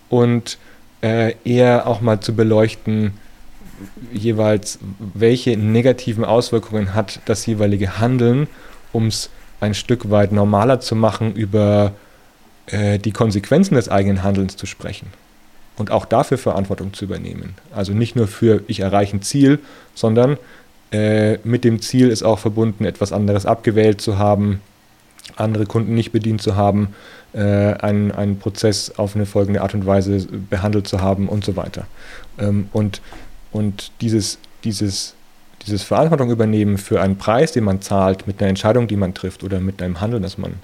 Und 0.09 0.59
äh, 1.03 1.35
eher 1.45 1.87
auch 1.89 2.01
mal 2.01 2.21
zu 2.21 2.35
beleuchten, 2.35 3.13
jeweils, 4.13 4.79
welche 5.15 5.57
negativen 5.57 6.25
Auswirkungen 6.25 6.95
hat 6.95 7.21
das 7.27 7.45
jeweilige 7.47 7.99
Handeln, 7.99 8.49
um 8.93 9.07
es 9.07 9.31
ein 9.61 9.75
Stück 9.75 10.11
weit 10.11 10.33
normaler 10.33 10.81
zu 10.81 10.95
machen, 10.95 11.35
über 11.35 11.93
äh, 12.67 12.99
die 12.99 13.13
Konsequenzen 13.13 13.75
des 13.75 13.89
eigenen 13.89 14.23
Handelns 14.23 14.57
zu 14.57 14.67
sprechen 14.67 15.09
und 15.77 15.91
auch 15.91 16.05
dafür 16.05 16.39
Verantwortung 16.39 16.93
zu 16.93 17.05
übernehmen. 17.05 17.55
Also 17.75 17.93
nicht 17.93 18.17
nur 18.17 18.27
für 18.27 18.63
ich 18.67 18.81
erreiche 18.81 19.17
ein 19.17 19.23
Ziel, 19.23 19.61
sondern 19.95 20.39
äh, 20.91 21.39
mit 21.45 21.65
dem 21.65 21.81
Ziel 21.81 22.09
ist 22.09 22.23
auch 22.23 22.39
verbunden, 22.39 22.85
etwas 22.85 23.13
anderes 23.13 23.47
abgewählt 23.47 24.01
zu 24.01 24.19
haben, 24.19 24.61
andere 25.37 25.67
Kunden 25.67 25.95
nicht 25.95 26.13
bedient 26.13 26.41
zu 26.41 26.57
haben, 26.57 26.95
äh, 27.33 27.41
einen, 27.41 28.13
einen 28.13 28.39
Prozess 28.39 28.93
auf 28.97 29.15
eine 29.15 29.27
folgende 29.27 29.63
Art 29.63 29.75
und 29.75 29.87
Weise 29.87 30.27
behandelt 30.49 30.89
zu 30.89 31.01
haben 31.01 31.29
und 31.29 31.45
so 31.45 31.57
weiter. 31.57 31.87
Ähm, 32.39 32.69
und 32.73 33.01
und 33.57 33.91
dieses, 34.01 34.39
dieses, 34.65 35.15
dieses 35.65 35.83
Verantwortung 35.83 36.31
übernehmen 36.31 36.77
für 36.79 37.01
einen 37.01 37.17
Preis, 37.17 37.53
den 37.53 37.65
man 37.65 37.81
zahlt, 37.81 38.27
mit 38.27 38.41
einer 38.41 38.51
Entscheidung, 38.51 38.87
die 38.87 38.97
man 38.97 39.15
trifft 39.15 39.43
oder 39.43 39.61
mit 39.61 39.81
einem 39.81 40.01
Handeln, 40.01 40.23
das 40.23 40.37
man, 40.37 40.55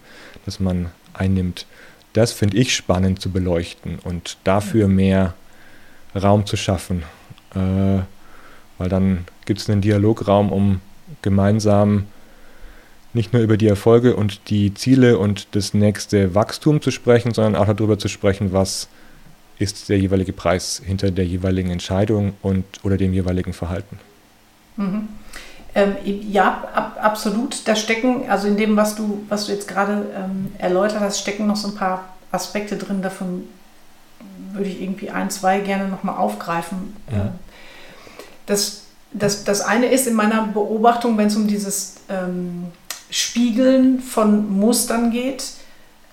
das 0.44 0.60
man 0.60 0.90
einnimmt, 1.14 1.66
das 2.12 2.32
finde 2.32 2.58
ich 2.58 2.74
spannend 2.74 3.20
zu 3.20 3.30
beleuchten 3.30 3.98
und 4.04 4.36
dafür 4.44 4.88
mehr 4.88 5.34
Raum 6.14 6.44
zu 6.44 6.56
schaffen. 6.56 7.02
Äh, 7.54 8.02
weil 8.78 8.88
dann 8.88 9.24
gibt 9.46 9.60
es 9.60 9.70
einen 9.70 9.80
Dialograum, 9.80 10.52
um 10.52 10.80
gemeinsam 11.22 12.06
nicht 13.14 13.32
nur 13.32 13.42
über 13.42 13.56
die 13.56 13.68
Erfolge 13.68 14.16
und 14.16 14.50
die 14.50 14.74
Ziele 14.74 15.18
und 15.18 15.48
das 15.54 15.74
nächste 15.74 16.34
Wachstum 16.34 16.80
zu 16.82 16.90
sprechen, 16.90 17.32
sondern 17.32 17.56
auch 17.56 17.66
darüber 17.66 17.98
zu 17.98 18.08
sprechen, 18.08 18.52
was 18.52 18.88
ist 19.62 19.88
der 19.88 19.98
jeweilige 19.98 20.32
Preis 20.32 20.82
hinter 20.84 21.10
der 21.10 21.24
jeweiligen 21.24 21.70
Entscheidung 21.70 22.34
und 22.42 22.64
oder 22.82 22.96
dem 22.96 23.12
jeweiligen 23.12 23.52
Verhalten. 23.52 23.98
Mhm. 24.76 25.08
Ähm, 25.74 25.96
ja, 26.04 26.64
ab, 26.74 26.98
absolut. 27.00 27.66
Da 27.66 27.76
stecken, 27.76 28.28
also 28.28 28.46
in 28.46 28.56
dem, 28.56 28.76
was 28.76 28.94
du, 28.94 29.24
was 29.28 29.46
du 29.46 29.52
jetzt 29.52 29.68
gerade 29.68 30.04
ähm, 30.14 30.52
erläutert 30.58 31.00
hast, 31.00 31.20
stecken 31.20 31.46
noch 31.46 31.56
so 31.56 31.68
ein 31.68 31.74
paar 31.74 32.14
Aspekte 32.30 32.76
drin. 32.76 33.00
Davon 33.00 33.44
würde 34.52 34.68
ich 34.68 34.82
irgendwie 34.82 35.10
ein, 35.10 35.30
zwei 35.30 35.60
gerne 35.60 35.88
nochmal 35.88 36.16
aufgreifen. 36.16 36.94
Ja. 37.10 37.22
Ähm, 37.22 37.28
das, 38.46 38.82
das, 39.12 39.44
das 39.44 39.60
eine 39.62 39.86
ist 39.86 40.06
in 40.06 40.14
meiner 40.14 40.46
Beobachtung, 40.48 41.16
wenn 41.16 41.28
es 41.28 41.36
um 41.36 41.46
dieses 41.46 41.96
ähm, 42.08 42.66
Spiegeln 43.10 44.00
von 44.00 44.50
Mustern 44.50 45.10
geht, 45.10 45.44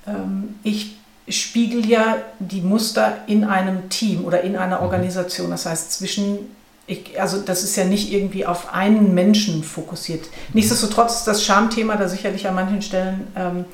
ähm, 0.07 0.55
ich 0.63 0.98
spiegel 1.29 1.85
ja 1.85 2.17
die 2.39 2.61
Muster 2.61 3.17
in 3.27 3.43
einem 3.43 3.89
Team 3.89 4.25
oder 4.25 4.41
in 4.41 4.55
einer 4.55 4.77
mhm. 4.77 4.83
Organisation. 4.83 5.49
Das 5.49 5.65
heißt, 5.65 5.91
zwischen, 5.91 6.55
ich, 6.87 7.19
also 7.19 7.41
das 7.41 7.63
ist 7.63 7.75
ja 7.75 7.85
nicht 7.85 8.11
irgendwie 8.11 8.45
auf 8.45 8.73
einen 8.73 9.13
Menschen 9.13 9.63
fokussiert. 9.63 10.27
Nichtsdestotrotz 10.53 11.19
ist 11.19 11.27
das 11.27 11.43
Schamthema 11.43 11.95
da 11.95 12.07
sicherlich 12.07 12.47
an 12.47 12.55
manchen 12.55 12.81
Stellen 12.81 13.27
ähm, 13.35 13.65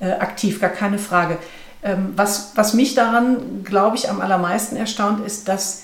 äh, 0.00 0.12
aktiv, 0.12 0.60
gar 0.60 0.70
keine 0.70 0.98
Frage. 0.98 1.38
Ähm, 1.82 2.12
was, 2.16 2.52
was 2.54 2.74
mich 2.74 2.94
daran, 2.94 3.62
glaube 3.64 3.96
ich, 3.96 4.08
am 4.08 4.20
allermeisten 4.20 4.76
erstaunt, 4.76 5.24
ist, 5.24 5.48
dass 5.48 5.82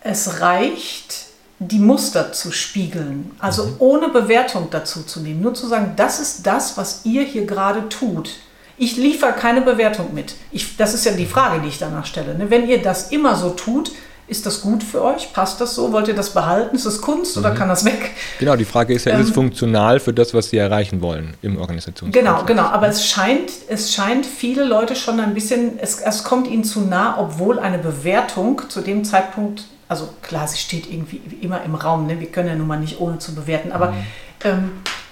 es 0.00 0.40
reicht, 0.40 1.26
die 1.58 1.78
Muster 1.78 2.32
zu 2.32 2.52
spiegeln, 2.52 3.30
also 3.38 3.64
mhm. 3.64 3.74
ohne 3.78 4.08
Bewertung 4.08 4.68
dazu 4.70 5.02
zu 5.02 5.20
nehmen, 5.20 5.40
nur 5.40 5.54
zu 5.54 5.66
sagen, 5.66 5.94
das 5.96 6.20
ist 6.20 6.46
das, 6.46 6.76
was 6.76 7.00
ihr 7.04 7.22
hier 7.22 7.46
gerade 7.46 7.88
tut. 7.88 8.30
Ich 8.76 8.96
liefere 8.96 9.32
keine 9.32 9.60
Bewertung 9.60 10.14
mit. 10.14 10.34
Ich, 10.50 10.76
das 10.76 10.94
ist 10.94 11.04
ja 11.04 11.12
die 11.12 11.26
Frage, 11.26 11.60
die 11.62 11.68
ich 11.68 11.78
danach 11.78 12.06
stelle. 12.06 12.36
Ne? 12.36 12.50
Wenn 12.50 12.68
ihr 12.68 12.82
das 12.82 13.12
immer 13.12 13.36
so 13.36 13.50
tut, 13.50 13.92
ist 14.26 14.46
das 14.46 14.62
gut 14.62 14.82
für 14.82 15.02
euch? 15.02 15.32
Passt 15.34 15.60
das 15.60 15.74
so? 15.74 15.92
Wollt 15.92 16.08
ihr 16.08 16.14
das 16.14 16.30
behalten? 16.30 16.74
Ist 16.74 16.86
das 16.86 17.00
Kunst 17.02 17.36
oder 17.36 17.50
mhm. 17.50 17.56
kann 17.56 17.68
das 17.68 17.84
weg? 17.84 18.12
Genau, 18.38 18.56
die 18.56 18.64
Frage 18.64 18.94
ist 18.94 19.04
ja, 19.04 19.12
ähm, 19.12 19.20
ist 19.20 19.24
es 19.24 19.30
ähm, 19.30 19.34
funktional 19.34 20.00
für 20.00 20.14
das, 20.14 20.32
was 20.32 20.48
Sie 20.48 20.56
erreichen 20.56 21.02
wollen 21.02 21.34
im 21.42 21.58
Organisationsprozess? 21.58 22.24
Genau, 22.24 22.44
genau. 22.44 22.62
Aber 22.62 22.88
es 22.88 23.06
scheint, 23.06 23.50
es 23.68 23.92
scheint 23.92 24.24
viele 24.24 24.64
Leute 24.64 24.96
schon 24.96 25.20
ein 25.20 25.34
bisschen, 25.34 25.78
es, 25.78 26.00
es 26.00 26.24
kommt 26.24 26.48
ihnen 26.48 26.64
zu 26.64 26.80
nah, 26.80 27.18
obwohl 27.18 27.58
eine 27.58 27.78
Bewertung 27.78 28.62
zu 28.68 28.80
dem 28.80 29.04
Zeitpunkt, 29.04 29.64
also 29.88 30.08
klar, 30.22 30.48
sie 30.48 30.58
steht 30.58 30.90
irgendwie 30.90 31.20
immer 31.42 31.62
im 31.62 31.74
Raum, 31.74 32.06
ne? 32.06 32.18
wir 32.18 32.28
können 32.28 32.48
ja 32.48 32.54
nun 32.54 32.66
mal 32.66 32.80
nicht 32.80 33.00
ohne 33.00 33.18
zu 33.18 33.34
bewerten, 33.34 33.72
aber 33.72 33.90
mhm. 33.90 33.96
ähm, 34.44 34.54
äh, 34.54 35.03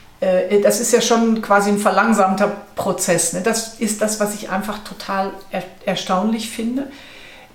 das 0.62 0.80
ist 0.80 0.92
ja 0.92 1.00
schon 1.00 1.42
quasi 1.42 1.70
ein 1.70 1.78
verlangsamter 1.78 2.52
Prozess. 2.76 3.32
Ne? 3.32 3.40
Das 3.40 3.80
ist 3.80 4.00
das, 4.00 4.20
was 4.20 4.34
ich 4.34 4.50
einfach 4.50 4.78
total 4.84 5.32
er 5.50 5.64
erstaunlich 5.84 6.48
finde. 6.48 6.88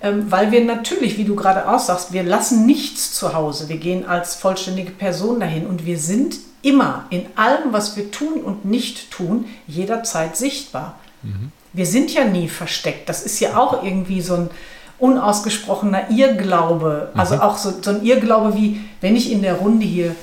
Ähm, 0.00 0.30
weil 0.30 0.52
wir 0.52 0.64
natürlich, 0.64 1.18
wie 1.18 1.24
du 1.24 1.34
gerade 1.34 1.68
aussagst, 1.68 2.12
wir 2.12 2.22
lassen 2.22 2.66
nichts 2.66 3.12
zu 3.14 3.34
Hause. 3.34 3.68
Wir 3.68 3.78
gehen 3.78 4.06
als 4.06 4.36
vollständige 4.36 4.92
Person 4.92 5.40
dahin 5.40 5.66
und 5.66 5.86
wir 5.86 5.98
sind 5.98 6.36
immer 6.62 7.06
in 7.10 7.26
allem, 7.34 7.72
was 7.72 7.96
wir 7.96 8.10
tun 8.10 8.42
und 8.42 8.64
nicht 8.64 9.10
tun, 9.10 9.46
jederzeit 9.66 10.36
sichtbar. 10.36 10.98
Mhm. 11.22 11.52
Wir 11.72 11.86
sind 11.86 12.12
ja 12.12 12.24
nie 12.24 12.48
versteckt. 12.48 13.08
Das 13.08 13.22
ist 13.22 13.40
ja 13.40 13.56
auch 13.56 13.82
irgendwie 13.82 14.20
so 14.20 14.34
ein 14.34 14.50
unausgesprochener 14.98 16.10
Irrglaube. 16.10 17.10
Also 17.14 17.36
mhm. 17.36 17.40
auch 17.40 17.56
so, 17.56 17.72
so 17.80 17.90
ein 17.90 18.04
Irrglaube 18.04 18.54
wie, 18.54 18.80
wenn 19.00 19.16
ich 19.16 19.32
in 19.32 19.42
der 19.42 19.54
Runde 19.54 19.86
hier 19.86 20.14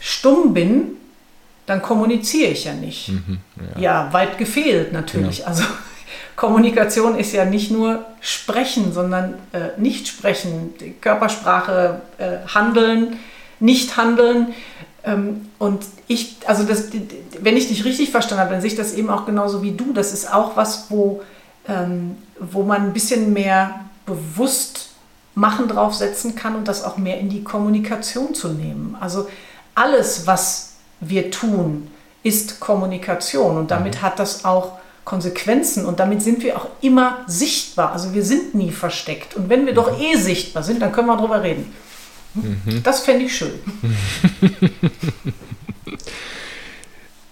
stumm 0.00 0.54
bin, 0.54 0.96
dann 1.66 1.82
kommuniziere 1.82 2.50
ich 2.50 2.64
ja 2.64 2.74
nicht. 2.74 3.08
Mhm, 3.08 3.38
ja. 3.76 3.80
ja. 3.80 4.12
weit 4.12 4.38
gefehlt 4.38 4.92
natürlich. 4.92 5.38
Genau. 5.38 5.48
Also 5.48 5.64
Kommunikation 6.36 7.16
ist 7.18 7.32
ja 7.32 7.44
nicht 7.44 7.70
nur 7.70 8.04
Sprechen, 8.20 8.92
sondern 8.92 9.34
äh, 9.52 9.78
nicht 9.78 10.08
sprechen, 10.08 10.74
Körpersprache, 11.00 12.00
äh, 12.18 12.46
Handeln, 12.52 13.18
nicht 13.60 13.96
handeln. 13.96 14.52
Ähm, 15.04 15.48
und 15.58 15.84
ich, 16.08 16.36
also 16.46 16.64
das, 16.64 16.88
wenn 17.40 17.56
ich 17.56 17.68
dich 17.68 17.84
richtig 17.84 18.10
verstanden 18.10 18.42
habe, 18.42 18.52
dann 18.52 18.60
sehe 18.60 18.70
ich 18.70 18.76
das 18.76 18.94
eben 18.94 19.10
auch 19.10 19.26
genauso 19.26 19.62
wie 19.62 19.72
du. 19.72 19.92
Das 19.92 20.12
ist 20.12 20.32
auch 20.32 20.56
was, 20.56 20.90
wo, 20.90 21.22
ähm, 21.68 22.16
wo 22.40 22.62
man 22.62 22.82
ein 22.82 22.92
bisschen 22.92 23.32
mehr 23.32 23.80
bewusst 24.06 24.90
machen 25.34 25.68
draufsetzen 25.68 26.34
kann 26.36 26.54
und 26.54 26.68
das 26.68 26.84
auch 26.84 26.96
mehr 26.96 27.18
in 27.18 27.28
die 27.28 27.42
Kommunikation 27.42 28.34
zu 28.34 28.48
nehmen. 28.48 28.96
Also 29.00 29.28
alles, 29.74 30.26
was 30.26 30.73
wir 31.08 31.30
tun, 31.30 31.90
ist 32.22 32.60
Kommunikation 32.60 33.56
und 33.56 33.70
damit 33.70 33.96
mhm. 33.96 34.02
hat 34.02 34.18
das 34.18 34.44
auch 34.44 34.78
Konsequenzen 35.04 35.84
und 35.84 36.00
damit 36.00 36.22
sind 36.22 36.42
wir 36.42 36.56
auch 36.56 36.68
immer 36.80 37.18
sichtbar. 37.26 37.92
Also 37.92 38.14
wir 38.14 38.24
sind 38.24 38.54
nie 38.54 38.70
versteckt. 38.70 39.34
Und 39.36 39.50
wenn 39.50 39.66
wir 39.66 39.74
doch 39.74 40.00
eh 40.00 40.16
sichtbar 40.16 40.62
sind, 40.62 40.80
dann 40.80 40.92
können 40.92 41.08
wir 41.08 41.16
darüber 41.16 41.42
reden. 41.42 41.72
Mhm. 42.34 42.82
Das 42.82 43.00
fände 43.00 43.26
ich 43.26 43.36
schön. 43.36 43.52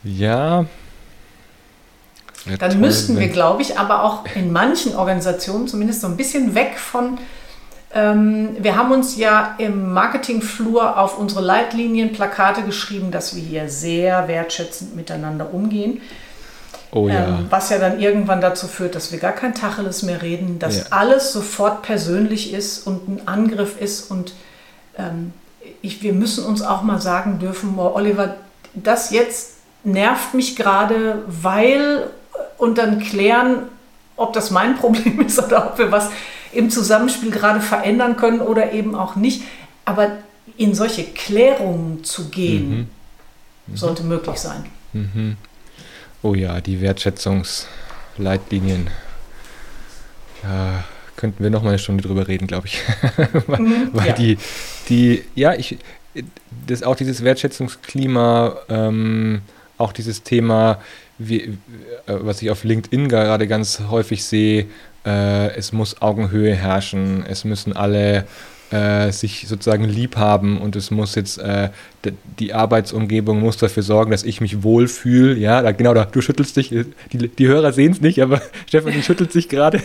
ja. 0.05 0.67
Dann 2.59 2.81
müssten 2.81 3.19
wir, 3.19 3.29
glaube 3.29 3.63
ich, 3.63 3.79
aber 3.79 4.03
auch 4.03 4.25
in 4.35 4.53
manchen 4.53 4.95
Organisationen 4.97 5.69
zumindest 5.69 6.01
so 6.01 6.09
ein 6.09 6.17
bisschen 6.17 6.55
weg 6.55 6.79
von 6.79 7.19
wir 7.95 8.77
haben 8.77 8.91
uns 8.91 9.17
ja 9.19 9.55
im 9.59 9.93
Marketingflur 9.93 10.99
auf 10.99 11.19
unsere 11.19 11.43
Leitlinien 11.43 12.13
Plakate 12.13 12.63
geschrieben, 12.63 13.11
dass 13.11 13.37
wir 13.37 13.43
hier 13.43 13.69
sehr 13.69 14.29
wertschätzend 14.29 14.97
miteinander 14.97 15.53
umgehen. 15.53 16.01
Oh, 16.95 17.09
ja. 17.09 17.25
ähm, 17.27 17.47
was 17.49 17.71
ja 17.71 17.79
dann 17.79 18.01
irgendwann 18.01 18.41
dazu 18.41 18.67
führt, 18.67 18.95
dass 18.95 19.13
wir 19.13 19.19
gar 19.19 19.33
kein 19.33 19.55
Tacheles 19.55 20.03
mehr 20.03 20.21
reden, 20.23 20.59
dass 20.59 20.79
ja. 20.79 20.85
alles 20.91 21.33
sofort 21.33 21.83
persönlich 21.83 22.53
ist 22.53 22.87
und 22.87 23.09
ein 23.09 23.29
Angriff 23.29 23.81
ist. 23.81 24.11
Und 24.11 24.35
ähm, 24.99 25.33
ich, 25.81 26.03
wir 26.03 26.13
müssen 26.13 26.45
uns 26.45 26.63
auch 26.63 26.83
mal 26.83 27.01
sagen 27.01 27.39
dürfen, 27.39 27.75
oh, 27.79 27.93
Oliver, 27.95 28.37
das 28.75 29.11
jetzt 29.11 29.57
nervt 29.85 30.35
mich 30.35 30.57
gerade, 30.57 31.23
weil 31.27 32.11
und 32.59 32.79
dann 32.79 33.01
klären, 33.01 33.65
ob 34.17 34.33
das 34.33 34.51
mein 34.51 34.77
Problem 34.79 35.21
ist 35.21 35.43
oder 35.43 35.67
ob 35.67 35.79
wir 35.79 35.91
was 35.91 36.11
im 36.53 36.71
Zusammenspiel 36.71 37.31
gerade 37.31 37.61
verändern 37.61 38.17
können 38.17 38.41
oder 38.41 38.73
eben 38.73 38.95
auch 38.95 39.17
nicht. 39.17 39.43
Aber 39.85 40.13
in 40.57 40.75
solche 40.75 41.05
Klärungen 41.05 42.05
zu 42.05 42.29
gehen, 42.29 42.71
mhm. 42.71 42.89
Mhm. 43.67 43.77
sollte 43.77 44.05
möglich 44.05 44.37
sein. 44.37 44.65
Mhm. 44.93 45.37
Oh 46.23 46.35
ja, 46.35 46.61
die 46.61 46.81
Wertschätzungsleitlinien. 46.81 48.89
Ja, 50.43 50.85
könnten 51.17 51.43
wir 51.43 51.51
noch 51.51 51.63
mal 51.63 51.71
eine 51.71 51.79
Stunde 51.79 52.03
drüber 52.03 52.29
reden, 52.29 52.47
glaube 52.47 52.67
ich. 52.67 52.83
weil, 53.47 53.61
mhm, 53.61 53.89
weil 53.93 54.09
ja. 54.09 54.15
die, 54.15 54.39
die, 54.89 55.25
ja, 55.35 55.55
ich, 55.55 55.79
das 56.67 56.83
auch 56.83 56.97
dieses 56.97 57.25
Wertschätzungsklima, 57.25 58.57
ähm, 58.69 59.43
auch 59.79 59.93
dieses 59.93 60.23
Thema, 60.23 60.81
wie, 61.19 61.43
äh, 61.43 61.57
was 62.07 62.43
ich 62.43 62.51
auf 62.51 62.65
LinkedIn 62.65 63.09
gerade 63.09 63.47
ganz 63.47 63.81
häufig 63.89 64.25
sehe, 64.25 64.67
äh, 65.05 65.55
es 65.55 65.73
muss 65.73 66.01
Augenhöhe 66.01 66.55
herrschen, 66.55 67.25
es 67.27 67.45
müssen 67.45 67.75
alle 67.75 68.25
äh, 68.73 69.13
sich 69.13 69.47
sozusagen 69.49 69.85
lieb 69.85 70.17
haben 70.17 70.59
und 70.59 70.77
es 70.77 70.91
muss 70.91 71.15
jetzt, 71.15 71.37
äh, 71.39 71.69
die 72.39 72.55
Arbeitsumgebung 72.55 73.39
muss 73.39 73.59
dafür 73.59 73.83
sorgen, 73.83 74.11
dass 74.11 74.25
ich 74.25 74.41
mich 74.41 74.63
wohlfühle. 74.63 75.37
Ja, 75.37 75.61
da, 75.61 75.73
genau, 75.73 75.93
da, 75.93 76.07
du 76.07 76.23
schüttelst 76.23 76.57
dich, 76.57 76.71
die, 76.71 77.29
die 77.29 77.47
Hörer 77.47 77.73
sehen 77.73 77.93
es 77.93 78.01
nicht, 78.01 78.23
aber 78.23 78.41
Stefanie 78.67 79.03
schüttelt 79.03 79.31
sich 79.31 79.51
gerade. 79.51 79.83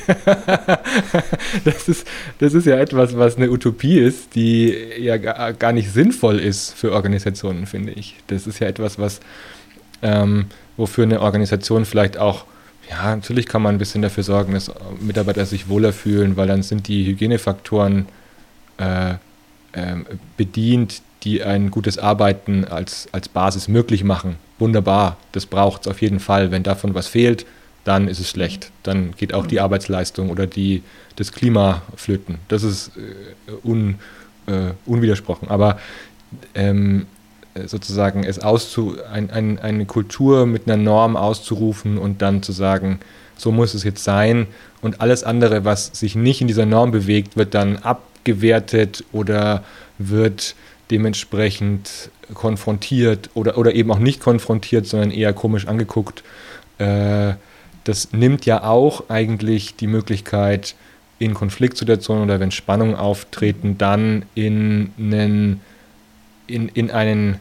das, 1.65 1.89
ist, 1.89 2.07
das 2.39 2.53
ist 2.53 2.65
ja 2.65 2.77
etwas, 2.77 3.17
was 3.17 3.35
eine 3.35 3.51
Utopie 3.51 3.99
ist, 3.99 4.35
die 4.35 4.73
ja 4.99 5.17
gar, 5.17 5.73
nicht 5.73 5.91
sinnvoll 5.91 6.39
ist 6.39 6.73
für 6.73 6.93
Organisationen, 6.93 7.65
finde 7.65 7.91
ich. 7.91 8.15
Das 8.27 8.47
ist 8.47 8.59
ja 8.59 8.67
etwas, 8.67 8.97
was, 8.97 9.19
ähm, 10.01 10.45
wofür 10.77 11.03
eine 11.03 11.19
Organisation 11.19 11.83
vielleicht 11.83 12.17
auch 12.17 12.45
ja, 12.89 13.15
natürlich 13.15 13.47
kann 13.47 13.61
man 13.61 13.75
ein 13.75 13.79
bisschen 13.79 14.01
dafür 14.01 14.23
sorgen, 14.23 14.53
dass 14.53 14.71
Mitarbeiter 14.99 15.45
sich 15.45 15.67
wohler 15.69 15.93
fühlen, 15.93 16.37
weil 16.37 16.47
dann 16.47 16.63
sind 16.63 16.87
die 16.87 17.05
Hygienefaktoren 17.05 18.07
äh, 18.77 19.11
äh, 19.11 19.15
bedient, 20.37 21.01
die 21.23 21.43
ein 21.43 21.71
gutes 21.71 21.97
Arbeiten 21.97 22.65
als, 22.65 23.09
als 23.11 23.27
Basis 23.27 23.67
möglich 23.67 24.03
machen. 24.03 24.37
Wunderbar, 24.59 25.17
das 25.33 25.45
braucht 25.45 25.81
es 25.81 25.87
auf 25.87 26.01
jeden 26.01 26.19
Fall. 26.19 26.51
Wenn 26.51 26.63
davon 26.63 26.93
was 26.93 27.07
fehlt, 27.07 27.45
dann 27.83 28.07
ist 28.07 28.19
es 28.19 28.29
schlecht. 28.29 28.71
Dann 28.83 29.13
geht 29.17 29.33
auch 29.33 29.47
die 29.47 29.55
mhm. 29.55 29.61
Arbeitsleistung 29.61 30.29
oder 30.29 30.47
die, 30.47 30.83
das 31.15 31.31
Klima 31.31 31.81
flöten. 31.95 32.39
Das 32.47 32.63
ist 32.63 32.91
äh, 32.97 33.67
un, 33.67 33.95
äh, 34.45 34.71
unwidersprochen. 34.85 35.49
Aber 35.49 35.79
ähm, 36.53 37.07
sozusagen 37.65 38.23
es 38.23 38.39
auszu, 38.39 38.97
ein, 39.11 39.29
ein, 39.31 39.59
eine 39.59 39.85
Kultur 39.85 40.45
mit 40.45 40.67
einer 40.67 40.77
Norm 40.77 41.15
auszurufen 41.15 41.97
und 41.97 42.21
dann 42.21 42.43
zu 42.43 42.51
sagen, 42.51 42.99
so 43.37 43.51
muss 43.51 43.73
es 43.73 43.83
jetzt 43.83 44.03
sein 44.03 44.47
und 44.81 45.01
alles 45.01 45.23
andere, 45.23 45.65
was 45.65 45.87
sich 45.87 46.15
nicht 46.15 46.41
in 46.41 46.47
dieser 46.47 46.65
Norm 46.65 46.91
bewegt, 46.91 47.37
wird 47.37 47.53
dann 47.53 47.77
ab 47.77 48.03
gewertet 48.23 49.05
oder 49.13 49.63
wird 49.97 50.53
dementsprechend 50.91 52.09
konfrontiert 52.33 53.29
oder, 53.33 53.57
oder 53.57 53.73
eben 53.73 53.89
auch 53.91 53.99
nicht 53.99 54.19
konfrontiert, 54.19 54.85
sondern 54.85 55.11
eher 55.11 55.33
komisch 55.33 55.67
angeguckt. 55.67 56.23
Äh, 56.77 57.33
das 57.85 58.11
nimmt 58.11 58.45
ja 58.45 58.63
auch 58.63 59.09
eigentlich 59.09 59.77
die 59.77 59.87
Möglichkeit, 59.87 60.75
in 61.19 61.33
Konfliktsituationen 61.33 62.23
oder 62.23 62.39
wenn 62.39 62.51
Spannungen 62.51 62.95
auftreten, 62.95 63.77
dann 63.77 64.25
in 64.35 64.91
einen, 64.99 65.61
in, 66.45 66.67
in 66.69 66.91
einen, 66.91 67.39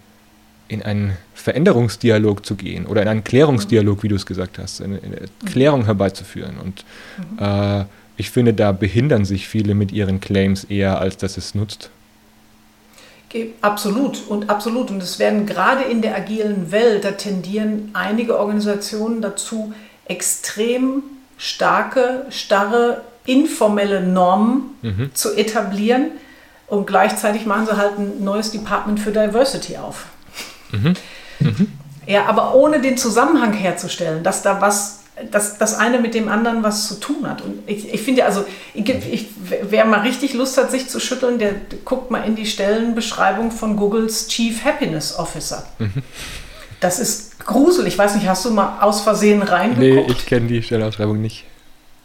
in 0.69 0.83
einen 0.83 1.17
Veränderungsdialog 1.35 2.45
zu 2.45 2.57
gehen 2.57 2.87
oder 2.87 3.03
in 3.03 3.09
einen 3.09 3.25
Klärungsdialog, 3.25 4.03
wie 4.03 4.09
du 4.09 4.17
es 4.17 4.27
gesagt 4.27 4.59
hast, 4.59 4.83
eine, 4.83 5.01
Klärung 5.45 5.85
herbeizuführen. 5.85 6.59
Und 6.59 6.85
mhm. 7.19 7.39
äh, 7.45 7.85
ich 8.17 8.31
finde, 8.31 8.55
da 8.55 8.73
behindern 8.73 9.25
sich 9.25 9.47
viele 9.47 9.75
mit 9.75 9.93
ihren 9.93 10.21
Claims 10.21 10.65
eher, 10.65 10.99
als 10.99 11.17
dass 11.17 11.37
es 11.37 11.55
nutzt. 11.55 11.91
Absolut 13.61 14.23
und 14.29 14.49
absolut. 14.49 14.91
Und 14.91 15.03
es 15.03 15.19
werden 15.19 15.47
gerade 15.47 15.85
in 15.85 16.01
der 16.01 16.17
agilen 16.17 16.71
Welt, 16.73 17.05
da 17.05 17.13
tendieren 17.13 17.91
einige 17.93 18.39
Organisationen 18.39 19.21
dazu, 19.21 19.75
extrem 20.07 21.03
starke, 21.37 22.25
starre, 22.31 23.03
informelle 23.27 24.01
Normen 24.01 24.71
mhm. 24.83 25.11
zu 25.13 25.37
etablieren. 25.37 26.13
Und 26.67 26.87
gleichzeitig 26.87 27.47
machen 27.47 27.67
sie 27.67 27.77
halt 27.77 27.99
ein 27.99 28.25
neues 28.25 28.53
Department 28.53 28.99
für 29.01 29.13
Diversity 29.13 29.77
auf. 29.77 30.07
Mhm. 30.73 30.95
Mhm. 31.41 31.73
Ja, 32.07 32.27
aber 32.27 32.55
ohne 32.55 32.81
den 32.81 32.97
Zusammenhang 32.97 33.53
herzustellen, 33.53 34.23
dass 34.23 34.43
da 34.43 34.61
was 34.61 35.01
dass 35.31 35.57
das 35.57 35.79
eine 35.79 35.99
mit 35.99 36.15
dem 36.15 36.29
anderen 36.29 36.63
was 36.63 36.89
zu 36.89 37.01
tun 37.01 37.29
hat. 37.29 37.41
Und 37.41 37.61
ich, 37.67 37.93
ich 37.93 38.03
finde, 38.03 38.25
also, 38.25 38.45
ich, 38.75 38.89
ich, 38.89 39.29
wer 39.63 39.87
mal 39.87 40.01
richtig 40.01 40.35
Lust 40.35 40.59
hat, 40.59 40.71
sich 40.71 40.89
zu 40.89 41.01
schütteln, 41.01 41.39
der 41.39 41.55
guckt 41.85 42.11
mal 42.11 42.21
in 42.21 42.37
die 42.37 42.47
Stellenbeschreibung 42.47 43.51
von 43.51 43.77
Googles 43.77 44.29
Chief 44.29 44.63
Happiness 44.65 45.19
Officer. 45.19 45.67
Mhm. 45.79 46.03
Das 46.81 46.99
ist 46.99 47.39
gruselig. 47.47 47.95
Ich 47.95 47.99
weiß 47.99 48.15
nicht, 48.17 48.29
hast 48.29 48.45
du 48.45 48.51
mal 48.51 48.81
aus 48.83 49.01
Versehen 49.01 49.43
reingeguckt? 49.43 50.09
Nee, 50.09 50.13
ich 50.13 50.27
kenne 50.27 50.49
die 50.49 50.63
Stellenausschreibung 50.63 51.21
nicht. 51.21 51.45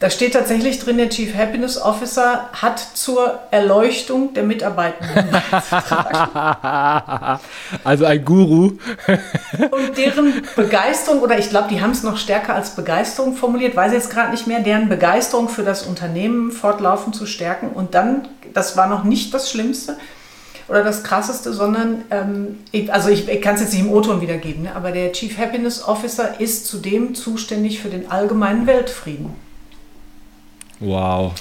Da 0.01 0.09
steht 0.09 0.33
tatsächlich 0.33 0.79
drin, 0.79 0.97
der 0.97 1.09
Chief 1.09 1.35
Happiness 1.35 1.79
Officer 1.79 2.49
hat 2.53 2.79
zur 2.79 3.37
Erleuchtung 3.51 4.33
der 4.33 4.41
Mitarbeitenden 4.41 5.29
Also 7.83 8.05
ein 8.05 8.25
Guru. 8.25 8.79
Und 9.69 9.97
deren 9.97 10.41
Begeisterung, 10.55 11.21
oder 11.21 11.37
ich 11.37 11.51
glaube, 11.51 11.67
die 11.69 11.81
haben 11.81 11.91
es 11.91 12.01
noch 12.01 12.17
stärker 12.17 12.55
als 12.55 12.75
Begeisterung 12.75 13.35
formuliert, 13.35 13.75
weiß 13.75 13.91
ich 13.91 13.99
jetzt 13.99 14.09
gerade 14.09 14.31
nicht 14.31 14.47
mehr, 14.47 14.61
deren 14.61 14.89
Begeisterung 14.89 15.49
für 15.49 15.61
das 15.61 15.83
Unternehmen 15.83 16.51
fortlaufend 16.51 17.15
zu 17.15 17.27
stärken. 17.27 17.69
Und 17.69 17.93
dann, 17.93 18.27
das 18.55 18.75
war 18.75 18.87
noch 18.87 19.03
nicht 19.03 19.31
das 19.35 19.51
Schlimmste 19.51 19.97
oder 20.67 20.83
das 20.83 21.03
Krasseste, 21.03 21.53
sondern, 21.53 22.05
ähm, 22.09 22.57
also 22.89 23.09
ich, 23.09 23.29
ich 23.29 23.39
kann 23.39 23.53
es 23.53 23.61
jetzt 23.61 23.73
nicht 23.73 23.83
im 23.83 23.91
O-Ton 23.91 24.19
wiedergeben, 24.19 24.63
ne, 24.63 24.75
aber 24.75 24.91
der 24.91 25.11
Chief 25.11 25.37
Happiness 25.37 25.87
Officer 25.87 26.39
ist 26.39 26.65
zudem 26.65 27.13
zuständig 27.13 27.79
für 27.79 27.89
den 27.89 28.09
allgemeinen 28.09 28.65
Weltfrieden. 28.65 29.35
Wow. 30.81 31.33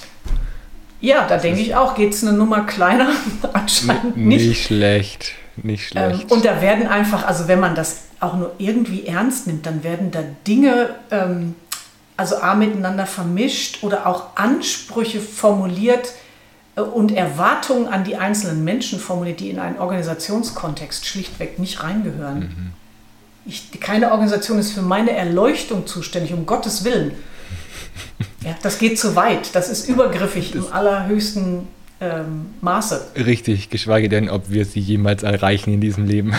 Ja, 1.01 1.27
da 1.27 1.39
denke 1.39 1.61
ich 1.61 1.75
auch, 1.75 1.95
geht 1.95 2.13
es 2.13 2.23
eine 2.23 2.37
Nummer 2.37 2.65
kleiner? 2.67 3.11
Anscheinend 3.53 4.17
nicht. 4.17 4.47
Nicht 4.47 4.67
schlecht, 4.67 5.33
nicht 5.57 5.95
ähm, 5.97 6.11
schlecht. 6.11 6.31
Ähm, 6.31 6.37
und 6.37 6.45
da 6.45 6.61
werden 6.61 6.87
einfach, 6.87 7.27
also 7.27 7.49
wenn 7.49 7.59
man 7.59 7.75
das 7.75 8.03
auch 8.21 8.37
nur 8.37 8.53
irgendwie 8.59 9.07
ernst 9.07 9.47
nimmt, 9.47 9.65
dann 9.65 9.83
werden 9.83 10.11
da 10.11 10.21
Dinge, 10.47 10.91
ähm, 11.11 11.55
also 12.19 12.37
A, 12.37 12.55
miteinander 12.55 13.07
vermischt 13.07 13.83
oder 13.83 14.07
auch 14.07 14.37
Ansprüche 14.37 15.21
formuliert 15.21 16.13
äh, 16.77 16.83
und 16.83 17.13
Erwartungen 17.13 17.89
an 17.89 18.05
die 18.05 18.17
einzelnen 18.17 18.63
Menschen 18.63 19.01
formuliert, 19.01 19.41
die 19.41 19.49
in 19.49 19.59
einen 19.59 19.79
Organisationskontext 19.79 21.07
schlichtweg 21.07 21.59
nicht 21.59 21.83
reingehören. 21.83 22.41
Mhm. 22.41 22.71
Ich, 23.47 23.81
keine 23.81 24.13
Organisation 24.13 24.59
ist 24.59 24.73
für 24.73 24.83
meine 24.83 25.13
Erleuchtung 25.13 25.87
zuständig, 25.87 26.35
um 26.35 26.45
Gottes 26.45 26.85
Willen. 26.85 27.13
Ja, 28.45 28.57
das 28.63 28.79
geht 28.79 28.99
zu 28.99 29.17
weit. 29.17 29.55
Das 29.55 29.69
ist 29.69 29.89
übergriffig 29.89 30.53
das 30.53 30.67
im 30.67 30.73
allerhöchsten 30.73 31.69
ähm, 32.01 32.55
Maße. 32.61 33.09
Richtig, 33.17 33.69
geschweige 33.69 34.09
denn, 34.09 34.31
ob 34.31 34.51
wir 34.51 34.65
sie 34.65 34.81
jemals 34.81 35.23
erreichen 35.23 35.75
in 35.75 35.81
diesem 35.81 36.07
Leben. 36.07 36.33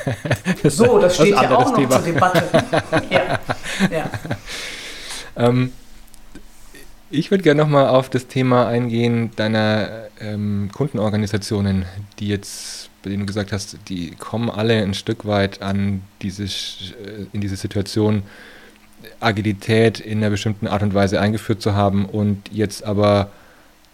das 0.62 0.76
so, 0.76 0.98
das 0.98 1.14
steht 1.16 1.34
ja 1.34 1.54
auch 1.54 1.70
noch 1.70 1.76
Thema. 1.76 1.90
zur 1.90 2.02
Debatte. 2.02 2.42
ja. 3.10 3.38
ja. 3.90 4.10
Ähm, 5.36 5.72
ich 7.10 7.30
würde 7.30 7.42
gerne 7.42 7.62
nochmal 7.62 7.88
auf 7.88 8.08
das 8.08 8.28
Thema 8.28 8.68
eingehen 8.68 9.30
deiner 9.36 10.08
ähm, 10.20 10.70
Kundenorganisationen, 10.72 11.84
die 12.18 12.28
jetzt, 12.28 12.88
bei 13.02 13.10
denen 13.10 13.20
du 13.20 13.26
gesagt 13.26 13.52
hast, 13.52 13.78
die 13.88 14.12
kommen 14.12 14.48
alle 14.48 14.80
ein 14.80 14.94
Stück 14.94 15.26
weit 15.26 15.60
an 15.60 16.02
diese, 16.22 16.44
äh, 16.44 17.26
in 17.32 17.40
diese 17.40 17.56
Situation, 17.56 18.22
Agilität 19.24 20.00
in 20.00 20.18
einer 20.18 20.30
bestimmten 20.30 20.66
Art 20.66 20.82
und 20.82 20.94
Weise 20.94 21.20
eingeführt 21.20 21.62
zu 21.62 21.74
haben 21.74 22.06
und 22.06 22.50
jetzt 22.52 22.84
aber 22.84 23.30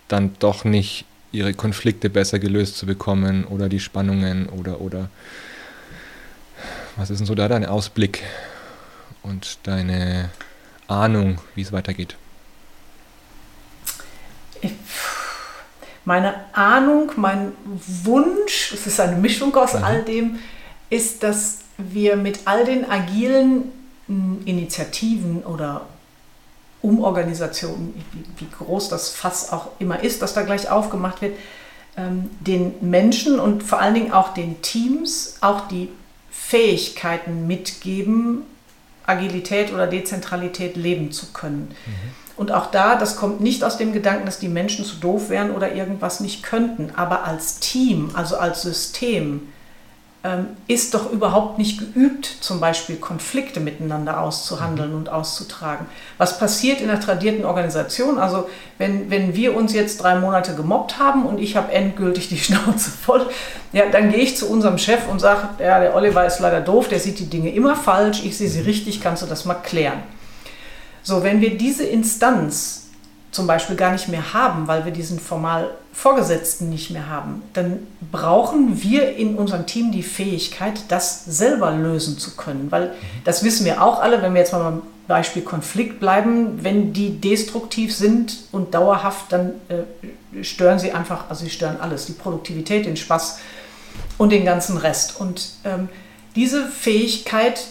dann 0.08 0.34
doch 0.38 0.64
nicht 0.64 1.04
ihre 1.32 1.54
Konflikte 1.54 2.10
besser 2.10 2.38
gelöst 2.38 2.76
zu 2.76 2.86
bekommen 2.86 3.44
oder 3.44 3.68
die 3.68 3.80
Spannungen 3.80 4.48
oder 4.48 4.80
oder 4.80 5.08
was 6.96 7.10
ist 7.10 7.18
denn 7.18 7.26
so 7.26 7.34
da 7.34 7.48
dein 7.48 7.64
Ausblick 7.64 8.22
und 9.22 9.58
deine 9.62 10.30
Ahnung, 10.88 11.38
wie 11.54 11.62
es 11.62 11.72
weitergeht? 11.72 12.16
Meine 16.04 16.34
Ahnung, 16.52 17.12
mein 17.16 17.52
Wunsch, 18.04 18.72
es 18.72 18.86
ist 18.86 19.00
eine 19.00 19.16
Mischung 19.16 19.54
aus 19.54 19.74
mhm. 19.74 19.84
all 19.84 20.02
dem, 20.02 20.38
ist, 20.90 21.22
dass 21.22 21.58
wir 21.78 22.16
mit 22.16 22.40
all 22.46 22.64
den 22.64 22.90
agilen 22.90 23.70
Initiativen 24.44 25.42
oder 25.42 25.82
Umorganisationen, 26.82 27.94
wie 28.38 28.48
groß 28.58 28.88
das 28.88 29.10
Fass 29.10 29.52
auch 29.52 29.68
immer 29.78 30.02
ist, 30.02 30.22
das 30.22 30.34
da 30.34 30.42
gleich 30.42 30.70
aufgemacht 30.70 31.20
wird, 31.20 31.36
ähm, 31.96 32.30
den 32.40 32.74
Menschen 32.80 33.38
und 33.38 33.62
vor 33.62 33.80
allen 33.80 33.94
Dingen 33.94 34.12
auch 34.12 34.32
den 34.34 34.62
Teams 34.62 35.36
auch 35.40 35.68
die 35.68 35.88
Fähigkeiten 36.30 37.46
mitgeben, 37.46 38.42
Agilität 39.06 39.72
oder 39.72 39.86
Dezentralität 39.86 40.76
leben 40.76 41.12
zu 41.12 41.26
können. 41.32 41.74
Mhm. 41.86 42.20
Und 42.36 42.52
auch 42.52 42.70
da, 42.70 42.96
das 42.96 43.16
kommt 43.16 43.40
nicht 43.40 43.62
aus 43.64 43.76
dem 43.76 43.92
Gedanken, 43.92 44.24
dass 44.24 44.38
die 44.38 44.48
Menschen 44.48 44.84
zu 44.84 44.96
doof 44.96 45.28
wären 45.28 45.50
oder 45.50 45.74
irgendwas 45.74 46.20
nicht 46.20 46.42
könnten, 46.42 46.92
aber 46.96 47.24
als 47.24 47.58
Team, 47.58 48.12
also 48.14 48.38
als 48.38 48.62
System, 48.62 49.48
ist 50.66 50.92
doch 50.92 51.10
überhaupt 51.10 51.56
nicht 51.56 51.78
geübt, 51.78 52.26
zum 52.26 52.60
Beispiel 52.60 52.96
Konflikte 52.96 53.58
miteinander 53.58 54.20
auszuhandeln 54.20 54.90
mhm. 54.90 54.96
und 54.96 55.08
auszutragen. 55.08 55.86
Was 56.18 56.38
passiert 56.38 56.82
in 56.82 56.90
einer 56.90 57.00
tradierten 57.00 57.46
Organisation? 57.46 58.18
Also 58.18 58.46
wenn, 58.76 59.10
wenn 59.10 59.34
wir 59.34 59.56
uns 59.56 59.72
jetzt 59.72 60.02
drei 60.02 60.18
Monate 60.18 60.54
gemobbt 60.54 60.98
haben 60.98 61.24
und 61.24 61.38
ich 61.38 61.56
habe 61.56 61.72
endgültig 61.72 62.28
die 62.28 62.36
Schnauze 62.38 62.90
voll, 62.90 63.30
ja, 63.72 63.88
dann 63.90 64.10
gehe 64.10 64.20
ich 64.20 64.36
zu 64.36 64.50
unserem 64.50 64.76
Chef 64.76 65.08
und 65.10 65.20
sage, 65.20 65.48
ja, 65.58 65.80
der 65.80 65.94
Oliver 65.94 66.26
ist 66.26 66.38
leider 66.40 66.60
doof, 66.60 66.88
der 66.88 67.00
sieht 67.00 67.18
die 67.18 67.30
Dinge 67.30 67.50
immer 67.54 67.74
falsch, 67.74 68.22
ich 68.22 68.36
sehe 68.36 68.50
sie 68.50 68.60
richtig, 68.60 69.00
kannst 69.00 69.22
du 69.22 69.26
das 69.26 69.46
mal 69.46 69.54
klären? 69.54 70.02
So, 71.02 71.24
wenn 71.24 71.40
wir 71.40 71.56
diese 71.56 71.84
Instanz 71.84 72.89
zum 73.30 73.46
Beispiel 73.46 73.76
gar 73.76 73.92
nicht 73.92 74.08
mehr 74.08 74.32
haben, 74.32 74.66
weil 74.66 74.84
wir 74.84 74.92
diesen 74.92 75.20
formal 75.20 75.70
Vorgesetzten 75.92 76.68
nicht 76.68 76.90
mehr 76.90 77.08
haben, 77.08 77.42
dann 77.52 77.86
brauchen 78.10 78.82
wir 78.82 79.16
in 79.16 79.36
unserem 79.36 79.66
Team 79.66 79.92
die 79.92 80.02
Fähigkeit, 80.02 80.80
das 80.88 81.24
selber 81.24 81.72
lösen 81.72 82.18
zu 82.18 82.36
können. 82.36 82.70
Weil 82.70 82.92
das 83.24 83.44
wissen 83.44 83.64
wir 83.66 83.82
auch 83.82 84.00
alle, 84.00 84.22
wenn 84.22 84.32
wir 84.32 84.40
jetzt 84.40 84.52
mal 84.52 84.62
beim 84.62 84.82
Beispiel 85.08 85.42
Konflikt 85.42 85.98
bleiben, 85.98 86.62
wenn 86.62 86.92
die 86.92 87.20
destruktiv 87.20 87.94
sind 87.94 88.38
und 88.52 88.74
dauerhaft, 88.74 89.32
dann 89.32 89.54
äh, 89.68 90.44
stören 90.44 90.78
sie 90.78 90.92
einfach, 90.92 91.28
also 91.28 91.44
sie 91.44 91.50
stören 91.50 91.80
alles, 91.80 92.06
die 92.06 92.12
Produktivität, 92.12 92.86
den 92.86 92.96
Spaß 92.96 93.40
und 94.18 94.30
den 94.30 94.44
ganzen 94.44 94.76
Rest. 94.76 95.20
Und 95.20 95.54
ähm, 95.64 95.88
diese 96.36 96.66
Fähigkeit 96.66 97.66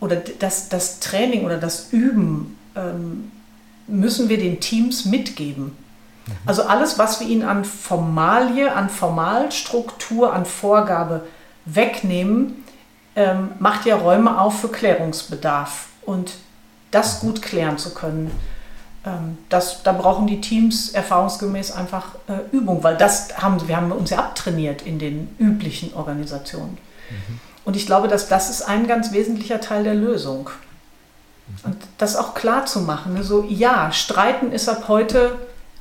oder 0.00 0.16
das, 0.38 0.68
das 0.68 1.00
Training 1.00 1.44
oder 1.44 1.58
das 1.58 1.92
Üben, 1.92 2.56
ähm, 2.76 3.32
müssen 3.86 4.28
wir 4.28 4.38
den 4.38 4.60
Teams 4.60 5.04
mitgeben. 5.04 5.76
Also 6.46 6.62
alles, 6.62 6.98
was 6.98 7.20
wir 7.20 7.26
ihnen 7.26 7.42
an 7.42 7.64
Formalie, 7.64 8.74
an 8.74 8.88
Formalstruktur, 8.88 10.32
an 10.32 10.46
Vorgabe 10.46 11.26
wegnehmen, 11.66 12.64
ähm, 13.16 13.50
macht 13.58 13.86
ja 13.86 13.96
Räume 13.96 14.40
auf 14.40 14.60
für 14.60 14.68
Klärungsbedarf. 14.68 15.88
Und 16.02 16.32
das 16.90 17.20
gut 17.20 17.42
klären 17.42 17.78
zu 17.78 17.92
können, 17.92 18.30
ähm, 19.04 19.38
das, 19.48 19.82
da 19.82 19.92
brauchen 19.92 20.26
die 20.26 20.40
Teams 20.40 20.90
erfahrungsgemäß 20.90 21.72
einfach 21.72 22.14
äh, 22.28 22.56
Übung, 22.56 22.82
weil 22.82 22.96
das 22.96 23.36
haben 23.38 23.66
wir 23.66 23.76
haben 23.76 23.92
uns 23.92 24.10
ja 24.10 24.18
abtrainiert 24.18 24.82
in 24.82 24.98
den 24.98 25.34
üblichen 25.38 25.94
Organisationen. 25.94 26.78
Mhm. 27.10 27.40
Und 27.64 27.76
ich 27.76 27.86
glaube, 27.86 28.08
dass 28.08 28.28
das 28.28 28.50
ist 28.50 28.62
ein 28.62 28.86
ganz 28.86 29.12
wesentlicher 29.12 29.60
Teil 29.60 29.84
der 29.84 29.94
Lösung. 29.94 30.50
Und 31.64 31.76
das 31.98 32.16
auch 32.16 32.34
klar 32.34 32.66
zu 32.66 32.80
machen. 32.80 33.14
Ne? 33.14 33.22
So, 33.22 33.44
ja, 33.48 33.92
streiten 33.92 34.52
ist 34.52 34.68
ab 34.68 34.84
heute, 34.88 35.38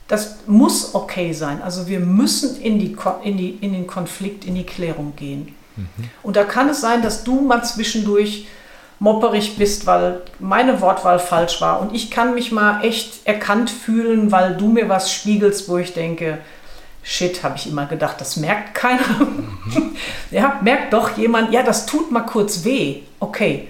das 0.07 0.38
muss 0.45 0.93
okay 0.93 1.34
sein. 1.34 1.61
Also 1.61 1.88
wir 1.88 1.99
müssen 1.99 2.59
in, 2.61 2.80
die, 2.80 2.95
in, 3.24 3.38
die, 3.38 3.51
in 3.61 3.74
den 3.74 3.88
Konflikt, 3.88 4.45
in 4.45 4.55
die 4.55 4.66
Klärung 4.66 5.16
gehen. 5.16 5.55
Mhm. 5.76 5.86
Und 6.22 6.36
da 6.36 6.43
kann 6.43 6.70
es 6.70 6.82
sein, 6.82 7.01
dass 7.01 7.24
du 7.24 7.41
mal 7.41 7.64
zwischendurch 7.64 8.47
mopperig 8.99 9.57
bist, 9.57 9.86
weil 9.86 10.22
meine 10.39 10.80
Wortwahl 10.82 11.20
falsch 11.20 11.59
war. 11.61 11.82
Und 11.82 11.93
ich 11.93 12.11
kann 12.11 12.36
mich 12.36 12.51
mal 12.51 12.84
echt 12.84 13.26
erkannt 13.26 13.70
fühlen, 13.70 14.32
weil 14.32 14.55
du 14.55 14.68
mir 14.68 14.88
was 14.88 15.11
spiegelst, 15.11 15.68
wo 15.68 15.78
ich 15.78 15.93
denke, 15.93 16.39
shit, 17.01 17.43
habe 17.43 17.55
ich 17.57 17.68
immer 17.68 17.86
gedacht, 17.86 18.20
das 18.22 18.38
merkt 18.38 18.76
keiner. 18.76 19.01
Mhm. 19.20 19.95
ja, 20.32 20.59
merkt 20.61 20.93
doch 20.93 21.18
jemand, 21.18 21.51
ja, 21.51 21.64
das 21.64 21.86
tut 21.86 22.11
mal 22.11 22.22
kurz 22.22 22.64
weh. 22.64 23.01
Okay. 23.20 23.68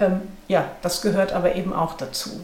Ähm, 0.00 0.22
ja, 0.48 0.70
das 0.82 1.02
gehört 1.02 1.32
aber 1.32 1.54
eben 1.54 1.72
auch 1.72 1.96
dazu. 1.96 2.40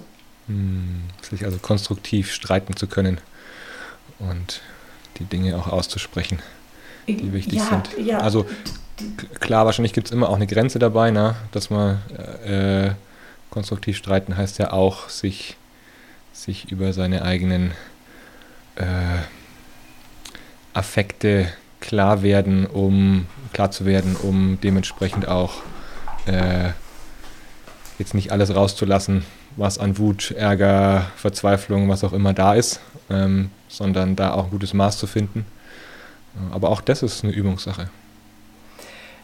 Hm, 0.47 1.03
sich 1.23 1.45
also 1.45 1.59
konstruktiv 1.59 2.33
streiten 2.33 2.77
zu 2.77 2.87
können 2.87 3.19
und 4.19 4.61
die 5.19 5.25
Dinge 5.25 5.57
auch 5.57 5.69
auszusprechen, 5.69 6.41
die 7.07 7.33
wichtig 7.33 7.59
ja, 7.59 7.65
sind. 7.65 7.91
Ja. 7.99 8.19
Also 8.19 8.47
klar, 9.39 9.67
wahrscheinlich 9.67 9.93
gibt 9.93 10.09
es 10.09 10.13
immer 10.13 10.29
auch 10.29 10.37
eine 10.37 10.47
Grenze 10.47 10.79
dabei, 10.79 11.11
ne? 11.11 11.37
dass 11.53 11.71
man 11.71 11.99
äh, 12.45 12.93
konstruktiv 13.51 13.97
streiten 13.97 14.37
heißt 14.37 14.59
ja 14.59 14.73
auch, 14.73 15.09
sich, 15.09 15.57
sich 16.33 16.71
über 16.71 16.93
seine 16.93 17.23
eigenen 17.23 17.73
äh, 18.77 18.85
Affekte 20.73 21.49
klar 21.81 22.23
werden, 22.23 22.67
um 22.67 23.27
klar 23.53 23.71
zu 23.71 23.85
werden, 23.85 24.17
um 24.17 24.59
dementsprechend 24.63 25.29
auch 25.29 25.55
äh, 26.27 26.71
jetzt 28.01 28.15
nicht 28.15 28.33
alles 28.33 28.55
rauszulassen, 28.55 29.25
was 29.57 29.79
an 29.79 29.99
Wut, 29.99 30.33
Ärger, 30.33 31.07
Verzweiflung, 31.17 31.89
was 31.89 32.03
auch 32.03 32.13
immer 32.13 32.33
da 32.33 32.55
ist, 32.55 32.81
ähm, 33.09 33.51
sondern 33.69 34.17
da 34.17 34.33
auch 34.33 34.45
ein 34.45 34.51
gutes 34.51 34.75
Maß 34.75 34.99
zu 34.99 35.07
finden. 35.07 35.47
Aber 36.53 36.71
auch 36.71 36.81
das 36.81 37.03
ist 37.03 37.25
eine 37.25 37.33
Übungssache. 37.33 37.89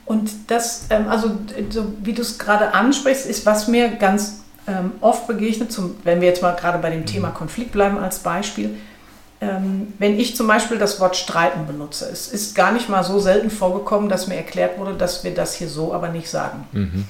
Und 0.05 0.31
das, 0.47 0.87
ähm, 0.91 1.09
also 1.09 1.33
so 1.71 1.93
wie 2.03 2.13
du 2.13 2.23
es 2.23 2.39
gerade 2.39 2.73
ansprichst, 2.75 3.27
ist, 3.27 3.45
was 3.45 3.67
mir 3.67 3.89
ganz 3.89 4.45
ähm, 4.69 4.93
oft 5.01 5.27
begegnet, 5.27 5.73
zum, 5.73 5.97
wenn 6.05 6.21
wir 6.21 6.29
jetzt 6.29 6.43
mal 6.43 6.53
gerade 6.53 6.79
bei 6.79 6.91
dem 6.91 7.01
mhm. 7.01 7.07
Thema 7.07 7.31
Konflikt 7.31 7.73
bleiben 7.73 7.99
als 7.99 8.21
Beispiel, 8.21 8.77
ähm, 9.41 9.93
wenn 9.99 10.19
ich 10.19 10.37
zum 10.37 10.47
Beispiel 10.47 10.79
das 10.79 10.99
Wort 11.01 11.17
streiten 11.17 11.67
benutze. 11.67 12.09
Es 12.11 12.29
ist 12.29 12.55
gar 12.55 12.73
nicht 12.73 12.89
mal 12.89 13.05
so 13.05 13.19
selten 13.19 13.51
vorgekommen, 13.51 14.09
dass 14.09 14.29
mir 14.29 14.37
erklärt 14.37 14.79
wurde, 14.79 14.95
dass 14.95 15.25
wir 15.25 15.35
das 15.35 15.55
hier 15.55 15.69
so 15.69 15.93
aber 15.93 16.09
nicht 16.09 16.31
sagen. 16.31 16.67
Mhm. 16.73 17.05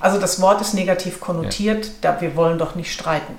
Also 0.00 0.18
das 0.18 0.40
Wort 0.40 0.60
ist 0.60 0.74
negativ 0.74 1.20
konnotiert, 1.20 1.86
ja. 1.86 1.92
da 2.00 2.20
wir 2.20 2.36
wollen 2.36 2.58
doch 2.58 2.74
nicht 2.74 2.92
streiten. 2.92 3.34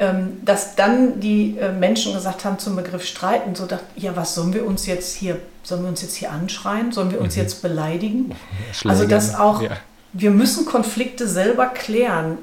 Ähm, 0.00 0.38
dass 0.46 0.76
dann 0.76 1.20
die 1.20 1.58
äh, 1.58 1.72
Menschen 1.72 2.14
gesagt 2.14 2.46
haben 2.46 2.58
zum 2.58 2.74
Begriff 2.74 3.04
streiten, 3.04 3.54
so 3.54 3.66
dachte, 3.66 3.84
ja, 3.96 4.16
was 4.16 4.34
sollen 4.34 4.54
wir 4.54 4.64
uns 4.64 4.86
jetzt 4.86 5.14
hier, 5.14 5.38
sollen 5.62 5.82
wir 5.82 5.90
uns 5.90 6.00
jetzt 6.00 6.16
hier 6.16 6.32
anschreien? 6.32 6.90
Sollen 6.90 7.10
wir 7.10 7.20
uns 7.20 7.36
mhm. 7.36 7.42
jetzt 7.42 7.60
beleidigen? 7.60 8.34
Schlägen. 8.72 8.90
Also 8.90 9.06
dass 9.06 9.34
auch, 9.34 9.60
ja. 9.60 9.72
wir 10.14 10.30
müssen 10.30 10.64
Konflikte 10.64 11.28
selber 11.28 11.66
klären, 11.66 12.38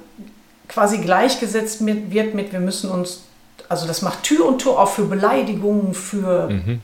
quasi 0.68 1.00
gleichgesetzt 1.00 1.82
mit, 1.82 2.12
wird 2.12 2.36
mit, 2.36 2.52
wir 2.52 2.60
müssen 2.60 2.92
uns, 2.92 3.24
also 3.70 3.88
das 3.88 4.04
macht 4.04 4.22
Tür 4.22 4.46
und 4.46 4.62
Tor 4.62 4.80
auf 4.80 4.94
für 4.94 5.06
Beleidigungen, 5.06 5.96
für 5.96 6.50
mhm. 6.50 6.82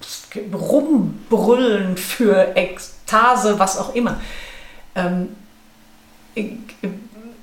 Rumbrüllen, 0.52 1.98
für 1.98 2.56
Ekstase, 2.56 3.60
was 3.60 3.78
auch 3.78 3.94
immer. 3.94 4.20
Ähm, 4.96 5.30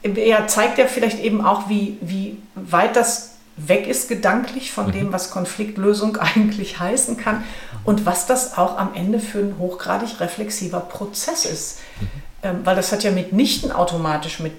er 0.03 0.47
zeigt 0.47 0.79
ja 0.79 0.87
vielleicht 0.87 1.21
eben 1.21 1.45
auch, 1.45 1.69
wie, 1.69 1.99
wie 2.01 2.39
weit 2.55 2.97
das 2.97 3.37
weg 3.57 3.87
ist 3.87 4.09
gedanklich 4.09 4.73
von 4.73 4.87
mhm. 4.89 4.93
dem, 4.93 5.13
was 5.13 5.31
Konfliktlösung 5.31 6.17
eigentlich 6.37 6.79
heißen 6.81 7.17
kann 7.17 7.45
und 7.85 8.07
was 8.07 8.27
das 8.27 8.57
auch 8.57 8.79
am 8.79 8.95
Ende 8.95 9.21
für 9.21 9.39
ein 9.39 9.57
hochgradig 9.59 10.21
reflexiver 10.21 10.81
Prozess 10.81 11.45
ist. 11.45 11.79
Mhm. 12.01 12.07
Ähm, 12.43 12.61
weil 12.65 12.77
das 12.77 12.91
hat 12.91 13.05
ja 13.05 13.11
mitnichten 13.11 13.71
automatisch 13.71 14.41
mit 14.41 14.53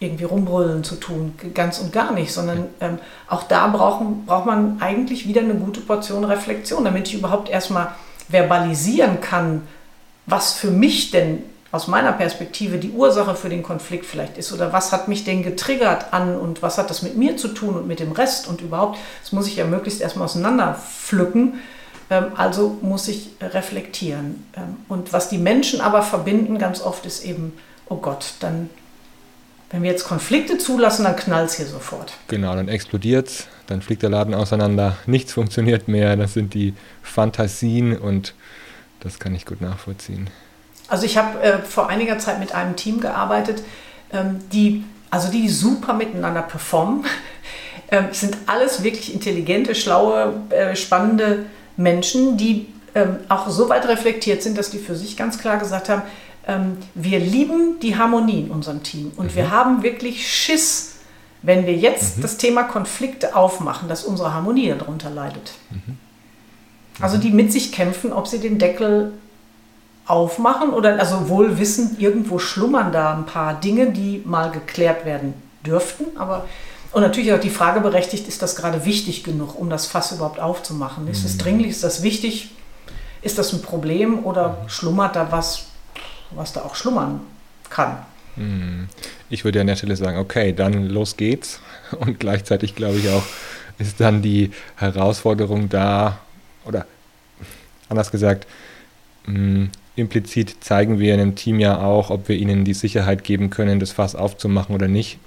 irgendwie 0.00 0.24
rumbrüllen 0.24 0.84
zu 0.84 0.96
tun, 0.96 1.34
ganz 1.54 1.78
und 1.78 1.92
gar 1.92 2.12
nicht, 2.12 2.32
sondern 2.32 2.66
ähm, 2.80 2.98
auch 3.28 3.44
da 3.44 3.68
brauchen, 3.68 4.26
braucht 4.26 4.46
man 4.46 4.80
eigentlich 4.80 5.28
wieder 5.28 5.40
eine 5.40 5.54
gute 5.54 5.80
Portion 5.80 6.24
Reflexion, 6.24 6.84
damit 6.84 7.08
ich 7.08 7.14
überhaupt 7.14 7.48
erstmal 7.48 7.94
verbalisieren 8.28 9.20
kann, 9.20 9.62
was 10.26 10.54
für 10.54 10.70
mich 10.70 11.10
denn 11.10 11.42
aus 11.74 11.88
meiner 11.88 12.12
Perspektive 12.12 12.78
die 12.78 12.92
Ursache 12.92 13.34
für 13.34 13.48
den 13.48 13.64
Konflikt 13.64 14.06
vielleicht 14.06 14.38
ist 14.38 14.52
oder 14.52 14.72
was 14.72 14.92
hat 14.92 15.08
mich 15.08 15.24
denn 15.24 15.42
getriggert 15.42 16.12
an 16.12 16.36
und 16.36 16.62
was 16.62 16.78
hat 16.78 16.88
das 16.88 17.02
mit 17.02 17.16
mir 17.16 17.36
zu 17.36 17.48
tun 17.48 17.74
und 17.74 17.88
mit 17.88 17.98
dem 17.98 18.12
Rest 18.12 18.46
und 18.46 18.60
überhaupt, 18.60 18.96
das 19.20 19.32
muss 19.32 19.48
ich 19.48 19.56
ja 19.56 19.64
möglichst 19.64 20.00
erstmal 20.00 20.26
auseinanderpflücken. 20.26 21.54
Ähm, 22.10 22.26
also 22.36 22.78
muss 22.80 23.08
ich 23.08 23.30
reflektieren. 23.40 24.46
Ähm, 24.56 24.76
und 24.88 25.12
was 25.12 25.28
die 25.28 25.38
Menschen 25.38 25.80
aber 25.80 26.02
verbinden 26.02 26.58
ganz 26.58 26.80
oft 26.80 27.06
ist 27.06 27.24
eben, 27.24 27.54
oh 27.88 27.96
Gott, 27.96 28.34
dann, 28.38 28.70
wenn 29.70 29.82
wir 29.82 29.90
jetzt 29.90 30.04
Konflikte 30.04 30.58
zulassen, 30.58 31.02
dann 31.02 31.16
knallt 31.16 31.50
es 31.50 31.56
hier 31.56 31.66
sofort. 31.66 32.12
Genau, 32.28 32.54
dann 32.54 32.68
explodiert 32.68 33.26
es, 33.26 33.48
dann 33.66 33.82
fliegt 33.82 34.02
der 34.02 34.10
Laden 34.10 34.34
auseinander, 34.34 34.96
nichts 35.06 35.32
funktioniert 35.32 35.88
mehr, 35.88 36.14
das 36.14 36.34
sind 36.34 36.54
die 36.54 36.74
Fantasien 37.02 37.98
und 37.98 38.32
das 39.00 39.18
kann 39.18 39.34
ich 39.34 39.44
gut 39.44 39.60
nachvollziehen. 39.60 40.30
Also 40.88 41.06
ich 41.06 41.16
habe 41.16 41.40
äh, 41.40 41.58
vor 41.58 41.88
einiger 41.88 42.18
Zeit 42.18 42.40
mit 42.40 42.54
einem 42.54 42.76
Team 42.76 43.00
gearbeitet, 43.00 43.62
ähm, 44.12 44.40
die 44.52 44.84
also 45.10 45.30
die 45.30 45.48
super 45.48 45.92
miteinander 45.94 46.42
performen. 46.42 47.04
ähm, 47.90 48.06
es 48.10 48.20
sind 48.20 48.36
alles 48.46 48.82
wirklich 48.82 49.14
intelligente, 49.14 49.74
schlaue, 49.74 50.34
äh, 50.50 50.74
spannende 50.74 51.46
Menschen, 51.76 52.36
die 52.36 52.66
ähm, 52.96 53.18
auch 53.28 53.48
so 53.48 53.68
weit 53.68 53.86
reflektiert 53.86 54.42
sind, 54.42 54.58
dass 54.58 54.70
die 54.70 54.78
für 54.78 54.96
sich 54.96 55.16
ganz 55.16 55.38
klar 55.38 55.58
gesagt 55.58 55.88
haben, 55.88 56.02
ähm, 56.46 56.78
wir 56.94 57.20
lieben 57.20 57.78
die 57.80 57.96
Harmonie 57.96 58.40
in 58.40 58.50
unserem 58.50 58.82
Team 58.82 59.12
und 59.16 59.32
mhm. 59.32 59.36
wir 59.36 59.50
haben 59.50 59.82
wirklich 59.82 60.28
Schiss, 60.28 60.96
wenn 61.42 61.66
wir 61.66 61.74
jetzt 61.74 62.18
mhm. 62.18 62.22
das 62.22 62.36
Thema 62.36 62.64
Konflikte 62.64 63.36
aufmachen, 63.36 63.88
dass 63.88 64.04
unsere 64.04 64.34
Harmonie 64.34 64.74
darunter 64.76 65.10
leidet. 65.10 65.52
Mhm. 65.70 65.96
Also 67.00 67.18
die 67.18 67.30
mit 67.30 67.52
sich 67.52 67.72
kämpfen, 67.72 68.12
ob 68.12 68.26
sie 68.26 68.38
den 68.38 68.58
Deckel 68.58 69.12
aufmachen 70.06 70.70
oder 70.70 70.98
also 70.98 71.28
wohl 71.28 71.58
wissen, 71.58 71.96
irgendwo 71.98 72.38
schlummern 72.38 72.92
da 72.92 73.14
ein 73.14 73.26
paar 73.26 73.58
Dinge, 73.58 73.90
die 73.90 74.22
mal 74.24 74.50
geklärt 74.50 75.04
werden 75.04 75.34
dürften, 75.64 76.16
aber 76.16 76.46
und 76.94 77.02
natürlich 77.02 77.32
auch 77.32 77.40
die 77.40 77.50
Frage 77.50 77.80
berechtigt, 77.80 78.28
ist 78.28 78.40
das 78.40 78.54
gerade 78.54 78.84
wichtig 78.84 79.24
genug, 79.24 79.58
um 79.58 79.68
das 79.68 79.86
Fass 79.86 80.12
überhaupt 80.12 80.38
aufzumachen? 80.38 81.08
Ist 81.08 81.24
es 81.24 81.34
mhm. 81.34 81.38
dringlich, 81.38 81.70
ist 81.70 81.82
das 81.82 82.04
wichtig? 82.04 82.50
Ist 83.20 83.36
das 83.36 83.52
ein 83.52 83.62
Problem 83.62 84.24
oder 84.24 84.50
mhm. 84.50 84.68
schlummert 84.68 85.16
da 85.16 85.32
was, 85.32 85.66
was 86.30 86.52
da 86.52 86.62
auch 86.62 86.76
schlummern 86.76 87.20
kann? 87.68 87.96
Mhm. 88.36 88.88
Ich 89.28 89.44
würde 89.44 89.60
an 89.60 89.66
der 89.66 89.74
Stelle 89.74 89.96
sagen, 89.96 90.18
okay, 90.18 90.52
dann 90.52 90.88
los 90.88 91.16
geht's. 91.16 91.58
Und 91.98 92.20
gleichzeitig 92.20 92.76
glaube 92.76 92.98
ich 92.98 93.08
auch, 93.08 93.24
ist 93.78 93.98
dann 93.98 94.22
die 94.22 94.52
Herausforderung 94.76 95.68
da, 95.68 96.20
oder 96.64 96.86
anders 97.88 98.12
gesagt, 98.12 98.46
implizit 99.96 100.56
zeigen 100.60 100.98
wir 100.98 101.14
einem 101.14 101.34
Team 101.34 101.60
ja 101.60 101.80
auch, 101.80 102.10
ob 102.10 102.28
wir 102.28 102.36
ihnen 102.36 102.64
die 102.64 102.74
Sicherheit 102.74 103.24
geben 103.24 103.50
können, 103.50 103.80
das 103.80 103.92
Fass 103.92 104.14
aufzumachen 104.14 104.74
oder 104.74 104.88
nicht. 104.88 105.18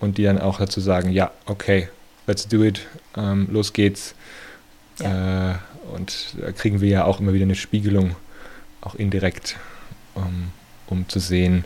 Und 0.00 0.18
die 0.18 0.24
dann 0.24 0.40
auch 0.40 0.58
dazu 0.58 0.80
sagen, 0.80 1.10
ja, 1.12 1.30
okay, 1.44 1.88
let's 2.26 2.48
do 2.48 2.64
it, 2.64 2.86
ähm, 3.16 3.48
los 3.50 3.72
geht's. 3.72 4.14
Ja. 4.98 5.52
Äh, 5.52 5.54
und 5.94 6.34
da 6.40 6.52
kriegen 6.52 6.80
wir 6.80 6.88
ja 6.88 7.04
auch 7.04 7.20
immer 7.20 7.32
wieder 7.32 7.44
eine 7.44 7.54
Spiegelung, 7.54 8.16
auch 8.80 8.94
indirekt, 8.94 9.56
um, 10.14 10.52
um 10.86 11.08
zu 11.08 11.18
sehen, 11.18 11.64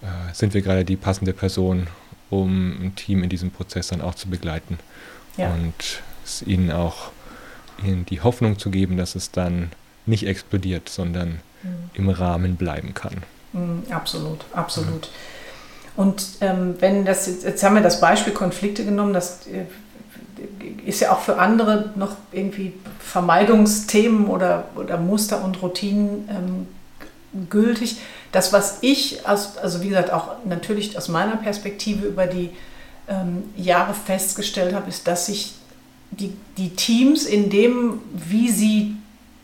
äh, 0.00 0.32
sind 0.32 0.54
wir 0.54 0.62
gerade 0.62 0.84
die 0.84 0.96
passende 0.96 1.32
Person, 1.32 1.88
um 2.30 2.82
ein 2.82 2.94
Team 2.94 3.22
in 3.22 3.28
diesem 3.28 3.50
Prozess 3.50 3.88
dann 3.88 4.00
auch 4.00 4.14
zu 4.14 4.28
begleiten. 4.28 4.78
Ja. 5.36 5.52
Und 5.52 6.02
es 6.24 6.42
ihnen 6.42 6.70
auch 6.70 7.10
ihnen 7.82 8.06
die 8.06 8.20
Hoffnung 8.20 8.58
zu 8.58 8.70
geben, 8.70 8.96
dass 8.96 9.14
es 9.14 9.30
dann 9.30 9.70
nicht 10.06 10.26
explodiert, 10.26 10.88
sondern 10.88 11.40
mhm. 11.62 11.90
im 11.94 12.08
Rahmen 12.08 12.56
bleiben 12.56 12.94
kann. 12.94 13.22
Mhm, 13.52 13.84
absolut, 13.90 14.44
absolut. 14.52 15.10
Und 15.96 16.26
ähm, 16.40 16.76
wenn 16.78 17.04
das, 17.04 17.26
jetzt 17.42 17.62
haben 17.62 17.74
wir 17.74 17.82
das 17.82 18.00
Beispiel 18.00 18.32
Konflikte 18.32 18.84
genommen, 18.84 19.12
das 19.12 19.46
äh, 19.46 19.64
ist 20.86 21.00
ja 21.00 21.12
auch 21.12 21.20
für 21.20 21.38
andere 21.38 21.92
noch 21.96 22.16
irgendwie 22.32 22.72
Vermeidungsthemen 22.98 24.26
oder, 24.26 24.68
oder 24.74 24.96
Muster 24.96 25.44
und 25.44 25.60
Routinen 25.62 26.28
ähm, 26.30 27.48
gültig. 27.50 27.98
Das, 28.32 28.52
was 28.52 28.78
ich, 28.80 29.26
aus, 29.26 29.58
also 29.58 29.82
wie 29.82 29.88
gesagt, 29.88 30.12
auch 30.12 30.36
natürlich 30.44 30.96
aus 30.96 31.08
meiner 31.08 31.36
Perspektive 31.36 32.06
über 32.06 32.26
die 32.26 32.50
ähm, 33.08 33.44
Jahre 33.56 33.94
festgestellt 33.94 34.74
habe, 34.74 34.88
ist, 34.88 35.06
dass 35.06 35.26
sich 35.26 35.54
die, 36.10 36.32
die 36.56 36.70
Teams 36.70 37.24
in 37.24 37.50
dem, 37.50 38.00
wie 38.12 38.50
sie 38.50 38.96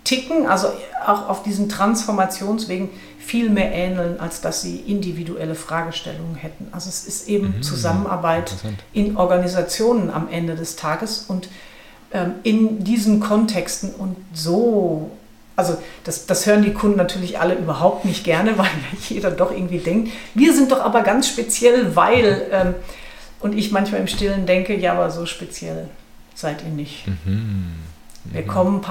ticken, 0.09 0.47
also 0.47 0.69
auch 1.07 1.29
auf 1.29 1.43
diesen 1.43 1.69
Transformationswegen 1.69 2.89
viel 3.19 3.51
mehr 3.51 3.73
ähneln, 3.73 4.19
als 4.19 4.41
dass 4.41 4.63
sie 4.63 4.77
individuelle 4.77 5.55
Fragestellungen 5.55 6.35
hätten. 6.35 6.69
Also 6.73 6.89
es 6.89 7.07
ist 7.07 7.29
eben 7.29 7.59
mhm, 7.59 7.63
Zusammenarbeit 7.63 8.55
in 8.95 9.19
Organisationen 9.19 10.09
am 10.09 10.29
Ende 10.31 10.57
des 10.57 10.77
Tages 10.77 11.27
und 11.29 11.51
ähm, 12.13 12.37
in 12.43 12.85
diesen 12.85 13.21
Kontexten 13.21 13.91
und 13.91 14.17
so, 14.33 15.11
also 15.57 15.77
das, 16.05 16.25
das 16.25 16.47
hören 16.47 16.63
die 16.63 16.73
Kunden 16.73 16.97
natürlich 16.97 17.39
alle 17.39 17.55
überhaupt 17.55 18.07
nicht 18.07 18.25
gerne, 18.25 18.57
weil 18.59 18.71
jeder 19.11 19.31
doch 19.31 19.51
irgendwie 19.51 19.79
denkt, 19.79 20.11
wir 20.33 20.55
sind 20.55 20.73
doch 20.73 20.81
aber 20.81 21.03
ganz 21.03 21.29
speziell, 21.29 21.97
weil, 21.97 22.47
ähm, 22.51 22.75
und 23.41 23.59
ich 23.59 23.73
manchmal 23.73 24.01
im 24.01 24.07
Stillen 24.07 24.47
denke, 24.47 24.75
ja, 24.75 24.95
aber 24.95 25.11
so 25.11 25.27
speziell 25.27 25.91
seid 26.35 26.63
ihr 26.63 26.71
nicht. 26.71 27.07
Mhm. 27.27 27.88
Wir 28.33 28.47
kommen 28.47 28.85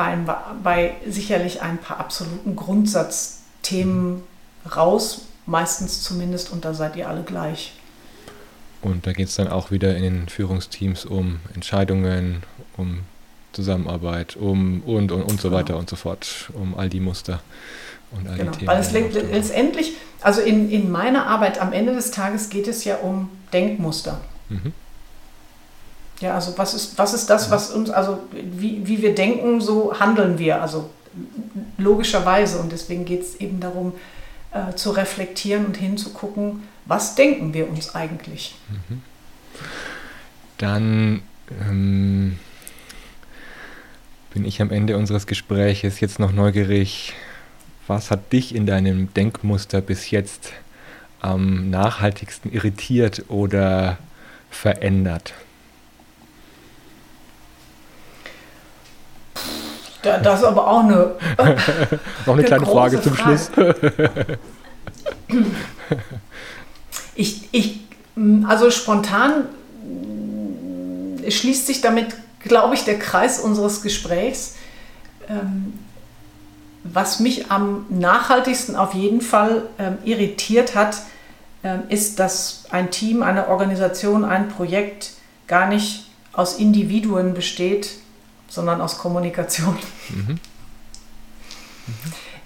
bei, 0.64 0.96
sicherlich 1.08 1.62
ein 1.62 1.78
paar 1.78 2.00
absoluten 2.00 2.56
Grundsatzthemen 2.56 4.24
raus, 4.76 5.26
meistens 5.46 6.02
zumindest, 6.02 6.52
und 6.52 6.66
da 6.66 6.74
seid 6.74 6.96
ihr 6.96 7.08
alle 7.08 7.24
gleich. 7.24 7.74
Und 8.82 9.08
da 9.08 9.14
geht 9.14 9.28
es 9.28 9.36
dann 9.36 9.48
auch 9.48 9.72
wieder 9.72 9.96
in 9.96 10.04
den 10.04 10.30
Führungsteams 10.30 11.06
um 11.06 11.40
Entscheidungen, 11.54 12.44
um 12.78 13.02
Zusammenarbeit, 13.54 14.36
um 14.36 14.82
und 14.86 15.12
und, 15.12 15.24
und 15.24 15.42
so 15.42 15.50
genau. 15.50 15.60
weiter 15.60 15.78
und 15.78 15.90
so 15.90 15.96
fort, 15.96 16.52
um 16.54 16.78
all 16.78 16.90
die 16.90 17.00
Muster 17.00 17.42
und 18.12 18.28
all 18.28 18.38
genau. 18.38 18.52
die 18.52 18.60
Themen. 18.60 18.68
Weil 18.68 18.80
es 18.80 18.92
letztendlich, 18.92 19.94
also 20.22 20.42
in, 20.42 20.70
in 20.70 20.92
meiner 20.92 21.26
Arbeit 21.26 21.60
am 21.60 21.74
Ende 21.74 21.94
des 21.94 22.12
Tages 22.12 22.50
geht 22.50 22.68
es 22.68 22.84
ja 22.86 22.98
um 22.98 23.30
Denkmuster. 23.52 24.22
Mhm. 24.50 24.74
Ja, 26.20 26.34
also 26.34 26.57
was 26.57 26.74
ist, 26.74 26.97
was 26.97 27.13
ist 27.13 27.30
das, 27.30 27.51
was 27.51 27.72
uns, 27.72 27.89
also 27.89 28.20
wie, 28.32 28.88
wie 28.88 29.01
wir 29.01 29.13
denken, 29.13 29.61
so 29.61 29.99
handeln 29.99 30.39
wir, 30.39 30.61
also 30.61 30.89
logischerweise. 31.78 32.59
Und 32.59 32.72
deswegen 32.72 33.05
geht 33.05 33.22
es 33.22 33.36
eben 33.36 33.59
darum, 33.59 33.93
äh, 34.51 34.74
zu 34.76 34.91
reflektieren 34.91 35.65
und 35.65 35.78
hinzugucken, 35.78 36.63
was 36.86 37.15
denken 37.15 37.53
wir 37.53 37.70
uns 37.70 37.93
eigentlich. 37.93 38.55
Mhm. 38.70 39.01
Dann 40.57 41.22
ähm, 41.61 42.39
bin 44.34 44.45
ich 44.45 44.61
am 44.61 44.72
Ende 44.72 44.97
unseres 44.97 45.28
Gespräches 45.28 45.99
jetzt 45.99 46.20
noch 46.20 46.32
neugierig. 46.32 47.13
Was 47.88 48.09
hat 48.11 48.34
dich 48.34 48.55
in 48.55 48.65
deinem 48.65 49.13
Denkmuster 49.13 49.82
bis 49.82 50.11
jetzt 50.11 50.51
am 51.20 51.70
nachhaltigsten 51.70 52.51
irritiert 52.51 53.26
oder 53.30 53.97
verändert? 54.49 55.34
Das 60.24 60.39
ist 60.39 60.45
aber 60.45 60.68
auch 60.68 60.84
eine. 60.84 60.93
Noch 61.38 61.45
eine, 61.45 61.60
eine 62.26 62.43
kleine 62.43 62.66
Frage 62.66 63.01
zum 63.01 63.14
Frage. 63.14 63.38
Schluss. 63.38 63.76
ich, 67.16 67.49
ich, 67.51 67.80
also 68.47 68.72
spontan 68.72 69.45
schließt 71.28 71.68
sich 71.68 71.82
damit, 71.82 72.16
glaube 72.39 72.76
ich, 72.76 72.86
der 72.86 72.99
Kreis 72.99 73.39
unseres 73.39 73.82
Gesprächs. 73.82 74.55
Ähm, 75.30 75.74
was 76.84 77.20
mich 77.20 77.51
am 77.51 77.86
nachhaltigsten 77.89 78.76
auf 78.76 78.93
jeden 78.93 79.22
Fall 79.22 79.64
ähm, 79.78 79.97
irritiert 80.05 80.76
hat, 80.76 80.97
ähm, 81.64 81.84
ist, 81.89 82.20
dass 82.20 82.64
ein 82.70 82.91
Team, 82.91 83.24
eine 83.24 83.49
Organisation, 83.49 84.24
ein 84.24 84.47
Projekt 84.47 85.12
gar 85.47 85.68
nicht 85.68 86.05
aus 86.34 86.58
Individuen 86.58 87.34
besteht, 87.34 87.97
sondern 88.48 88.82
aus 88.82 88.98
Kommunikation. 88.98 89.78
Mhm. 90.10 90.28
Mhm. 90.28 90.39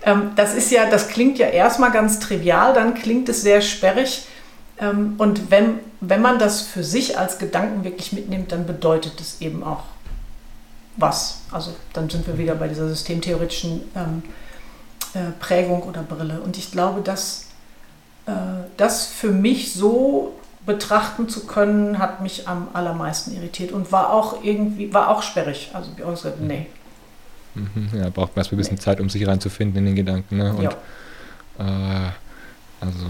Ähm, 0.04 0.32
das 0.36 0.54
ist 0.54 0.72
ja, 0.72 0.90
das 0.90 1.10
klingt 1.10 1.38
ja 1.38 1.48
erstmal 1.48 1.92
ganz 1.92 2.20
trivial, 2.20 2.74
dann 2.74 2.94
klingt 2.96 3.30
es 3.30 3.42
sehr 3.42 3.62
sperrig. 3.62 4.26
Ähm, 4.80 5.16
und 5.18 5.52
wenn, 5.52 5.80
wenn 6.00 6.22
man 6.22 6.40
das 6.40 6.62
für 6.62 6.84
sich 6.84 7.18
als 7.18 7.38
Gedanken 7.38 7.84
wirklich 7.84 8.14
mitnimmt, 8.14 8.52
dann 8.52 8.66
bedeutet 8.66 9.22
es 9.22 9.42
eben 9.42 9.64
auch 9.64 9.84
was. 10.98 11.42
Also 11.52 11.76
dann 11.94 12.10
sind 12.10 12.26
wir 12.28 12.38
wieder 12.38 12.56
bei 12.56 12.68
dieser 12.68 12.88
systemtheoretischen 12.88 13.82
ähm, 13.96 14.24
äh, 15.14 15.32
Prägung 15.40 15.84
oder 15.84 16.02
Brille. 16.02 16.42
Und 16.42 16.58
ich 16.58 16.72
glaube, 16.72 17.02
dass 17.02 17.46
äh, 18.26 18.32
das 18.78 19.08
für 19.08 19.32
mich 19.32 19.74
so 19.74 20.34
betrachten 20.74 21.28
zu 21.28 21.46
können, 21.46 22.00
hat 22.00 22.22
mich 22.22 22.48
am 22.48 22.70
allermeisten 22.74 23.36
irritiert 23.36 23.72
und 23.72 23.92
war 23.92 24.12
auch 24.12 24.44
irgendwie, 24.44 24.94
war 24.94 25.10
auch 25.10 25.24
sperrig. 25.24 25.72
Also 25.74 25.92
wie 25.96 26.02
gesagt, 26.02 26.42
nee. 26.42 26.68
Mhm, 27.56 27.90
ja, 27.94 28.10
braucht 28.10 28.36
man 28.36 28.42
erstmal 28.42 28.56
ein 28.56 28.58
bisschen 28.58 28.76
nee. 28.76 28.82
Zeit, 28.82 29.02
um 29.02 29.10
sich 29.10 29.28
reinzufinden 29.28 29.80
in 29.80 29.86
den 29.88 29.96
Gedanken. 29.96 30.38
Ne? 30.38 30.54
Und, 30.54 30.64
ja. 30.64 30.72
Äh, 31.60 32.12
also 32.80 33.06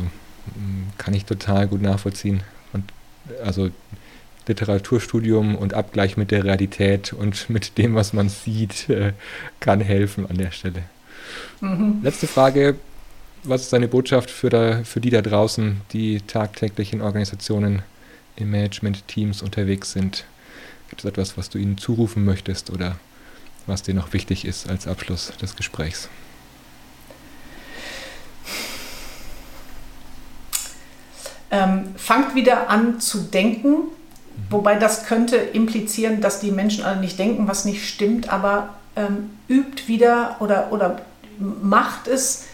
kann 0.97 1.14
ich 1.14 1.26
total 1.26 1.68
gut 1.68 1.82
nachvollziehen. 1.82 2.41
Und 2.74 2.91
also 3.43 3.70
Literaturstudium 4.47 5.55
und 5.55 5.74
Abgleich 5.74 6.18
mit 6.18 6.32
der 6.32 6.43
Realität 6.43 7.14
und 7.14 7.49
mit 7.49 7.78
dem, 7.78 7.95
was 7.95 8.14
man 8.14 8.30
sieht, 8.30 8.89
äh, 8.89 9.14
kann 9.59 9.82
helfen 9.82 10.28
an 10.30 10.38
der 10.38 10.51
Stelle. 10.51 10.84
Mhm. 11.62 11.99
Letzte 12.01 12.28
Frage, 12.28 12.76
was 13.44 13.62
ist 13.62 13.74
deine 13.74 13.88
Botschaft 13.88 14.30
für, 14.30 14.50
da, 14.50 14.84
für 14.84 15.02
die 15.02 15.10
da 15.10 15.22
draußen, 15.22 15.82
die 15.94 16.22
tagtäglich 16.22 16.94
in 16.94 17.02
Organisationen, 17.02 17.82
in 18.36 18.50
Management-Teams 18.50 19.42
unterwegs 19.42 19.92
sind? 19.92 20.26
Gibt 20.89 21.02
es 21.04 21.10
etwas, 21.10 21.38
was 21.38 21.50
du 21.50 21.58
ihnen 21.58 21.78
zurufen 21.78 22.26
möchtest 22.26 22.70
oder 22.70 22.98
was 23.66 23.84
dir 23.84 23.94
noch 23.94 24.14
wichtig 24.14 24.46
ist 24.46 24.70
als 24.70 24.88
Abschluss 24.88 25.34
des 25.42 25.56
Gesprächs? 25.56 26.10
Ähm, 31.50 31.96
fangt 31.98 32.36
wieder 32.36 32.70
an 32.70 33.00
zu 33.00 33.20
denken, 33.20 33.70
mhm. 33.70 33.88
wobei 34.50 34.76
das 34.76 35.06
könnte 35.06 35.36
implizieren, 35.36 36.22
dass 36.22 36.39
die 36.39 36.52
Menschen 36.52 36.86
alle 36.86 37.00
nicht 37.00 37.20
denken, 37.20 37.48
was 37.48 37.66
nicht 37.66 37.88
stimmt, 37.88 38.30
aber 38.30 38.76
ähm, 38.96 39.32
übt 39.50 39.88
wieder 39.88 40.38
oder, 40.39 40.72
oder 40.72 41.02
macht 41.39 42.08
es, 42.08 42.46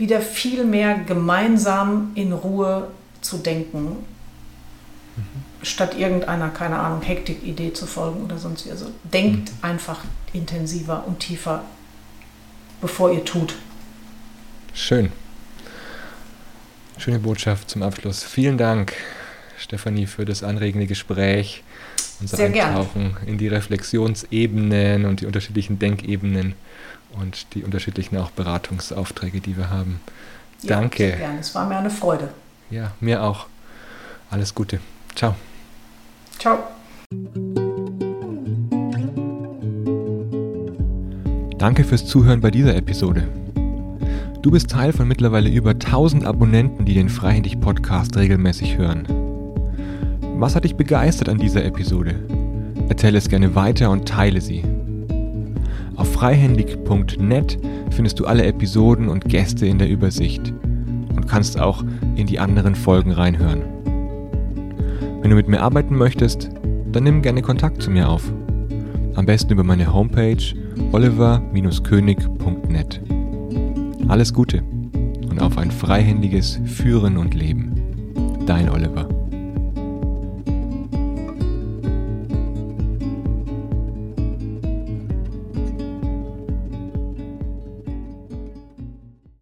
wieder 0.00 0.20
viel 0.20 0.64
mehr 0.64 0.98
gemeinsam 0.98 2.10
in 2.14 2.32
Ruhe 2.32 2.88
zu 3.20 3.36
denken, 3.36 3.98
mhm. 5.16 5.22
statt 5.62 5.96
irgendeiner, 5.96 6.48
keine 6.48 6.78
Ahnung, 6.78 7.02
Hektik-Idee 7.02 7.72
zu 7.74 7.86
folgen 7.86 8.24
oder 8.24 8.38
sonst 8.38 8.66
wie. 8.66 8.70
Also 8.70 8.86
denkt 9.04 9.50
mhm. 9.52 9.58
einfach 9.62 10.00
intensiver 10.32 11.04
und 11.06 11.20
tiefer, 11.20 11.62
bevor 12.80 13.12
ihr 13.12 13.24
tut. 13.24 13.54
Schön. 14.72 15.12
Schöne 16.96 17.18
Botschaft 17.18 17.70
zum 17.70 17.82
Abschluss. 17.82 18.22
Vielen 18.22 18.58
Dank, 18.58 18.94
Stefanie, 19.58 20.06
für 20.06 20.24
das 20.24 20.42
anregende 20.42 20.86
Gespräch, 20.86 21.62
unser 22.20 22.36
Sehr 22.36 22.46
Eintauchen 22.46 23.14
gern. 23.14 23.28
in 23.28 23.38
die 23.38 23.48
Reflexionsebenen 23.48 25.04
und 25.04 25.20
die 25.20 25.26
unterschiedlichen 25.26 25.78
Denkebenen 25.78 26.54
und 27.18 27.54
die 27.54 27.64
unterschiedlichen 27.64 28.16
auch 28.18 28.30
Beratungsaufträge, 28.30 29.40
die 29.40 29.56
wir 29.56 29.70
haben. 29.70 30.00
Ja, 30.62 30.76
Danke. 30.76 31.08
Sehr 31.08 31.16
gerne. 31.16 31.40
Es 31.40 31.54
war 31.54 31.66
mir 31.66 31.78
eine 31.78 31.90
Freude. 31.90 32.28
Ja, 32.70 32.92
mir 33.00 33.22
auch. 33.22 33.46
Alles 34.30 34.54
Gute. 34.54 34.80
Ciao. 35.14 35.34
Ciao. 36.38 36.58
Danke 41.58 41.84
fürs 41.84 42.06
Zuhören 42.06 42.40
bei 42.40 42.50
dieser 42.50 42.74
Episode. 42.74 43.28
Du 44.40 44.50
bist 44.50 44.70
Teil 44.70 44.94
von 44.94 45.06
mittlerweile 45.06 45.50
über 45.50 45.72
1000 45.72 46.24
Abonnenten, 46.24 46.86
die 46.86 46.94
den 46.94 47.10
Freihändig 47.10 47.60
Podcast 47.60 48.16
regelmäßig 48.16 48.78
hören. 48.78 49.06
Was 50.38 50.54
hat 50.54 50.64
dich 50.64 50.76
begeistert 50.76 51.28
an 51.28 51.36
dieser 51.36 51.62
Episode? 51.62 52.14
Erzähle 52.88 53.18
es 53.18 53.28
gerne 53.28 53.54
weiter 53.54 53.90
und 53.90 54.08
teile 54.08 54.40
sie. 54.40 54.64
Auf 56.00 56.12
freihändig.net 56.14 57.58
findest 57.90 58.18
du 58.18 58.24
alle 58.24 58.46
Episoden 58.46 59.10
und 59.10 59.26
Gäste 59.26 59.66
in 59.66 59.78
der 59.78 59.90
Übersicht 59.90 60.54
und 61.14 61.28
kannst 61.28 61.60
auch 61.60 61.84
in 62.16 62.26
die 62.26 62.38
anderen 62.38 62.74
Folgen 62.74 63.12
reinhören. 63.12 63.60
Wenn 65.20 65.28
du 65.28 65.36
mit 65.36 65.48
mir 65.48 65.60
arbeiten 65.60 65.94
möchtest, 65.94 66.48
dann 66.90 67.04
nimm 67.04 67.20
gerne 67.20 67.42
Kontakt 67.42 67.82
zu 67.82 67.90
mir 67.90 68.08
auf. 68.08 68.32
Am 69.14 69.26
besten 69.26 69.52
über 69.52 69.62
meine 69.62 69.92
Homepage 69.92 70.42
oliver-könig.net. 70.92 73.02
Alles 74.08 74.32
Gute 74.32 74.62
und 75.28 75.42
auf 75.42 75.58
ein 75.58 75.70
freihändiges 75.70 76.60
Führen 76.64 77.18
und 77.18 77.34
Leben. 77.34 77.74
Dein 78.46 78.70
Oliver. 78.70 79.19